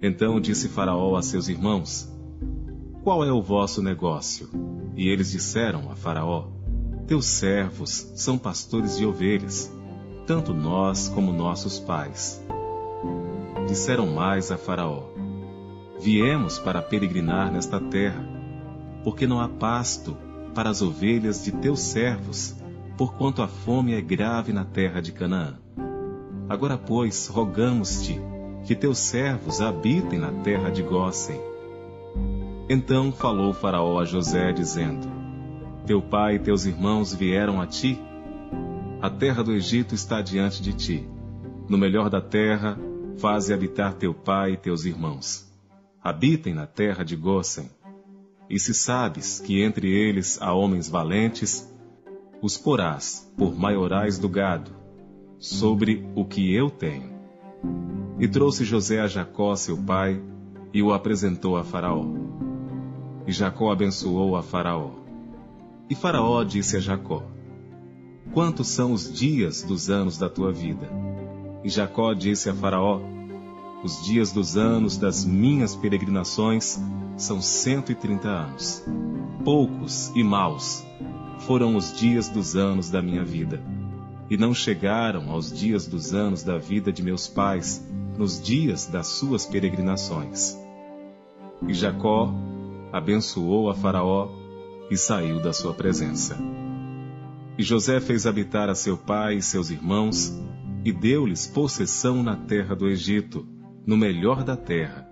Então 0.00 0.40
disse 0.40 0.70
Faraó 0.70 1.16
a 1.16 1.22
seus 1.22 1.48
irmãos: 1.48 2.10
Qual 3.04 3.22
é 3.22 3.30
o 3.30 3.42
vosso 3.42 3.82
negócio? 3.82 4.48
E 4.96 5.06
eles 5.08 5.30
disseram 5.30 5.90
a 5.90 5.94
Faraó: 5.94 6.61
Teus 7.06 7.26
servos 7.26 8.12
são 8.14 8.38
pastores 8.38 8.96
de 8.96 9.04
ovelhas, 9.04 9.70
tanto 10.26 10.54
nós 10.54 11.08
como 11.08 11.32
nossos 11.32 11.78
pais. 11.78 12.42
Disseram 13.66 14.06
mais 14.06 14.50
a 14.50 14.56
Faraó: 14.56 15.04
Viemos 16.00 16.58
para 16.58 16.80
peregrinar 16.80 17.52
nesta 17.52 17.80
terra, 17.80 18.24
porque 19.04 19.26
não 19.26 19.40
há 19.40 19.48
pasto 19.48 20.16
para 20.54 20.70
as 20.70 20.82
ovelhas 20.82 21.44
de 21.44 21.52
teus 21.52 21.80
servos, 21.80 22.56
porquanto 22.96 23.42
a 23.42 23.48
fome 23.48 23.94
é 23.94 24.00
grave 24.00 24.52
na 24.52 24.64
terra 24.64 25.00
de 25.00 25.12
Canaã. 25.12 25.58
Agora, 26.48 26.76
pois, 26.76 27.26
rogamos-te 27.26 28.20
que 28.64 28.74
teus 28.74 28.98
servos 28.98 29.60
habitem 29.60 30.18
na 30.18 30.30
terra 30.42 30.70
de 30.70 30.82
Gósen 30.82 31.52
então 32.72 33.12
falou 33.12 33.52
Faraó 33.52 33.98
a 33.98 34.04
José, 34.06 34.50
dizendo: 34.50 35.06
Teu 35.86 36.00
pai 36.00 36.36
e 36.36 36.38
teus 36.38 36.64
irmãos 36.64 37.12
vieram 37.12 37.60
a 37.60 37.66
ti? 37.66 38.00
A 39.00 39.10
terra 39.10 39.42
do 39.42 39.52
Egito 39.52 39.96
está 39.96 40.22
diante 40.22 40.62
de 40.62 40.72
ti. 40.72 41.08
No 41.68 41.76
melhor 41.76 42.08
da 42.08 42.20
terra, 42.20 42.78
faze 43.18 43.52
habitar 43.52 43.94
teu 43.94 44.14
pai 44.14 44.52
e 44.52 44.56
teus 44.56 44.84
irmãos. 44.84 45.50
Habitem 46.00 46.54
na 46.54 46.66
terra 46.66 47.04
de 47.04 47.16
Gósen. 47.16 47.68
E 48.48 48.60
se 48.60 48.72
sabes 48.72 49.40
que 49.40 49.60
entre 49.60 49.90
eles 49.90 50.40
há 50.40 50.52
homens 50.52 50.88
valentes, 50.88 51.68
os 52.40 52.56
porás 52.56 53.28
por 53.36 53.58
maiorais 53.58 54.18
do 54.18 54.28
gado, 54.28 54.70
sobre 55.36 56.06
o 56.14 56.24
que 56.24 56.54
eu 56.54 56.70
tenho. 56.70 57.10
E 58.20 58.28
trouxe 58.28 58.64
José 58.64 59.00
a 59.00 59.08
Jacó, 59.08 59.56
seu 59.56 59.76
pai, 59.76 60.22
e 60.72 60.80
o 60.80 60.92
apresentou 60.92 61.56
a 61.56 61.64
Faraó. 61.64 62.04
E 63.26 63.32
Jacó 63.32 63.72
abençoou 63.72 64.36
a 64.36 64.42
Faraó. 64.44 65.01
E 65.92 65.94
Faraó 65.94 66.42
disse 66.42 66.78
a 66.78 66.80
Jacó: 66.80 67.22
Quantos 68.32 68.68
são 68.68 68.94
os 68.94 69.12
dias 69.12 69.62
dos 69.62 69.90
anos 69.90 70.16
da 70.16 70.26
tua 70.26 70.50
vida? 70.50 70.90
E 71.62 71.68
Jacó 71.68 72.14
disse 72.14 72.48
a 72.48 72.54
Faraó: 72.54 72.98
Os 73.84 74.02
dias 74.02 74.32
dos 74.32 74.56
anos 74.56 74.96
das 74.96 75.22
minhas 75.22 75.76
peregrinações 75.76 76.80
são 77.18 77.42
cento 77.42 77.92
e 77.92 77.94
trinta 77.94 78.26
anos. 78.26 78.82
Poucos 79.44 80.10
e 80.16 80.24
maus 80.24 80.82
foram 81.40 81.76
os 81.76 81.92
dias 81.92 82.26
dos 82.26 82.56
anos 82.56 82.88
da 82.88 83.02
minha 83.02 83.22
vida, 83.22 83.62
e 84.30 84.36
não 84.38 84.54
chegaram 84.54 85.30
aos 85.30 85.52
dias 85.52 85.86
dos 85.86 86.14
anos 86.14 86.42
da 86.42 86.56
vida 86.56 86.90
de 86.90 87.02
meus 87.02 87.28
pais, 87.28 87.86
nos 88.16 88.40
dias 88.40 88.86
das 88.86 89.08
suas 89.08 89.44
peregrinações. 89.44 90.58
E 91.68 91.74
Jacó 91.74 92.32
abençoou 92.90 93.68
a 93.68 93.74
Faraó 93.74 94.40
e 94.92 94.96
saiu 94.98 95.40
da 95.40 95.54
sua 95.54 95.72
presença. 95.72 96.36
E 97.56 97.62
José 97.62 97.98
fez 97.98 98.26
habitar 98.26 98.68
a 98.68 98.74
seu 98.74 98.98
pai 98.98 99.36
e 99.36 99.42
seus 99.42 99.70
irmãos, 99.70 100.38
e 100.84 100.92
deu-lhes 100.92 101.46
possessão 101.46 102.22
na 102.22 102.36
terra 102.36 102.76
do 102.76 102.86
Egito, 102.86 103.46
no 103.86 103.96
melhor 103.96 104.44
da 104.44 104.54
terra, 104.54 105.08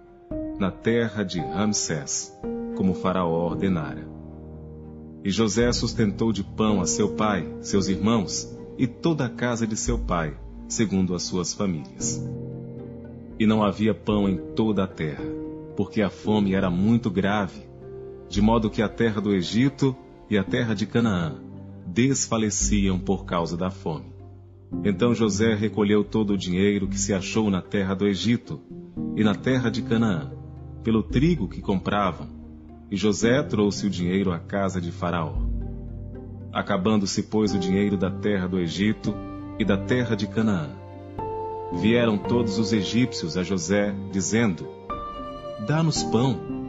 na 0.58 0.70
terra 0.70 1.22
de 1.22 1.40
Ramsés, 1.40 2.30
como 2.76 2.92
Faraó 2.92 3.46
ordenara. 3.46 4.06
E 5.24 5.30
José 5.30 5.72
sustentou 5.72 6.30
de 6.30 6.44
pão 6.44 6.82
a 6.82 6.86
seu 6.86 7.14
pai, 7.14 7.50
seus 7.62 7.88
irmãos 7.88 8.54
e 8.76 8.86
toda 8.86 9.24
a 9.24 9.30
casa 9.30 9.66
de 9.66 9.78
seu 9.78 9.98
pai, 9.98 10.36
segundo 10.68 11.14
as 11.14 11.22
suas 11.22 11.54
famílias. 11.54 12.22
E 13.38 13.46
não 13.46 13.62
havia 13.62 13.94
pão 13.94 14.28
em 14.28 14.36
toda 14.54 14.84
a 14.84 14.86
terra, 14.86 15.24
porque 15.74 16.02
a 16.02 16.10
fome 16.10 16.52
era 16.52 16.68
muito 16.68 17.10
grave, 17.10 17.69
de 18.30 18.40
modo 18.40 18.70
que 18.70 18.80
a 18.80 18.88
terra 18.88 19.20
do 19.20 19.34
Egito 19.34 19.94
e 20.30 20.38
a 20.38 20.44
terra 20.44 20.72
de 20.72 20.86
Canaã 20.86 21.34
desfaleciam 21.84 22.96
por 22.96 23.24
causa 23.24 23.56
da 23.56 23.70
fome. 23.70 24.06
Então 24.84 25.12
José 25.12 25.52
recolheu 25.56 26.04
todo 26.04 26.34
o 26.34 26.38
dinheiro 26.38 26.86
que 26.86 26.96
se 26.96 27.12
achou 27.12 27.50
na 27.50 27.60
terra 27.60 27.92
do 27.92 28.06
Egito 28.06 28.60
e 29.16 29.24
na 29.24 29.34
terra 29.34 29.68
de 29.68 29.82
Canaã, 29.82 30.30
pelo 30.84 31.02
trigo 31.02 31.48
que 31.48 31.60
compravam, 31.60 32.28
e 32.88 32.96
José 32.96 33.42
trouxe 33.42 33.88
o 33.88 33.90
dinheiro 33.90 34.32
à 34.32 34.38
casa 34.38 34.80
de 34.80 34.92
Faraó. 34.92 35.34
Acabando-se, 36.52 37.24
pois, 37.24 37.52
o 37.52 37.58
dinheiro 37.58 37.96
da 37.96 38.12
terra 38.12 38.46
do 38.46 38.60
Egito 38.60 39.12
e 39.58 39.64
da 39.64 39.76
terra 39.76 40.14
de 40.14 40.28
Canaã. 40.28 40.70
Vieram 41.72 42.16
todos 42.16 42.60
os 42.60 42.72
egípcios 42.72 43.36
a 43.36 43.42
José, 43.42 43.92
dizendo: 44.12 44.68
Dá-nos 45.66 46.02
pão 46.04 46.59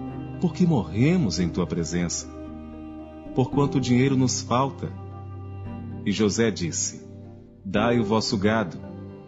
porque 0.42 0.66
morremos 0.66 1.40
em 1.40 1.48
tua 1.48 1.68
presença. 1.68 2.28
Porquanto 3.36 3.78
o 3.78 3.82
dinheiro 3.82 4.18
nos 4.18 4.42
falta. 4.42 4.92
E 6.04 6.12
José 6.12 6.50
disse: 6.50 7.08
Dai 7.64 8.00
o 8.00 8.04
vosso 8.04 8.36
gado, 8.38 8.78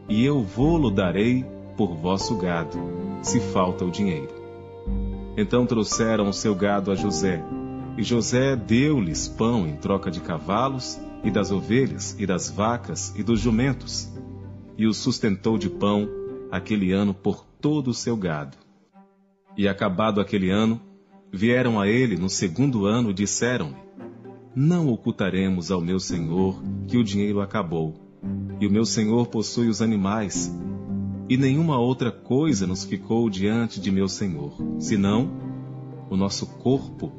e 0.09 0.25
eu 0.25 0.41
vou-lo 0.41 0.89
darei 0.89 1.45
por 1.77 1.95
vosso 1.95 2.35
gado, 2.35 2.77
se 3.21 3.39
falta 3.39 3.85
o 3.85 3.91
dinheiro. 3.91 4.33
Então 5.37 5.65
trouxeram 5.65 6.27
o 6.27 6.33
seu 6.33 6.55
gado 6.55 6.91
a 6.91 6.95
José, 6.95 7.43
e 7.95 8.03
José 8.03 8.55
deu-lhes 8.55 9.27
pão 9.27 9.67
em 9.67 9.75
troca 9.75 10.09
de 10.09 10.19
cavalos, 10.19 10.99
e 11.23 11.31
das 11.31 11.51
ovelhas, 11.51 12.17
e 12.19 12.25
das 12.25 12.49
vacas, 12.49 13.13
e 13.15 13.23
dos 13.23 13.39
jumentos, 13.39 14.11
e 14.77 14.85
o 14.85 14.93
sustentou 14.93 15.57
de 15.57 15.69
pão 15.69 16.09
aquele 16.51 16.91
ano 16.91 17.13
por 17.13 17.45
todo 17.61 17.89
o 17.89 17.93
seu 17.93 18.17
gado. 18.17 18.57
E 19.55 19.67
acabado 19.67 20.19
aquele 20.19 20.49
ano, 20.49 20.81
Vieram 21.35 21.81
a 21.81 21.87
ele 21.87 22.15
no 22.15 22.29
segundo 22.29 22.85
ano 22.85 23.09
e 23.09 23.13
disseram-lhe: 23.13 23.75
Não 24.55 24.87
ocultaremos 24.87 25.71
ao 25.71 25.81
meu 25.81 25.99
senhor 25.99 26.61
que 26.87 26.95
o 26.95 27.03
dinheiro 27.03 27.41
acabou, 27.41 27.95
e 28.59 28.67
o 28.67 28.71
meu 28.71 28.85
senhor 28.85 29.25
possui 29.25 29.67
os 29.67 29.81
animais, 29.81 30.55
e 31.27 31.35
nenhuma 31.35 31.79
outra 31.79 32.11
coisa 32.11 32.67
nos 32.67 32.85
ficou 32.85 33.27
diante 33.31 33.81
de 33.81 33.89
meu 33.89 34.07
senhor, 34.07 34.55
senão 34.77 35.31
o 36.07 36.15
nosso 36.15 36.45
corpo 36.45 37.11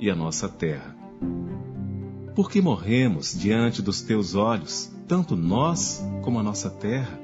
e 0.00 0.10
a 0.10 0.16
nossa 0.16 0.48
terra. 0.48 0.96
Por 2.34 2.50
que 2.50 2.60
morremos 2.60 3.38
diante 3.38 3.80
dos 3.80 4.02
teus 4.02 4.34
olhos, 4.34 4.90
tanto 5.06 5.36
nós 5.36 6.04
como 6.22 6.40
a 6.40 6.42
nossa 6.42 6.70
terra? 6.70 7.20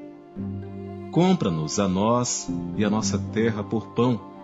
Compra-nos 1.11 1.77
a 1.77 1.89
nós 1.89 2.49
e 2.77 2.85
a 2.85 2.89
nossa 2.89 3.19
terra 3.19 3.65
por 3.65 3.87
pão, 3.87 4.36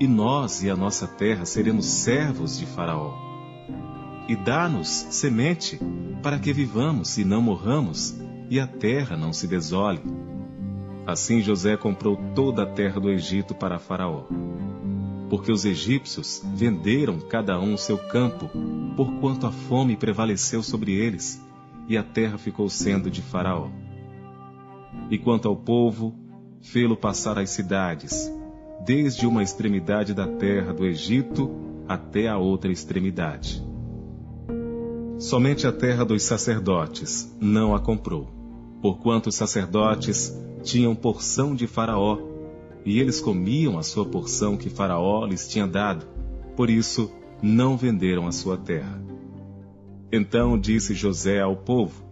e 0.00 0.08
nós 0.08 0.62
e 0.62 0.70
a 0.70 0.74
nossa 0.74 1.06
terra 1.06 1.44
seremos 1.44 1.84
servos 1.84 2.58
de 2.58 2.64
Faraó. 2.64 3.12
E 4.26 4.34
dá-nos 4.34 4.88
semente, 4.88 5.78
para 6.22 6.38
que 6.38 6.54
vivamos 6.54 7.18
e 7.18 7.24
não 7.24 7.42
morramos, 7.42 8.18
e 8.48 8.58
a 8.58 8.66
terra 8.66 9.14
não 9.14 9.30
se 9.30 9.46
desole. 9.46 10.00
Assim 11.06 11.42
José 11.42 11.76
comprou 11.76 12.16
toda 12.34 12.62
a 12.62 12.66
terra 12.66 12.98
do 12.98 13.10
Egito 13.10 13.54
para 13.54 13.78
Faraó. 13.78 14.24
Porque 15.28 15.52
os 15.52 15.66
egípcios 15.66 16.42
venderam 16.54 17.20
cada 17.20 17.60
um 17.60 17.76
seu 17.76 17.98
campo, 17.98 18.48
porquanto 18.96 19.46
a 19.46 19.52
fome 19.52 19.96
prevaleceu 19.96 20.62
sobre 20.62 20.94
eles, 20.94 21.44
e 21.86 21.98
a 21.98 22.02
terra 22.02 22.38
ficou 22.38 22.70
sendo 22.70 23.10
de 23.10 23.20
Faraó. 23.20 23.68
E 25.10 25.18
quanto 25.18 25.46
ao 25.46 25.56
povo, 25.56 26.14
fê-lo 26.62 26.96
passar 26.96 27.38
as 27.38 27.50
cidades, 27.50 28.32
desde 28.84 29.26
uma 29.26 29.42
extremidade 29.42 30.14
da 30.14 30.26
terra 30.26 30.72
do 30.72 30.86
Egito 30.86 31.50
até 31.86 32.28
a 32.28 32.38
outra 32.38 32.70
extremidade. 32.70 33.62
Somente 35.18 35.66
a 35.66 35.72
terra 35.72 36.04
dos 36.04 36.22
sacerdotes 36.22 37.34
não 37.40 37.74
a 37.74 37.80
comprou, 37.80 38.28
porquanto 38.80 39.28
os 39.28 39.34
sacerdotes 39.34 40.34
tinham 40.62 40.94
porção 40.94 41.54
de 41.54 41.66
Faraó, 41.66 42.18
e 42.84 42.98
eles 42.98 43.20
comiam 43.20 43.78
a 43.78 43.82
sua 43.82 44.06
porção 44.06 44.56
que 44.56 44.70
Faraó 44.70 45.26
lhes 45.26 45.46
tinha 45.46 45.66
dado, 45.66 46.06
por 46.56 46.70
isso 46.70 47.10
não 47.42 47.76
venderam 47.76 48.26
a 48.26 48.32
sua 48.32 48.56
terra. 48.56 49.02
Então 50.10 50.58
disse 50.58 50.94
José 50.94 51.40
ao 51.40 51.54
povo: 51.54 52.02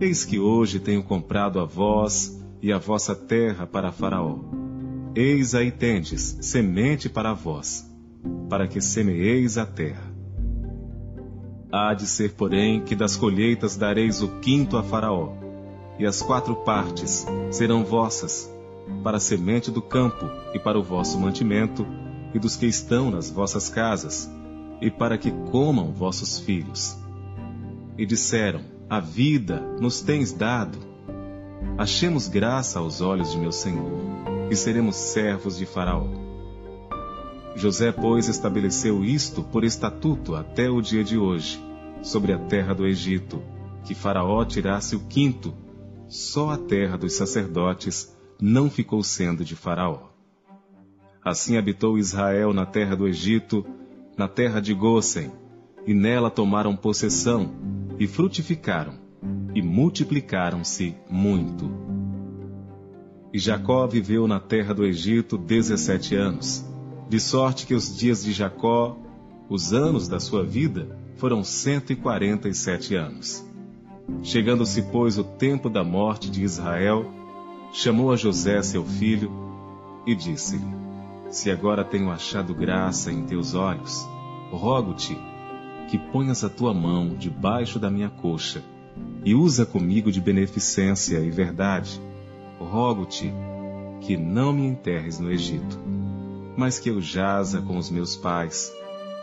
Eis 0.00 0.24
que 0.24 0.38
hoje 0.38 0.80
tenho 0.80 1.02
comprado 1.02 1.60
a 1.60 1.64
vós 1.64 2.42
e 2.60 2.72
a 2.72 2.78
vossa 2.78 3.14
terra 3.14 3.66
para 3.66 3.92
Faraó. 3.92 4.61
Eis 5.14 5.54
aí 5.54 5.70
tendes 5.70 6.38
semente 6.40 7.06
para 7.06 7.34
vós, 7.34 7.86
para 8.48 8.66
que 8.66 8.80
semeeis 8.80 9.58
a 9.58 9.66
terra. 9.66 10.10
Há 11.70 11.92
de 11.92 12.06
ser, 12.06 12.32
porém, 12.32 12.82
que 12.82 12.96
das 12.96 13.14
colheitas 13.14 13.76
dareis 13.76 14.22
o 14.22 14.40
quinto 14.40 14.78
a 14.78 14.82
Faraó, 14.82 15.34
e 15.98 16.06
as 16.06 16.22
quatro 16.22 16.56
partes 16.56 17.26
serão 17.50 17.84
vossas, 17.84 18.50
para 19.04 19.18
a 19.18 19.20
semente 19.20 19.70
do 19.70 19.82
campo 19.82 20.30
e 20.54 20.58
para 20.58 20.78
o 20.78 20.82
vosso 20.82 21.20
mantimento, 21.20 21.86
e 22.32 22.38
dos 22.38 22.56
que 22.56 22.64
estão 22.64 23.10
nas 23.10 23.30
vossas 23.30 23.68
casas, 23.68 24.30
e 24.80 24.90
para 24.90 25.18
que 25.18 25.30
comam 25.50 25.92
vossos 25.92 26.38
filhos. 26.38 26.96
E 27.98 28.06
disseram: 28.06 28.62
A 28.88 28.98
vida 28.98 29.60
nos 29.78 30.00
tens 30.00 30.32
dado. 30.32 30.78
Achemos 31.76 32.28
graça 32.28 32.78
aos 32.78 33.02
olhos 33.02 33.30
de 33.30 33.38
meu 33.38 33.52
senhor 33.52 34.31
e 34.52 34.56
seremos 34.56 34.96
servos 34.96 35.56
de 35.56 35.64
Faraó. 35.64 36.06
José, 37.56 37.90
pois, 37.90 38.28
estabeleceu 38.28 39.02
isto 39.02 39.42
por 39.42 39.64
estatuto 39.64 40.34
até 40.34 40.68
o 40.68 40.82
dia 40.82 41.02
de 41.02 41.16
hoje, 41.16 41.58
sobre 42.02 42.34
a 42.34 42.38
terra 42.38 42.74
do 42.74 42.86
Egito, 42.86 43.42
que 43.82 43.94
Faraó 43.94 44.44
tirasse 44.44 44.94
o 44.94 45.00
quinto, 45.00 45.54
só 46.06 46.50
a 46.50 46.58
terra 46.58 46.98
dos 46.98 47.14
sacerdotes 47.14 48.14
não 48.38 48.68
ficou 48.68 49.02
sendo 49.02 49.42
de 49.42 49.56
Faraó. 49.56 50.10
Assim 51.24 51.56
habitou 51.56 51.96
Israel 51.96 52.52
na 52.52 52.66
terra 52.66 52.94
do 52.94 53.08
Egito, 53.08 53.64
na 54.18 54.28
terra 54.28 54.60
de 54.60 54.74
Gósen, 54.74 55.32
e 55.86 55.94
nela 55.94 56.30
tomaram 56.30 56.76
possessão, 56.76 57.54
e 57.98 58.06
frutificaram, 58.06 58.98
e 59.54 59.62
multiplicaram-se 59.62 60.94
muito. 61.08 61.91
E 63.32 63.38
Jacó 63.38 63.86
viveu 63.86 64.28
na 64.28 64.38
terra 64.38 64.74
do 64.74 64.84
Egito 64.84 65.38
dezessete 65.38 66.14
anos, 66.14 66.64
de 67.08 67.18
sorte 67.18 67.66
que 67.66 67.74
os 67.74 67.96
dias 67.96 68.22
de 68.22 68.30
Jacó, 68.30 68.96
os 69.48 69.72
anos 69.72 70.06
da 70.06 70.20
sua 70.20 70.44
vida, 70.44 70.98
foram 71.16 71.42
cento 71.42 71.92
e 71.92 71.96
quarenta 71.96 72.48
e 72.48 72.54
sete 72.54 72.94
anos. 72.94 73.42
Chegando-se, 74.22 74.82
pois, 74.82 75.16
o 75.16 75.24
tempo 75.24 75.70
da 75.70 75.82
morte 75.82 76.30
de 76.30 76.42
Israel, 76.42 77.10
chamou 77.72 78.12
a 78.12 78.16
José, 78.16 78.60
seu 78.60 78.84
filho, 78.84 79.32
e 80.06 80.14
disse-lhe: 80.14 80.66
Se 81.30 81.50
agora 81.50 81.84
tenho 81.84 82.10
achado 82.10 82.54
graça 82.54 83.10
em 83.10 83.24
teus 83.24 83.54
olhos, 83.54 84.06
rogo-te 84.50 85.16
que 85.88 85.96
ponhas 85.96 86.44
a 86.44 86.50
tua 86.50 86.74
mão 86.74 87.16
debaixo 87.16 87.78
da 87.78 87.90
minha 87.90 88.10
coxa 88.10 88.62
e 89.24 89.34
usa 89.34 89.64
comigo 89.64 90.12
de 90.12 90.20
beneficência 90.20 91.18
e 91.18 91.30
verdade 91.30 92.00
rogo-te 92.64 93.32
que 94.00 94.16
não 94.16 94.52
me 94.52 94.66
enterres 94.66 95.18
no 95.18 95.30
Egito, 95.30 95.78
mas 96.56 96.78
que 96.78 96.90
eu 96.90 97.00
jaza 97.00 97.62
com 97.62 97.76
os 97.76 97.90
meus 97.90 98.16
pais. 98.16 98.72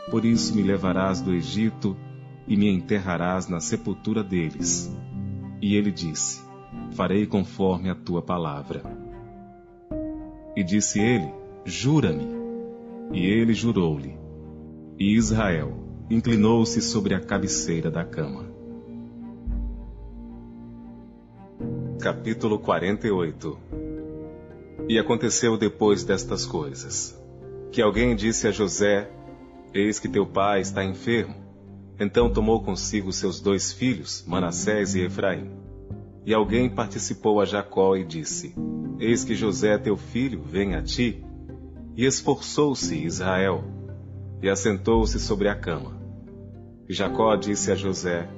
Por 0.10 0.26
isso 0.26 0.56
me 0.56 0.64
levarás 0.64 1.22
do 1.22 1.34
Egito 1.34 1.96
e 2.48 2.58
me 2.58 2.70
enterrarás 2.70 3.48
na 3.48 3.60
sepultura 3.60 4.24
deles. 4.24 4.92
E 5.62 5.76
ele 5.76 5.92
disse: 5.92 6.42
Farei 6.92 7.28
conforme 7.28 7.90
a 7.90 7.96
tua 7.96 8.22
palavra. 8.22 8.82
E 10.56 10.64
disse 10.64 11.00
ele: 11.00 11.32
Jura-me. 11.66 12.28
E 13.12 13.26
ele 13.26 13.54
jurou-lhe. 13.54 14.18
E 14.98 15.16
Israel 15.16 15.74
inclinou-se 16.10 16.82
sobre 16.82 17.14
a 17.14 17.20
cabeceira 17.20 17.92
da 17.92 18.04
cama. 18.04 18.49
Capítulo 22.00 22.58
48 22.60 23.60
E 24.88 24.98
aconteceu 24.98 25.58
depois 25.58 26.02
destas 26.02 26.46
coisas, 26.46 27.22
que 27.74 27.82
alguém 27.82 28.16
disse 28.16 28.48
a 28.48 28.52
José: 28.52 29.12
Eis 29.74 30.00
que 30.00 30.08
teu 30.08 30.26
pai 30.26 30.62
está 30.62 30.82
enfermo. 30.82 31.36
Então 32.00 32.32
tomou 32.32 32.64
consigo 32.64 33.12
seus 33.12 33.42
dois 33.42 33.74
filhos, 33.74 34.24
Manassés 34.26 34.96
e 34.96 35.02
Efraim. 35.02 35.52
E 36.26 36.34
alguém 36.34 36.70
participou 36.70 37.42
a 37.42 37.46
Jacó 37.46 37.98
e 37.98 38.06
disse: 38.06 38.56
Eis 38.98 39.26
que 39.26 39.36
José 39.36 39.78
teu 39.78 39.98
filho 39.98 40.42
vem 40.42 40.76
a 40.76 40.82
ti. 40.82 41.22
E 41.98 42.06
esforçou-se 42.06 42.96
Israel, 42.96 43.62
e 44.42 44.48
assentou-se 44.48 45.20
sobre 45.20 45.50
a 45.50 45.56
cama. 45.56 46.00
E 46.88 46.94
Jacó 46.94 47.36
disse 47.36 47.74
a 47.74 47.76
José: 47.76 48.30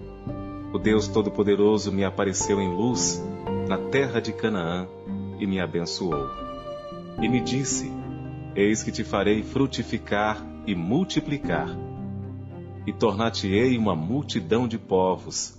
O 0.74 0.80
Deus 0.80 1.08
Todo-Poderoso 1.08 1.92
me 1.92 2.04
apareceu 2.04 2.60
em 2.60 2.76
luz 2.76 3.22
na 3.72 3.78
terra 3.78 4.20
de 4.20 4.34
Canaã 4.34 4.86
e 5.40 5.48
me 5.48 5.62
abençoou. 5.62 6.30
E 7.22 7.30
me 7.30 7.40
disse: 7.40 7.90
Eis 8.54 8.84
que 8.84 8.92
te 8.92 9.02
farei 9.02 9.44
frutificar 9.44 10.46
e 10.68 10.76
multiplicar, 10.76 11.70
e 12.86 12.92
tornar-te-ei 12.92 13.78
uma 13.78 13.96
multidão 13.96 14.68
de 14.68 14.78
povos, 14.78 15.58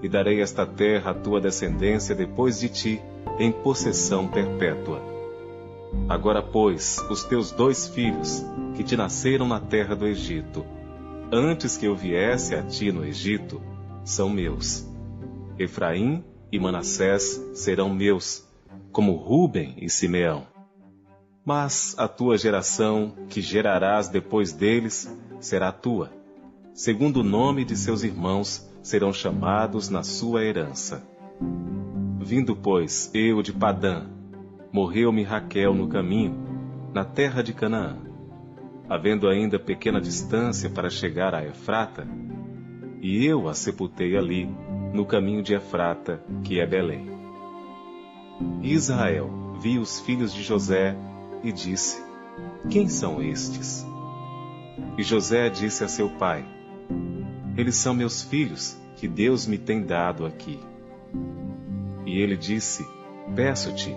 e 0.00 0.08
darei 0.08 0.40
esta 0.40 0.64
terra 0.64 1.10
à 1.10 1.14
tua 1.14 1.40
descendência 1.40 2.14
depois 2.14 2.60
de 2.60 2.68
ti, 2.68 3.02
em 3.40 3.50
possessão 3.50 4.28
perpétua. 4.28 5.02
Agora, 6.08 6.40
pois, 6.40 7.04
os 7.10 7.24
teus 7.24 7.50
dois 7.50 7.88
filhos, 7.88 8.46
que 8.76 8.84
te 8.84 8.96
nasceram 8.96 9.48
na 9.48 9.58
terra 9.58 9.96
do 9.96 10.06
Egito, 10.06 10.64
antes 11.32 11.76
que 11.76 11.86
eu 11.86 11.96
viesse 11.96 12.54
a 12.54 12.62
ti 12.62 12.92
no 12.92 13.04
Egito, 13.04 13.60
são 14.04 14.30
meus. 14.30 14.86
Efraim 15.58 16.22
e 16.50 16.58
Manassés 16.58 17.40
serão 17.54 17.92
meus, 17.92 18.46
como 18.92 19.12
Ruben 19.12 19.74
e 19.78 19.88
Simeão. 19.88 20.46
Mas 21.44 21.94
a 21.98 22.06
tua 22.06 22.36
geração, 22.36 23.14
que 23.28 23.40
gerarás 23.40 24.08
depois 24.08 24.52
deles, 24.52 25.10
será 25.40 25.72
tua. 25.72 26.10
Segundo 26.74 27.20
o 27.20 27.24
nome 27.24 27.64
de 27.64 27.76
seus 27.76 28.02
irmãos, 28.02 28.68
serão 28.82 29.12
chamados 29.12 29.88
na 29.88 30.02
sua 30.02 30.44
herança. 30.44 31.02
Vindo, 32.20 32.54
pois, 32.54 33.10
eu 33.14 33.42
de 33.42 33.52
Padã, 33.52 34.06
morreu-me 34.72 35.22
Raquel 35.22 35.74
no 35.74 35.88
caminho, 35.88 36.36
na 36.92 37.04
terra 37.04 37.42
de 37.42 37.52
Canaã. 37.52 37.96
Havendo 38.88 39.28
ainda 39.28 39.58
pequena 39.58 40.00
distância 40.00 40.70
para 40.70 40.90
chegar 40.90 41.34
a 41.34 41.44
Efrata, 41.44 42.06
e 43.00 43.24
eu 43.24 43.48
a 43.48 43.54
sepultei 43.54 44.16
ali, 44.16 44.48
no 44.92 45.04
caminho 45.04 45.42
de 45.42 45.54
Efrata, 45.54 46.22
que 46.42 46.60
é 46.60 46.66
Belém. 46.66 47.06
Israel 48.62 49.30
viu 49.60 49.82
os 49.82 50.00
filhos 50.00 50.32
de 50.32 50.42
José 50.42 50.96
e 51.42 51.52
disse: 51.52 52.02
Quem 52.70 52.88
são 52.88 53.22
estes? 53.22 53.86
E 54.96 55.02
José 55.02 55.48
disse 55.48 55.84
a 55.84 55.88
seu 55.88 56.08
pai: 56.10 56.44
Eles 57.56 57.76
são 57.76 57.94
meus 57.94 58.22
filhos, 58.22 58.76
que 58.96 59.08
Deus 59.08 59.46
me 59.46 59.58
tem 59.58 59.82
dado 59.82 60.24
aqui. 60.24 60.58
E 62.06 62.20
ele 62.20 62.36
disse: 62.36 62.86
Peço-te, 63.34 63.94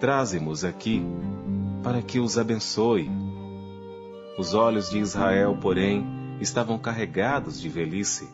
traze-mos 0.00 0.64
aqui, 0.64 1.04
para 1.82 2.02
que 2.02 2.18
os 2.18 2.38
abençoe. 2.38 3.10
Os 4.38 4.54
olhos 4.54 4.88
de 4.90 4.98
Israel, 4.98 5.56
porém, 5.60 6.04
estavam 6.40 6.78
carregados 6.78 7.60
de 7.60 7.68
velhice 7.68 8.26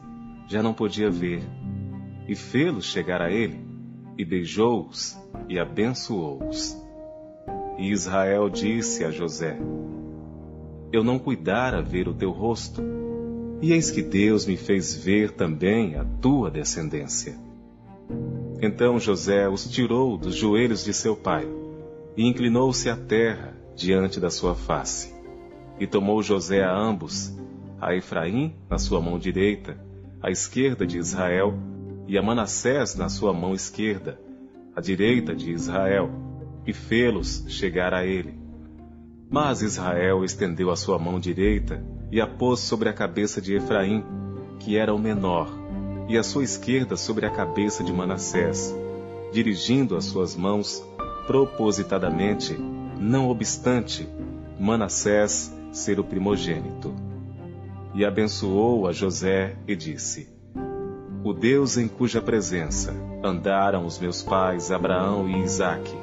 já 0.49 0.63
não 0.63 0.73
podia 0.73 1.11
ver, 1.11 1.43
e 2.29 2.35
fê-los 2.35 2.85
chegar 2.85 3.22
a 3.22 3.31
ele, 3.31 3.59
e 4.18 4.24
beijou-os 4.24 5.18
e 5.49 5.59
abençoou-os. 5.59 6.76
E 7.79 7.91
Israel 7.91 8.51
disse 8.51 9.03
a 9.05 9.11
José: 9.11 9.59
Eu 10.93 11.03
não 11.03 11.18
cuidara 11.18 11.81
ver 11.81 12.07
o 12.07 12.14
teu 12.14 12.31
rosto, 12.31 12.83
e 13.62 13.72
eis 13.72 13.91
que 13.91 14.03
Deus 14.03 14.47
me 14.47 14.57
fez 14.57 14.95
ver 14.95 15.33
também 15.33 15.97
a 15.97 16.05
tua 16.05 16.51
descendência. 16.51 17.35
Então 18.61 18.99
José 18.99 19.49
os 19.49 19.68
tirou 19.70 20.18
dos 20.18 20.35
joelhos 20.35 20.85
de 20.85 20.93
seu 20.93 21.16
pai, 21.16 21.49
e 22.16 22.26
inclinou-se 22.26 22.91
à 22.91 22.97
terra 22.97 23.57
diante 23.74 24.20
da 24.20 24.29
sua 24.29 24.55
face. 24.55 25.14
E 25.79 25.87
tomou 25.87 26.22
José 26.22 26.62
a 26.64 26.76
ambos, 26.76 27.33
a 27.81 27.95
Efraim 27.95 28.57
na 28.68 28.76
sua 28.76 29.01
mão 29.01 29.18
direita, 29.18 29.79
à 30.20 30.29
esquerda 30.31 30.85
de 30.85 30.99
Israel, 30.99 31.55
e 32.09 32.17
a 32.17 32.23
Manassés 32.23 32.95
na 32.95 33.11
sua 33.11 33.35
mão 33.35 33.53
esquerda, 33.53 34.19
à 34.75 34.81
direita 34.81 35.37
de 35.37 35.53
Israel, 35.53 36.11
e 36.67 36.73
fê-los 36.73 37.45
chegar 37.49 37.93
a 37.93 38.07
ele. 38.07 38.35
Mas 39.31 39.61
Israel 39.61 40.25
estendeu 40.25 40.71
a 40.71 40.77
sua 40.77 40.99
mão 40.99 41.21
direita 41.21 41.85
e 42.11 42.19
a 42.19 42.27
pôs 42.27 42.61
sobre 42.61 42.89
a 42.89 42.95
cabeça 42.95 43.43
de 43.43 43.55
Efraim, 43.55 44.03
que 44.59 44.79
era 44.79 44.95
o 44.95 44.99
menor, 44.99 45.51
e 46.09 46.17
a 46.17 46.23
sua 46.23 46.43
esquerda 46.43 46.97
sobre 46.97 47.27
a 47.27 47.31
cabeça 47.31 47.85
de 47.85 47.93
Manassés, 47.93 48.75
dirigindo 49.31 49.95
as 49.95 50.07
suas 50.07 50.35
mãos 50.35 50.83
propositadamente, 51.27 52.57
não 52.99 53.29
obstante 53.29 54.09
Manassés 54.59 55.55
ser 55.71 56.01
o 56.01 56.05
primogênito. 56.05 56.95
E 57.95 58.03
abençoou 58.03 58.87
a 58.87 58.93
José 58.93 59.57
e 59.67 59.77
disse: 59.77 60.38
O 61.29 61.35
Deus 61.35 61.76
em 61.76 61.87
cuja 61.87 62.22
presença 62.22 62.97
andaram 63.22 63.85
os 63.85 63.99
meus 63.99 64.22
pais 64.22 64.70
Abraão 64.70 65.29
e 65.29 65.43
Isaque, 65.43 65.95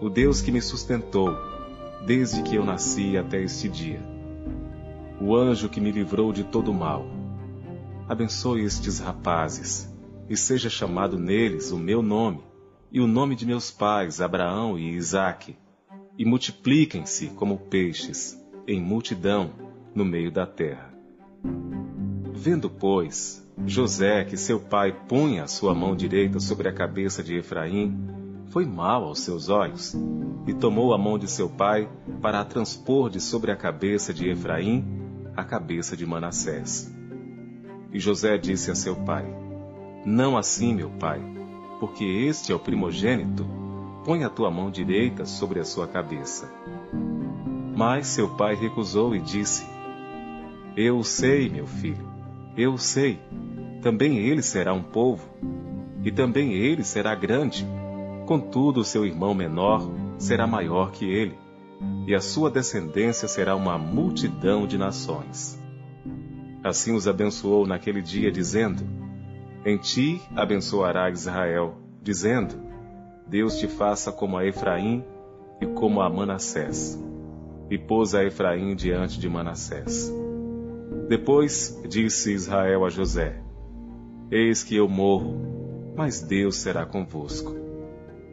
o 0.00 0.08
Deus 0.08 0.40
que 0.40 0.50
me 0.50 0.62
sustentou 0.62 1.36
desde 2.06 2.42
que 2.42 2.54
eu 2.54 2.64
nasci 2.64 3.18
até 3.18 3.42
este 3.42 3.68
dia, 3.68 4.00
o 5.20 5.36
anjo 5.36 5.68
que 5.68 5.78
me 5.78 5.92
livrou 5.92 6.32
de 6.32 6.42
todo 6.42 6.72
mal. 6.72 7.04
Abençoe 8.08 8.64
estes 8.64 8.98
rapazes, 8.98 9.94
e 10.26 10.34
seja 10.38 10.70
chamado 10.70 11.18
neles 11.18 11.70
o 11.70 11.76
meu 11.76 12.00
nome, 12.00 12.40
e 12.90 12.98
o 12.98 13.06
nome 13.06 13.36
de 13.36 13.44
meus 13.44 13.70
pais 13.70 14.22
Abraão 14.22 14.78
e 14.78 14.94
Isaque, 14.94 15.54
e 16.16 16.24
multipliquem-se 16.24 17.26
como 17.26 17.58
peixes, 17.58 18.42
em 18.66 18.80
multidão, 18.80 19.50
no 19.94 20.02
meio 20.02 20.32
da 20.32 20.46
terra. 20.46 20.94
Vendo, 22.32 22.70
pois, 22.70 23.45
José 23.64 24.24
que 24.24 24.36
seu 24.36 24.60
pai 24.60 24.92
punha 24.92 25.44
a 25.44 25.48
sua 25.48 25.74
mão 25.74 25.96
direita 25.96 26.38
sobre 26.38 26.68
a 26.68 26.72
cabeça 26.72 27.22
de 27.22 27.36
Efraim, 27.36 27.96
foi 28.50 28.66
mal 28.66 29.04
aos 29.04 29.20
seus 29.20 29.48
olhos, 29.48 29.96
e 30.46 30.52
tomou 30.52 30.92
a 30.92 30.98
mão 30.98 31.18
de 31.18 31.28
seu 31.28 31.48
pai 31.48 31.88
para 32.20 32.40
a 32.40 32.44
transpor 32.44 33.08
de 33.08 33.20
sobre 33.20 33.50
a 33.50 33.56
cabeça 33.56 34.12
de 34.12 34.28
Efraim 34.28 34.84
a 35.36 35.44
cabeça 35.44 35.96
de 35.96 36.06
Manassés. 36.06 36.90
E 37.92 37.98
José 37.98 38.38
disse 38.38 38.70
a 38.70 38.74
seu 38.74 38.96
pai: 38.96 39.26
Não 40.04 40.36
assim, 40.36 40.74
meu 40.74 40.90
pai, 40.90 41.20
porque 41.78 42.04
este 42.04 42.52
é 42.52 42.54
o 42.54 42.58
primogênito, 42.58 43.46
põe 44.04 44.24
a 44.24 44.30
tua 44.30 44.50
mão 44.50 44.70
direita 44.70 45.26
sobre 45.26 45.60
a 45.60 45.64
sua 45.64 45.86
cabeça. 45.86 46.50
Mas 47.76 48.06
seu 48.06 48.28
pai 48.36 48.54
recusou 48.54 49.14
e 49.14 49.20
disse: 49.20 49.66
Eu 50.74 51.02
sei, 51.02 51.50
meu 51.50 51.66
filho, 51.66 52.15
eu 52.56 52.78
sei 52.78 53.18
também 53.86 54.18
ele 54.18 54.42
será 54.42 54.72
um 54.72 54.82
povo, 54.82 55.28
e 56.02 56.10
também 56.10 56.54
ele 56.54 56.82
será 56.82 57.14
grande. 57.14 57.64
Contudo, 58.26 58.82
seu 58.82 59.06
irmão 59.06 59.32
menor 59.32 59.88
será 60.18 60.44
maior 60.44 60.90
que 60.90 61.04
ele, 61.04 61.38
e 62.04 62.12
a 62.12 62.20
sua 62.20 62.50
descendência 62.50 63.28
será 63.28 63.54
uma 63.54 63.78
multidão 63.78 64.66
de 64.66 64.76
nações. 64.76 65.56
Assim 66.64 66.96
os 66.96 67.06
abençoou 67.06 67.64
naquele 67.64 68.02
dia, 68.02 68.32
dizendo: 68.32 68.82
Em 69.64 69.78
ti 69.78 70.20
abençoará 70.34 71.08
Israel, 71.08 71.76
dizendo: 72.02 72.56
Deus 73.28 73.56
te 73.56 73.68
faça 73.68 74.10
como 74.10 74.36
a 74.36 74.44
Efraim 74.44 75.04
e 75.60 75.66
como 75.66 76.00
a 76.00 76.10
Manassés. 76.10 77.00
E 77.70 77.78
pôs 77.78 78.16
a 78.16 78.24
Efraim 78.24 78.74
diante 78.74 79.20
de 79.20 79.28
Manassés. 79.28 80.12
Depois 81.08 81.80
disse 81.88 82.32
Israel 82.32 82.84
a 82.84 82.90
José: 82.90 83.40
Eis 84.28 84.64
que 84.64 84.74
eu 84.74 84.88
morro, 84.88 85.92
mas 85.96 86.20
Deus 86.20 86.56
será 86.56 86.84
convosco, 86.84 87.54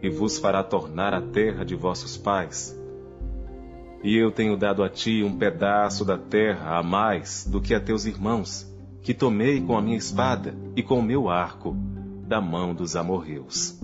e 0.01 0.09
vos 0.09 0.39
fará 0.39 0.63
tornar 0.63 1.13
a 1.13 1.21
terra 1.21 1.63
de 1.63 1.76
vossos 1.76 2.17
pais. 2.17 2.76
E 4.03 4.17
eu 4.17 4.32
tenho 4.32 4.57
dado 4.57 4.84
a 4.84 4.89
ti 4.89 5.24
um 5.24 5.38
pedaço 5.38 6.03
da 6.03 6.17
terra 6.17 6.78
a 6.78 6.84
mais 6.84 7.45
do 7.47 7.61
que 7.61 7.76
a 7.76 7.80
teus 7.80 8.05
irmãos, 8.05 8.67
que 9.03 9.13
tomei 9.13 9.61
com 9.61 9.78
a 9.78 9.82
minha 9.82 9.97
espada 9.97 10.55
e 10.76 10.82
com 10.82 10.97
o 10.97 11.03
meu 11.03 11.30
arco 11.30 11.78
da 12.28 12.41
mão 12.41 12.74
dos 12.74 12.95
amorreus. 12.95 13.80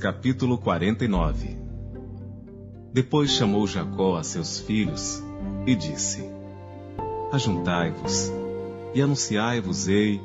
Capítulo 0.00 0.56
49 0.56 1.57
Depois 2.92 3.30
chamou 3.30 3.66
Jacó 3.66 4.16
a 4.16 4.22
seus 4.22 4.58
filhos 4.58 5.22
e 5.66 5.74
disse: 5.74 6.24
ajuntai-vos 7.30 8.32
e 8.94 9.02
anunciai-vos-ei 9.02 10.20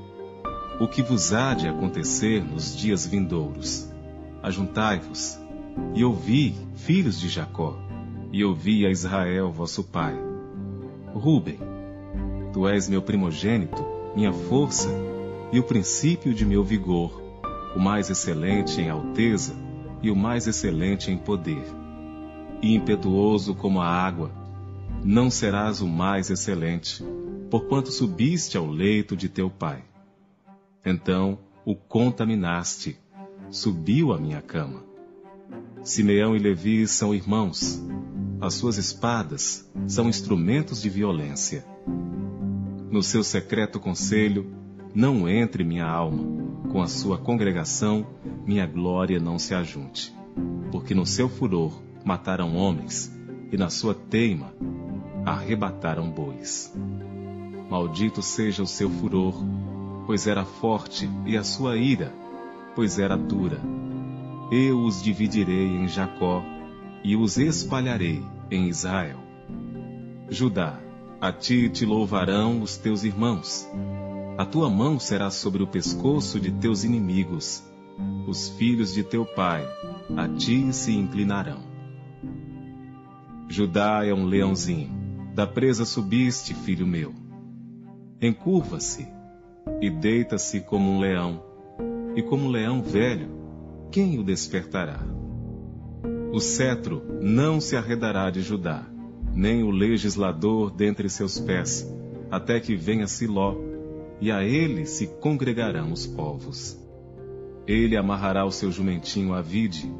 o 0.79 0.87
que 0.87 1.01
vos 1.01 1.33
há 1.33 1.53
de 1.53 1.67
acontecer 1.67 2.43
nos 2.43 2.75
dias 2.75 3.05
vindouros. 3.05 3.91
Ajuntai-vos 4.41 5.37
e 5.93 6.03
ouvi, 6.03 6.55
filhos 6.75 7.19
de 7.19 7.29
Jacó, 7.29 7.77
e 8.31 8.43
ouvi 8.43 8.85
a 8.85 8.89
Israel, 8.89 9.51
vosso 9.51 9.83
pai. 9.83 10.17
Ruben, 11.13 11.59
tu 12.51 12.67
és 12.67 12.89
meu 12.89 13.01
primogênito, 13.01 13.85
minha 14.15 14.33
força 14.33 14.89
e 15.51 15.59
o 15.59 15.63
princípio 15.63 16.33
de 16.33 16.45
meu 16.45 16.63
vigor, 16.63 17.21
o 17.75 17.79
mais 17.79 18.09
excelente 18.09 18.81
em 18.81 18.89
alteza 18.89 19.53
e 20.01 20.09
o 20.09 20.15
mais 20.15 20.47
excelente 20.47 21.11
em 21.11 21.17
poder. 21.17 21.82
E 22.63 22.73
impetuoso 22.73 23.53
como 23.53 23.81
a 23.81 23.85
água, 23.85 24.31
não 25.03 25.29
serás 25.29 25.81
o 25.81 25.87
mais 25.87 26.29
excelente, 26.29 27.03
porquanto 27.51 27.91
subiste 27.91 28.57
ao 28.57 28.65
leito 28.65 29.17
de 29.17 29.27
teu 29.27 29.49
pai. 29.49 29.83
Então 30.85 31.39
o 31.65 31.75
contaminaste, 31.75 32.97
subiu 33.51 34.13
à 34.13 34.17
minha 34.17 34.41
cama. 34.41 34.81
Simeão 35.83 36.37
e 36.37 36.39
Levi 36.39 36.87
são 36.87 37.13
irmãos, 37.13 37.83
as 38.39 38.53
suas 38.53 38.77
espadas 38.77 39.69
são 39.85 40.07
instrumentos 40.07 40.81
de 40.81 40.89
violência. 40.89 41.65
No 42.89 43.03
seu 43.03 43.25
secreto 43.25 43.77
conselho, 43.77 44.49
não 44.95 45.27
entre 45.27 45.65
minha 45.65 45.85
alma, 45.85 46.23
com 46.71 46.81
a 46.81 46.87
sua 46.87 47.17
congregação, 47.17 48.07
minha 48.45 48.65
glória 48.65 49.19
não 49.19 49.37
se 49.37 49.53
ajunte. 49.53 50.15
Porque 50.71 50.95
no 50.95 51.05
seu 51.05 51.27
furor 51.27 51.83
mataram 52.03 52.55
homens, 52.55 53.11
e 53.51 53.57
na 53.57 53.69
sua 53.69 53.93
teima 53.93 54.53
arrebataram 55.25 56.09
bois. 56.09 56.73
Maldito 57.69 58.21
seja 58.21 58.63
o 58.63 58.67
seu 58.67 58.89
furor, 58.89 59.35
pois 60.05 60.27
era 60.27 60.45
forte, 60.45 61.09
e 61.25 61.37
a 61.37 61.43
sua 61.43 61.77
ira, 61.77 62.13
pois 62.75 62.99
era 62.99 63.17
dura. 63.17 63.59
Eu 64.51 64.79
os 64.81 65.01
dividirei 65.01 65.67
em 65.67 65.87
Jacó 65.87 66.43
e 67.03 67.15
os 67.15 67.37
espalharei 67.37 68.23
em 68.51 68.67
Israel. 68.67 69.17
Judá, 70.29 70.79
a 71.19 71.31
ti 71.31 71.69
te 71.69 71.85
louvarão 71.85 72.61
os 72.61 72.77
teus 72.77 73.03
irmãos. 73.03 73.67
A 74.37 74.45
tua 74.45 74.69
mão 74.69 74.99
será 74.99 75.29
sobre 75.29 75.63
o 75.63 75.67
pescoço 75.67 76.39
de 76.39 76.51
teus 76.51 76.83
inimigos. 76.83 77.63
Os 78.27 78.49
filhos 78.49 78.93
de 78.93 79.03
teu 79.03 79.25
pai 79.25 79.65
a 80.17 80.27
ti 80.27 80.73
se 80.73 80.91
inclinarão. 80.91 81.72
Judá 83.53 84.03
é 84.03 84.11
um 84.11 84.25
leãozinho 84.25 84.89
da 85.35 85.45
presa 85.45 85.85
subiste, 85.85 86.55
filho 86.55 86.87
meu. 86.87 87.13
Encurva-se 88.19 89.07
e 89.79 89.91
deita-se 89.91 90.61
como 90.61 90.89
um 90.89 90.99
leão, 90.99 91.39
e 92.15 92.23
como 92.23 92.45
um 92.45 92.49
leão 92.49 92.81
velho, 92.81 93.29
quem 93.91 94.17
o 94.17 94.23
despertará? 94.23 95.01
O 96.31 96.39
cetro 96.39 97.03
não 97.21 97.61
se 97.61 97.75
arredará 97.75 98.31
de 98.31 98.41
Judá, 98.41 98.87
nem 99.35 99.61
o 99.61 99.69
legislador 99.69 100.71
dentre 100.71 101.07
seus 101.07 101.37
pés, 101.37 101.87
até 102.31 102.59
que 102.59 102.75
venha 102.75 103.05
Siló, 103.05 103.55
e 104.19 104.31
a 104.31 104.43
ele 104.43 104.87
se 104.87 105.05
congregarão 105.05 105.91
os 105.91 106.07
povos. 106.07 106.75
Ele 107.67 107.95
amarrará 107.95 108.45
o 108.45 108.51
seu 108.51 108.71
jumentinho 108.71 109.31
à 109.31 109.43
vide, 109.43 109.93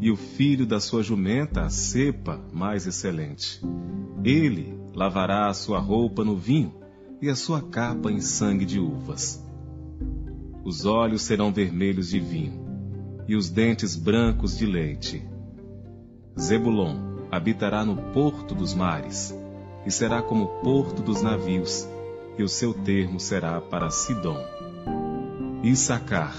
e 0.00 0.10
o 0.10 0.16
filho 0.16 0.66
da 0.66 0.80
sua 0.80 1.02
jumenta 1.02 1.62
à 1.62 1.70
cepa 1.70 2.40
mais 2.52 2.86
excelente. 2.86 3.60
Ele 4.24 4.78
lavará 4.94 5.48
a 5.48 5.54
sua 5.54 5.78
roupa 5.78 6.24
no 6.24 6.36
vinho 6.36 6.74
e 7.20 7.28
a 7.28 7.34
sua 7.34 7.60
capa 7.60 8.10
em 8.10 8.20
sangue 8.20 8.64
de 8.64 8.78
uvas. 8.78 9.44
Os 10.64 10.84
olhos 10.84 11.22
serão 11.22 11.52
vermelhos 11.52 12.08
de 12.08 12.20
vinho 12.20 12.66
e 13.26 13.36
os 13.36 13.50
dentes 13.50 13.96
brancos 13.96 14.56
de 14.56 14.66
leite. 14.66 15.26
Zebulon 16.38 17.26
habitará 17.30 17.84
no 17.84 17.96
porto 18.12 18.54
dos 18.54 18.74
mares 18.74 19.36
e 19.84 19.90
será 19.90 20.22
como 20.22 20.44
o 20.44 20.48
porto 20.60 21.02
dos 21.02 21.22
navios, 21.22 21.88
e 22.36 22.42
o 22.42 22.48
seu 22.48 22.74
termo 22.74 23.18
será 23.18 23.60
para 23.60 23.90
Sidom. 23.90 24.38
Issacar 25.62 26.36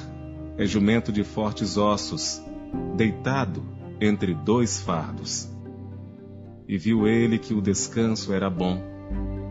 é 0.58 0.66
jumento 0.66 1.12
de 1.12 1.24
fortes 1.24 1.76
ossos, 1.76 2.42
deitado 2.96 3.64
entre 4.02 4.34
dois 4.34 4.80
fardos. 4.80 5.50
E 6.68 6.78
viu 6.78 7.08
ele 7.08 7.38
que 7.38 7.54
o 7.54 7.62
descanso 7.62 8.34
era 8.34 8.50
bom, 8.50 8.82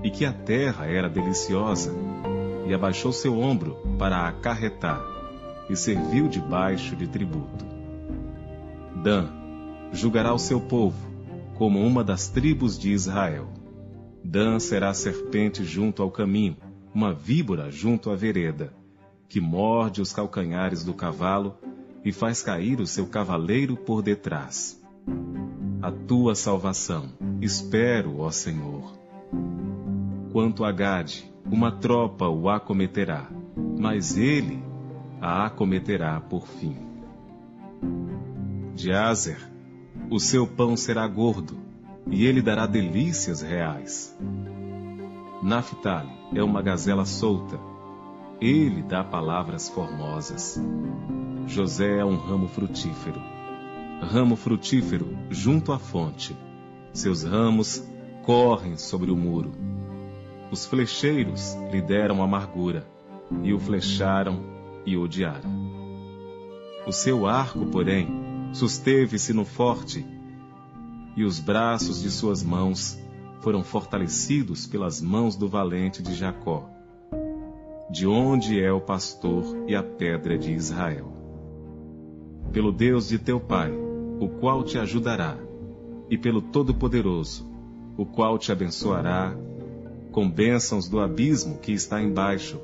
e 0.03 0.11
que 0.11 0.25
a 0.25 0.33
terra 0.33 0.87
era 0.87 1.09
deliciosa, 1.09 1.93
e 2.67 2.73
abaixou 2.73 3.13
seu 3.13 3.39
ombro 3.39 3.77
para 3.99 4.29
acarretar, 4.29 5.03
e 5.69 5.77
serviu 5.77 6.29
debaixo 6.29 6.95
de 6.95 7.09
tributo. 7.09 7.65
Dan 9.03 9.29
julgará 9.93 10.33
o 10.33 10.39
seu 10.39 10.61
povo, 10.61 11.09
como 11.55 11.81
uma 11.81 12.05
das 12.05 12.29
tribos 12.29 12.79
de 12.79 12.93
Israel. 12.93 13.49
Dan 14.23 14.59
será 14.61 14.93
serpente 14.95 15.65
junto 15.65 16.03
ao 16.03 16.11
caminho, 16.11 16.57
uma 16.95 17.13
víbora 17.13 17.71
junto 17.71 18.11
à 18.11 18.17
vereda, 18.17 18.73
que 19.29 19.41
morde 19.41 20.01
os 20.01 20.13
calcanhares 20.13 20.85
do 20.85 20.95
cavalo 20.95 21.57
e 22.05 22.13
faz 22.13 22.43
cair 22.43 22.81
o 22.81 22.87
seu 22.87 23.07
cavaleiro 23.07 23.77
por 23.77 24.03
detrás. 24.03 24.81
A 25.81 25.91
tua 25.91 26.35
salvação, 26.35 27.11
espero, 27.41 28.19
ó 28.21 28.31
Senhor. 28.31 28.97
Quanto 30.33 30.65
a 30.65 30.73
Gade, 30.73 31.33
uma 31.51 31.73
tropa 31.73 32.29
o 32.29 32.49
acometerá, 32.49 33.29
mas 33.79 34.17
ele 34.17 34.63
a 35.21 35.47
acometerá 35.47 36.21
por 36.21 36.47
fim. 36.47 36.77
De 38.75 38.93
Azer, 38.93 39.39
o 40.11 40.19
seu 40.19 40.47
pão 40.47 40.77
será 40.77 41.07
gordo, 41.07 41.59
e 42.11 42.25
ele 42.25 42.41
dará 42.41 42.67
delícias 42.67 43.43
reais. 43.43 44.17
Naphtali 45.43 46.13
é 46.35 46.43
uma 46.43 46.63
gazela 46.63 47.05
solta, 47.05 47.59
ele 48.41 48.83
dá 48.83 49.03
palavras 49.03 49.69
formosas. 49.69 50.61
José 51.49 51.97
é 51.97 52.05
um 52.05 52.17
ramo 52.17 52.47
frutífero, 52.47 53.23
ramo 54.03 54.37
frutífero 54.37 55.17
junto 55.31 55.73
à 55.73 55.79
fonte. 55.79 56.37
Seus 56.93 57.23
ramos 57.23 57.83
correm 58.23 58.77
sobre 58.77 59.11
o 59.11 59.17
muro. 59.17 59.53
Os 60.51 60.67
flecheiros 60.67 61.55
lhe 61.73 61.81
deram 61.81 62.23
amargura, 62.23 62.87
e 63.43 63.55
o 63.55 63.59
flecharam 63.59 64.43
e 64.85 64.95
odiaram. 64.95 65.51
O 66.87 66.93
seu 66.93 67.27
arco, 67.27 67.65
porém, 67.67 68.09
susteve-se 68.53 69.33
no 69.33 69.47
forte, 69.47 70.07
e 71.17 71.25
os 71.25 71.41
braços 71.41 72.03
de 72.03 72.11
suas 72.11 72.43
mãos 72.43 72.99
foram 73.41 73.65
fortalecidos 73.65 74.67
pelas 74.67 75.01
mãos 75.01 75.35
do 75.35 75.49
valente 75.49 76.03
de 76.03 76.15
Jacó, 76.15 76.69
de 77.91 78.07
onde 78.07 78.63
é 78.63 78.71
o 78.71 78.83
pastor 78.83 79.65
e 79.67 79.75
a 79.75 79.83
pedra 79.83 80.37
de 80.37 80.53
Israel. 80.53 81.18
Pelo 82.53 82.73
Deus 82.73 83.09
de 83.09 83.19
teu 83.19 83.39
pai, 83.39 83.71
o 84.21 84.29
qual 84.41 84.65
te 84.65 84.79
ajudará, 84.79 85.37
e 86.11 86.17
pelo 86.17 86.41
Todo-Poderoso, 86.41 87.47
o 87.97 88.07
qual 88.07 88.39
te 88.39 88.51
abençoará, 88.51 89.37
com 90.11 90.31
bênçãos 90.31 90.89
do 90.89 90.99
abismo 90.99 91.59
que 91.59 91.73
está 91.73 92.03
embaixo, 92.03 92.59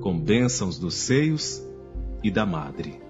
com 0.00 0.18
bênçãos 0.18 0.78
dos 0.78 0.94
seios 0.94 1.62
e 2.22 2.30
da 2.30 2.46
madre. 2.46 3.00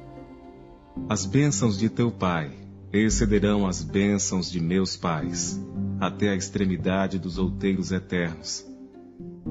As 1.08 1.26
bênçãos 1.26 1.78
de 1.78 1.88
teu 1.88 2.10
pai 2.10 2.50
excederão 2.92 3.66
as 3.66 3.82
bênçãos 3.82 4.50
de 4.50 4.60
meus 4.60 4.96
pais, 4.96 5.60
até 6.00 6.30
a 6.30 6.34
extremidade 6.34 7.18
dos 7.18 7.38
outeiros 7.38 7.92
eternos. 7.92 8.66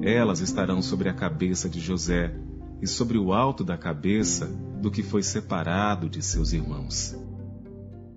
Elas 0.01 0.39
estarão 0.39 0.82
sobre 0.82 1.09
a 1.09 1.13
cabeça 1.13 1.70
de 1.70 1.80
José 1.80 2.36
e 2.86 2.88
sobre 2.88 3.17
o 3.17 3.33
alto 3.33 3.63
da 3.63 3.75
cabeça 3.75 4.45
do 4.79 4.91
que 4.91 5.01
foi 5.01 5.23
separado 5.23 6.07
de 6.07 6.21
seus 6.21 6.53
irmãos. 6.53 7.17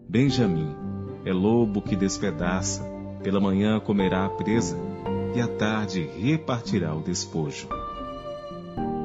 Benjamim 0.06 0.76
é 1.24 1.32
lobo 1.32 1.80
que 1.80 1.96
despedaça, 1.96 2.84
pela 3.22 3.40
manhã 3.40 3.80
comerá 3.80 4.26
a 4.26 4.28
presa 4.28 4.76
e 5.34 5.40
à 5.40 5.48
tarde 5.48 6.02
repartirá 6.02 6.94
o 6.94 7.02
despojo. 7.02 7.66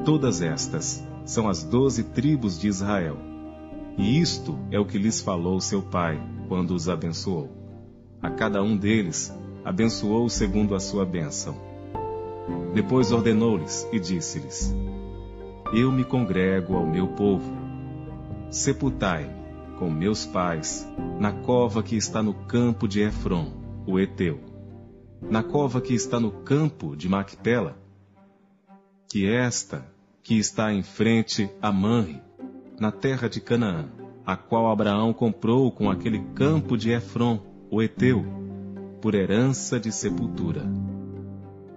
Todas 0.04 0.42
estas 0.42 1.02
são 1.24 1.48
as 1.48 1.64
doze 1.64 2.04
tribos 2.04 2.60
de 2.60 2.68
Israel 2.68 3.16
e 3.96 4.20
isto 4.20 4.58
é 4.70 4.78
o 4.78 4.84
que 4.84 4.98
lhes 4.98 5.22
falou 5.22 5.62
seu 5.62 5.80
pai, 5.80 6.20
quando 6.46 6.74
os 6.74 6.90
abençoou. 6.90 7.50
A 8.20 8.28
cada 8.28 8.62
um 8.62 8.76
deles 8.76 9.32
abençoou 9.64 10.28
segundo 10.28 10.74
a 10.74 10.80
sua 10.80 11.06
bênção. 11.06 11.56
Depois 12.74 13.12
ordenou-lhes 13.12 13.88
e 13.90 13.98
disse-lhes: 13.98 14.83
Eu 15.74 15.90
me 15.90 16.04
congrego 16.04 16.76
ao 16.76 16.86
meu 16.86 17.08
povo. 17.08 17.52
Sepultai-me 18.48 19.34
com 19.76 19.90
meus 19.90 20.24
pais 20.24 20.88
na 21.18 21.32
cova 21.32 21.82
que 21.82 21.96
está 21.96 22.22
no 22.22 22.32
campo 22.32 22.86
de 22.86 23.00
Efron, 23.00 23.52
o 23.84 23.98
Eteu, 23.98 24.38
na 25.20 25.42
cova 25.42 25.80
que 25.80 25.92
está 25.92 26.20
no 26.20 26.30
campo 26.30 26.96
de 26.96 27.08
Macpela, 27.08 27.76
que 29.10 29.26
esta 29.26 29.84
que 30.22 30.38
está 30.38 30.72
em 30.72 30.84
frente 30.84 31.50
a 31.60 31.72
Manre, 31.72 32.22
na 32.78 32.92
terra 32.92 33.28
de 33.28 33.40
Canaã, 33.40 33.88
a 34.24 34.36
qual 34.36 34.70
Abraão 34.70 35.12
comprou 35.12 35.72
com 35.72 35.90
aquele 35.90 36.20
campo 36.36 36.78
de 36.78 36.90
Efron, 36.90 37.40
o 37.68 37.82
Eteu, 37.82 38.24
por 39.02 39.12
herança 39.12 39.80
de 39.80 39.90
sepultura. 39.90 40.62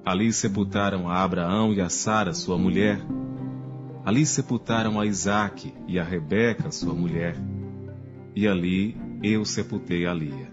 Ali 0.05 0.31
sepultaram 0.31 1.09
a 1.09 1.23
Abraão 1.23 1.73
e 1.73 1.81
a 1.81 1.89
Sara, 1.89 2.33
sua 2.33 2.59
mulher. 2.59 3.01
Ali 4.07 4.25
sepultaram 4.25 4.97
a 5.01 5.05
Isaque 5.05 5.73
e 5.85 5.99
a 5.99 6.03
Rebeca, 6.05 6.71
sua 6.71 6.93
mulher. 6.93 7.35
E 8.33 8.47
ali 8.47 8.95
eu 9.21 9.43
sepultei 9.43 10.05
a 10.07 10.13
Lia. 10.13 10.49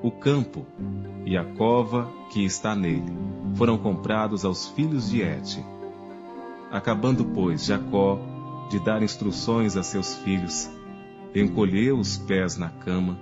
O 0.00 0.12
campo 0.12 0.64
e 1.24 1.36
a 1.36 1.44
cova 1.44 2.08
que 2.30 2.44
está 2.44 2.72
nele 2.76 3.12
foram 3.56 3.76
comprados 3.76 4.44
aos 4.44 4.68
filhos 4.68 5.10
de 5.10 5.22
Et. 5.22 5.60
Acabando, 6.70 7.24
pois, 7.24 7.64
Jacó 7.64 8.20
de 8.70 8.78
dar 8.78 9.02
instruções 9.02 9.76
a 9.76 9.82
seus 9.82 10.14
filhos, 10.18 10.70
encolheu 11.34 11.98
os 11.98 12.16
pés 12.16 12.56
na 12.56 12.68
cama 12.68 13.18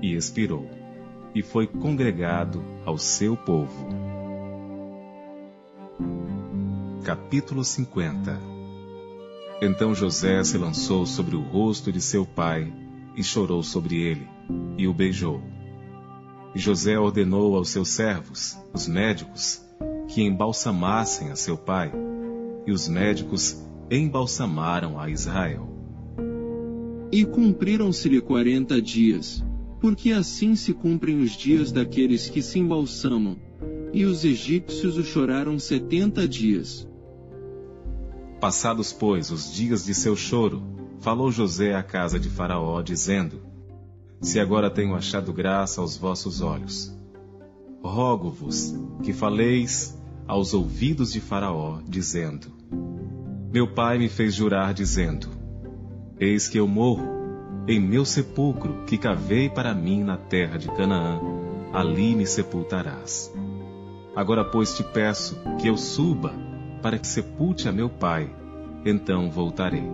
e 0.00 0.14
expirou, 0.14 0.66
e 1.34 1.42
foi 1.42 1.66
congregado 1.66 2.64
ao 2.86 2.96
seu 2.96 3.36
povo. 3.36 4.15
Capítulo 7.06 7.62
50 7.62 8.36
Então 9.62 9.94
José 9.94 10.42
se 10.42 10.58
lançou 10.58 11.06
sobre 11.06 11.36
o 11.36 11.40
rosto 11.40 11.92
de 11.92 12.00
seu 12.00 12.26
pai 12.26 12.72
e 13.16 13.22
chorou 13.22 13.62
sobre 13.62 13.94
ele, 13.94 14.26
e 14.76 14.88
o 14.88 14.92
beijou. 14.92 15.40
José 16.52 16.98
ordenou 16.98 17.54
aos 17.54 17.68
seus 17.68 17.90
servos, 17.90 18.58
os 18.74 18.88
médicos, 18.88 19.64
que 20.08 20.20
embalsamassem 20.20 21.30
a 21.30 21.36
seu 21.36 21.56
pai, 21.56 21.92
e 22.66 22.72
os 22.72 22.88
médicos 22.88 23.64
embalsamaram 23.88 24.98
a 24.98 25.08
Israel. 25.08 25.68
E 27.12 27.24
cumpriram-se-lhe 27.24 28.20
quarenta 28.20 28.82
dias, 28.82 29.44
porque 29.80 30.10
assim 30.10 30.56
se 30.56 30.74
cumprem 30.74 31.20
os 31.20 31.30
dias 31.30 31.70
daqueles 31.70 32.28
que 32.28 32.42
se 32.42 32.58
embalsamam, 32.58 33.36
e 33.92 34.04
os 34.04 34.24
egípcios 34.24 34.96
o 34.96 35.04
choraram 35.04 35.56
setenta 35.56 36.26
dias. 36.26 36.84
Passados, 38.46 38.92
pois, 38.92 39.32
os 39.32 39.52
dias 39.52 39.84
de 39.84 39.92
seu 39.92 40.14
choro, 40.14 40.62
falou 41.00 41.32
José 41.32 41.74
à 41.74 41.82
casa 41.82 42.16
de 42.16 42.30
Faraó, 42.30 42.80
dizendo: 42.80 43.40
Se 44.20 44.38
agora 44.38 44.70
tenho 44.70 44.94
achado 44.94 45.32
graça 45.32 45.80
aos 45.80 45.96
vossos 45.96 46.40
olhos, 46.40 46.96
rogo-vos 47.82 48.72
que 49.02 49.12
faleis 49.12 50.00
aos 50.28 50.54
ouvidos 50.54 51.12
de 51.12 51.20
Faraó, 51.20 51.80
dizendo: 51.88 52.52
meu 53.52 53.66
pai 53.66 53.98
me 53.98 54.08
fez 54.08 54.32
jurar, 54.32 54.72
dizendo: 54.72 55.28
Eis 56.20 56.48
que 56.48 56.60
eu 56.60 56.68
morro, 56.68 57.08
em 57.66 57.80
meu 57.80 58.04
sepulcro 58.04 58.84
que 58.86 58.96
cavei 58.96 59.50
para 59.50 59.74
mim 59.74 60.04
na 60.04 60.16
terra 60.16 60.56
de 60.56 60.68
Canaã, 60.68 61.20
ali 61.72 62.14
me 62.14 62.24
sepultarás. 62.24 63.34
Agora, 64.14 64.44
pois, 64.44 64.76
te 64.76 64.84
peço 64.84 65.36
que 65.60 65.66
eu 65.66 65.76
suba 65.76 66.45
para 66.86 67.00
que 67.00 67.06
sepulte 67.08 67.68
a 67.68 67.72
meu 67.72 67.90
pai, 67.90 68.32
então 68.84 69.28
voltarei. 69.28 69.90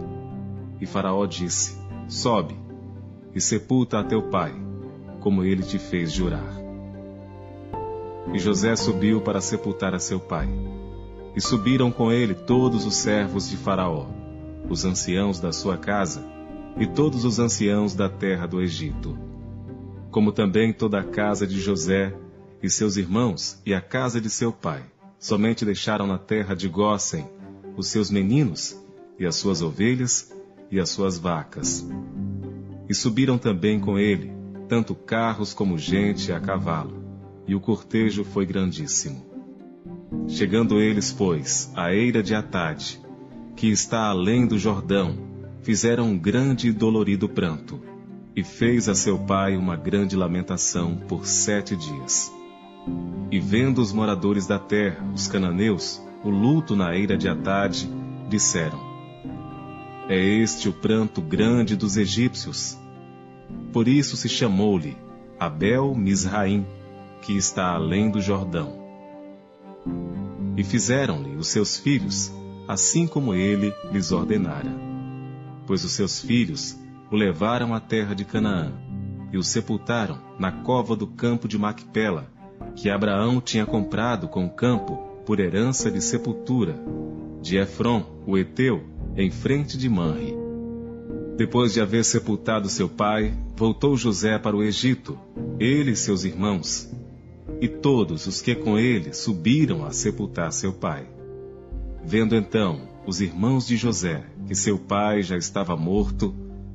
E 0.78 0.84
Faraó 0.84 1.24
disse: 1.24 1.74
Sobe 2.06 2.54
e 3.34 3.40
sepulta 3.40 3.98
a 3.98 4.04
teu 4.04 4.24
pai, 4.24 4.54
como 5.18 5.42
ele 5.42 5.62
te 5.62 5.78
fez 5.78 6.12
jurar. 6.12 6.54
E 8.34 8.38
José 8.38 8.76
subiu 8.76 9.22
para 9.22 9.40
sepultar 9.40 9.94
a 9.94 9.98
seu 9.98 10.20
pai. 10.20 10.46
E 11.34 11.40
subiram 11.40 11.90
com 11.90 12.12
ele 12.12 12.34
todos 12.34 12.84
os 12.84 12.94
servos 12.94 13.48
de 13.48 13.56
Faraó, 13.56 14.08
os 14.68 14.84
anciãos 14.84 15.40
da 15.40 15.50
sua 15.50 15.78
casa, 15.78 16.22
e 16.76 16.86
todos 16.86 17.24
os 17.24 17.38
anciãos 17.38 17.94
da 17.94 18.10
terra 18.10 18.46
do 18.46 18.60
Egito. 18.60 19.16
Como 20.10 20.30
também 20.30 20.74
toda 20.74 21.00
a 21.00 21.04
casa 21.04 21.46
de 21.46 21.58
José, 21.58 22.14
e 22.62 22.68
seus 22.68 22.98
irmãos, 22.98 23.58
e 23.64 23.72
a 23.72 23.80
casa 23.80 24.20
de 24.20 24.28
seu 24.28 24.52
pai. 24.52 24.92
Somente 25.22 25.64
deixaram 25.64 26.04
na 26.04 26.18
terra 26.18 26.52
de 26.52 26.68
Gósen 26.68 27.24
os 27.76 27.86
seus 27.86 28.10
meninos, 28.10 28.76
e 29.16 29.24
as 29.24 29.36
suas 29.36 29.62
ovelhas, 29.62 30.34
e 30.68 30.80
as 30.80 30.88
suas 30.88 31.16
vacas. 31.16 31.86
E 32.88 32.92
subiram 32.92 33.38
também 33.38 33.78
com 33.78 33.96
ele, 33.96 34.32
tanto 34.68 34.96
carros 34.96 35.54
como 35.54 35.78
gente 35.78 36.32
a 36.32 36.40
cavalo, 36.40 37.04
e 37.46 37.54
o 37.54 37.60
cortejo 37.60 38.24
foi 38.24 38.44
grandíssimo. 38.44 39.24
Chegando 40.26 40.80
eles, 40.80 41.12
pois, 41.12 41.70
à 41.76 41.94
eira 41.94 42.20
de 42.20 42.34
Atade, 42.34 43.00
que 43.54 43.68
está 43.68 44.06
além 44.06 44.44
do 44.44 44.58
Jordão, 44.58 45.16
fizeram 45.62 46.08
um 46.08 46.18
grande 46.18 46.66
e 46.66 46.72
dolorido 46.72 47.28
pranto, 47.28 47.80
e 48.34 48.42
fez 48.42 48.88
a 48.88 48.94
seu 48.96 49.20
pai 49.20 49.56
uma 49.56 49.76
grande 49.76 50.16
lamentação 50.16 50.96
por 50.96 51.28
sete 51.28 51.76
dias. 51.76 52.41
E 53.30 53.40
vendo 53.40 53.80
os 53.80 53.92
moradores 53.92 54.46
da 54.46 54.58
terra, 54.58 55.04
os 55.14 55.26
cananeus, 55.26 56.02
o 56.22 56.30
luto 56.30 56.76
na 56.76 56.94
eira 56.94 57.16
de 57.16 57.28
Atade, 57.28 57.88
disseram: 58.28 58.78
É 60.08 60.18
este 60.18 60.68
o 60.68 60.72
pranto 60.72 61.20
grande 61.20 61.76
dos 61.76 61.96
egípcios. 61.96 62.78
Por 63.72 63.88
isso 63.88 64.16
se 64.16 64.28
chamou-lhe 64.28 64.96
Abel 65.38 65.94
Misraim, 65.94 66.66
que 67.22 67.36
está 67.36 67.72
além 67.72 68.10
do 68.10 68.20
Jordão. 68.20 68.80
E 70.56 70.62
fizeram-lhe 70.62 71.36
os 71.36 71.48
seus 71.48 71.76
filhos, 71.76 72.32
assim 72.68 73.06
como 73.06 73.34
ele 73.34 73.72
lhes 73.90 74.12
ordenara. 74.12 74.70
Pois 75.66 75.84
os 75.84 75.92
seus 75.92 76.20
filhos 76.20 76.78
o 77.10 77.16
levaram 77.16 77.74
à 77.74 77.80
terra 77.80 78.14
de 78.14 78.24
Canaã, 78.24 78.72
e 79.32 79.38
o 79.38 79.42
sepultaram 79.42 80.18
na 80.38 80.52
cova 80.52 80.94
do 80.94 81.06
campo 81.06 81.48
de 81.48 81.58
Macpela, 81.58 82.31
que 82.74 82.90
Abraão 82.90 83.40
tinha 83.40 83.66
comprado 83.66 84.28
com 84.28 84.46
o 84.46 84.50
campo 84.50 84.96
por 85.24 85.40
herança 85.40 85.90
de 85.90 86.00
sepultura, 86.00 86.74
de 87.40 87.56
Efron, 87.56 88.04
o 88.26 88.36
Eteu, 88.36 88.82
em 89.16 89.30
frente 89.30 89.76
de 89.76 89.88
Manre. 89.88 90.36
Depois 91.36 91.72
de 91.72 91.80
haver 91.80 92.04
sepultado 92.04 92.68
seu 92.68 92.88
pai, 92.88 93.32
voltou 93.56 93.96
José 93.96 94.38
para 94.38 94.56
o 94.56 94.62
Egito, 94.62 95.18
ele 95.58 95.92
e 95.92 95.96
seus 95.96 96.24
irmãos, 96.24 96.90
e 97.60 97.68
todos 97.68 98.26
os 98.26 98.40
que 98.40 98.54
com 98.54 98.78
ele 98.78 99.12
subiram 99.12 99.84
a 99.84 99.90
sepultar 99.92 100.52
seu 100.52 100.72
pai. 100.72 101.06
Vendo 102.04 102.34
então 102.34 102.88
os 103.06 103.20
irmãos 103.20 103.66
de 103.66 103.76
José 103.76 104.24
que 104.46 104.54
seu 104.54 104.78
pai 104.78 105.22
já 105.22 105.36
estava 105.36 105.76
morto, 105.76 106.34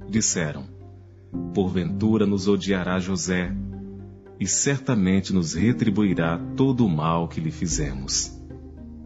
disseram: 0.09 0.63
Porventura 1.53 2.25
nos 2.25 2.47
odiará 2.47 2.99
José, 2.99 3.53
e 4.39 4.47
certamente 4.47 5.33
nos 5.33 5.53
retribuirá 5.53 6.39
todo 6.55 6.85
o 6.85 6.89
mal 6.89 7.27
que 7.27 7.41
lhe 7.41 7.51
fizemos. 7.51 8.31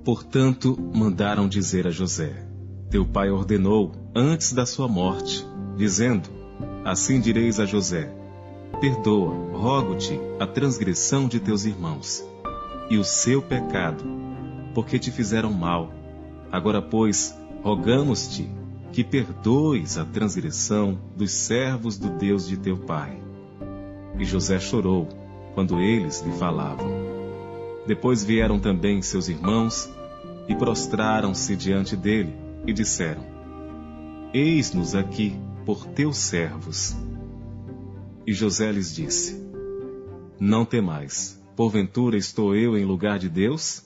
Portanto, 0.03 0.77
mandaram 0.93 1.47
dizer 1.47 1.87
a 1.87 1.91
José: 1.91 2.45
Teu 2.89 3.05
pai 3.05 3.29
ordenou 3.29 3.91
antes 4.15 4.51
da 4.51 4.65
sua 4.65 4.87
morte, 4.87 5.45
dizendo: 5.77 6.29
Assim 6.83 7.19
direis 7.19 7.59
a 7.59 7.65
José: 7.65 8.13
Perdoa, 8.79 9.33
rogo-te, 9.53 10.19
a 10.39 10.47
transgressão 10.47 11.27
de 11.27 11.39
teus 11.39 11.65
irmãos 11.65 12.25
e 12.89 12.97
o 12.97 13.03
seu 13.03 13.41
pecado, 13.41 14.03
porque 14.73 14.99
te 14.99 15.11
fizeram 15.11 15.53
mal. 15.53 15.93
Agora, 16.51 16.81
pois, 16.81 17.33
rogamos-te 17.63 18.49
que 18.91 19.03
perdoes 19.03 19.97
a 19.97 20.03
transgressão 20.03 20.99
dos 21.15 21.31
servos 21.31 21.97
do 21.97 22.09
Deus 22.09 22.45
de 22.45 22.57
teu 22.57 22.77
pai. 22.77 23.21
E 24.19 24.25
José 24.25 24.59
chorou 24.59 25.20
quando 25.53 25.79
eles 25.79 26.21
lhe 26.21 26.31
falavam. 26.33 26.89
Depois 27.85 28.23
vieram 28.23 28.59
também 28.59 29.01
seus 29.01 29.27
irmãos 29.27 29.89
e 30.47 30.55
prostraram-se 30.55 31.55
diante 31.55 31.95
dele 31.95 32.35
e 32.65 32.73
disseram: 32.73 33.23
Eis-nos 34.33 34.95
aqui 34.95 35.35
por 35.65 35.85
teus 35.87 36.17
servos. 36.17 36.95
E 38.25 38.33
José 38.33 38.71
lhes 38.71 38.93
disse: 38.93 39.41
Não 40.39 40.63
temais, 40.63 41.41
porventura 41.55 42.17
estou 42.17 42.55
eu 42.55 42.77
em 42.77 42.85
lugar 42.85 43.19
de 43.19 43.29
Deus? 43.29 43.83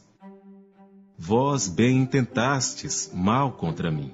Vós 1.17 1.67
bem 1.67 1.97
intentastes 1.97 3.09
mal 3.13 3.53
contra 3.53 3.89
mim. 3.89 4.11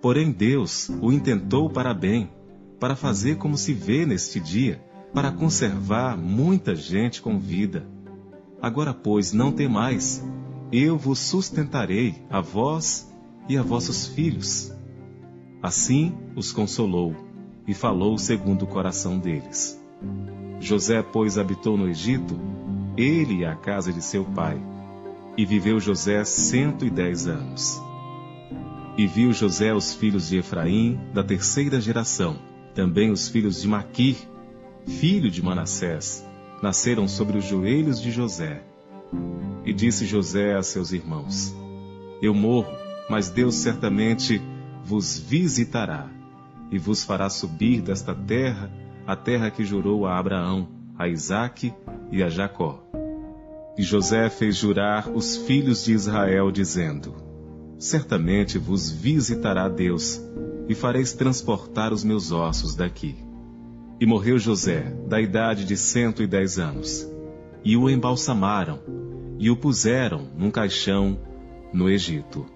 Porém 0.00 0.30
Deus 0.30 0.90
o 1.00 1.10
intentou 1.10 1.70
para 1.70 1.94
bem, 1.94 2.30
para 2.78 2.94
fazer 2.94 3.36
como 3.36 3.56
se 3.56 3.72
vê 3.72 4.04
neste 4.04 4.38
dia, 4.38 4.80
para 5.12 5.32
conservar 5.32 6.16
muita 6.16 6.74
gente 6.74 7.22
com 7.22 7.38
vida. 7.38 7.86
Agora, 8.60 8.92
pois, 8.92 9.32
não 9.32 9.52
temais, 9.52 10.24
eu 10.72 10.98
vos 10.98 11.18
sustentarei, 11.18 12.22
a 12.28 12.40
vós 12.40 13.12
e 13.48 13.56
a 13.56 13.62
vossos 13.62 14.06
filhos. 14.06 14.72
Assim 15.62 16.14
os 16.36 16.52
consolou 16.52 17.14
e 17.66 17.74
falou 17.74 18.18
segundo 18.18 18.62
o 18.62 18.66
coração 18.66 19.18
deles. 19.18 19.80
José, 20.60 21.02
pois, 21.02 21.38
habitou 21.38 21.76
no 21.76 21.88
Egito, 21.88 22.38
ele 22.96 23.38
e 23.38 23.44
a 23.44 23.54
casa 23.54 23.92
de 23.92 24.02
seu 24.02 24.24
pai, 24.24 24.60
e 25.36 25.46
viveu 25.46 25.78
José 25.78 26.24
cento 26.24 26.84
e 26.84 26.90
dez 26.90 27.26
anos. 27.26 27.80
E 28.96 29.06
viu 29.06 29.32
José 29.32 29.72
os 29.72 29.94
filhos 29.94 30.28
de 30.28 30.38
Efraim, 30.38 30.98
da 31.14 31.22
terceira 31.22 31.80
geração, 31.80 32.36
também 32.74 33.12
os 33.12 33.28
filhos 33.28 33.62
de 33.62 33.68
Maquir, 33.68 34.16
filho 34.88 35.30
de 35.30 35.42
Manassés, 35.42 36.26
nasceram 36.62 37.06
sobre 37.06 37.38
os 37.38 37.44
joelhos 37.44 38.00
de 38.00 38.10
José. 38.10 38.62
E 39.64 39.72
disse 39.72 40.06
José 40.06 40.54
a 40.54 40.62
seus 40.62 40.92
irmãos: 40.92 41.54
Eu 42.22 42.34
morro, 42.34 42.72
mas 43.08 43.30
Deus 43.30 43.54
certamente 43.54 44.40
vos 44.84 45.18
visitará 45.18 46.08
e 46.70 46.78
vos 46.78 47.04
fará 47.04 47.28
subir 47.30 47.80
desta 47.80 48.14
terra 48.14 48.70
a 49.06 49.16
terra 49.16 49.50
que 49.50 49.64
jurou 49.64 50.06
a 50.06 50.18
Abraão, 50.18 50.68
a 50.98 51.08
Isaque 51.08 51.72
e 52.10 52.22
a 52.22 52.28
Jacó. 52.28 52.82
E 53.76 53.82
José 53.82 54.28
fez 54.28 54.56
jurar 54.56 55.08
os 55.08 55.36
filhos 55.36 55.84
de 55.84 55.92
Israel, 55.92 56.50
dizendo: 56.50 57.14
Certamente 57.78 58.58
vos 58.58 58.90
visitará 58.90 59.68
Deus, 59.68 60.20
e 60.68 60.74
fareis 60.74 61.12
transportar 61.12 61.92
os 61.92 62.02
meus 62.02 62.32
ossos 62.32 62.74
daqui. 62.74 63.27
E 64.00 64.06
morreu 64.06 64.38
José, 64.38 64.92
da 65.08 65.20
idade 65.20 65.64
de 65.64 65.76
cento 65.76 66.22
e 66.22 66.26
dez 66.26 66.58
anos, 66.58 67.08
e 67.64 67.76
o 67.76 67.90
embalsamaram, 67.90 68.78
e 69.38 69.50
o 69.50 69.56
puseram 69.56 70.28
num 70.36 70.50
caixão 70.50 71.18
no 71.72 71.88
Egito. 71.88 72.46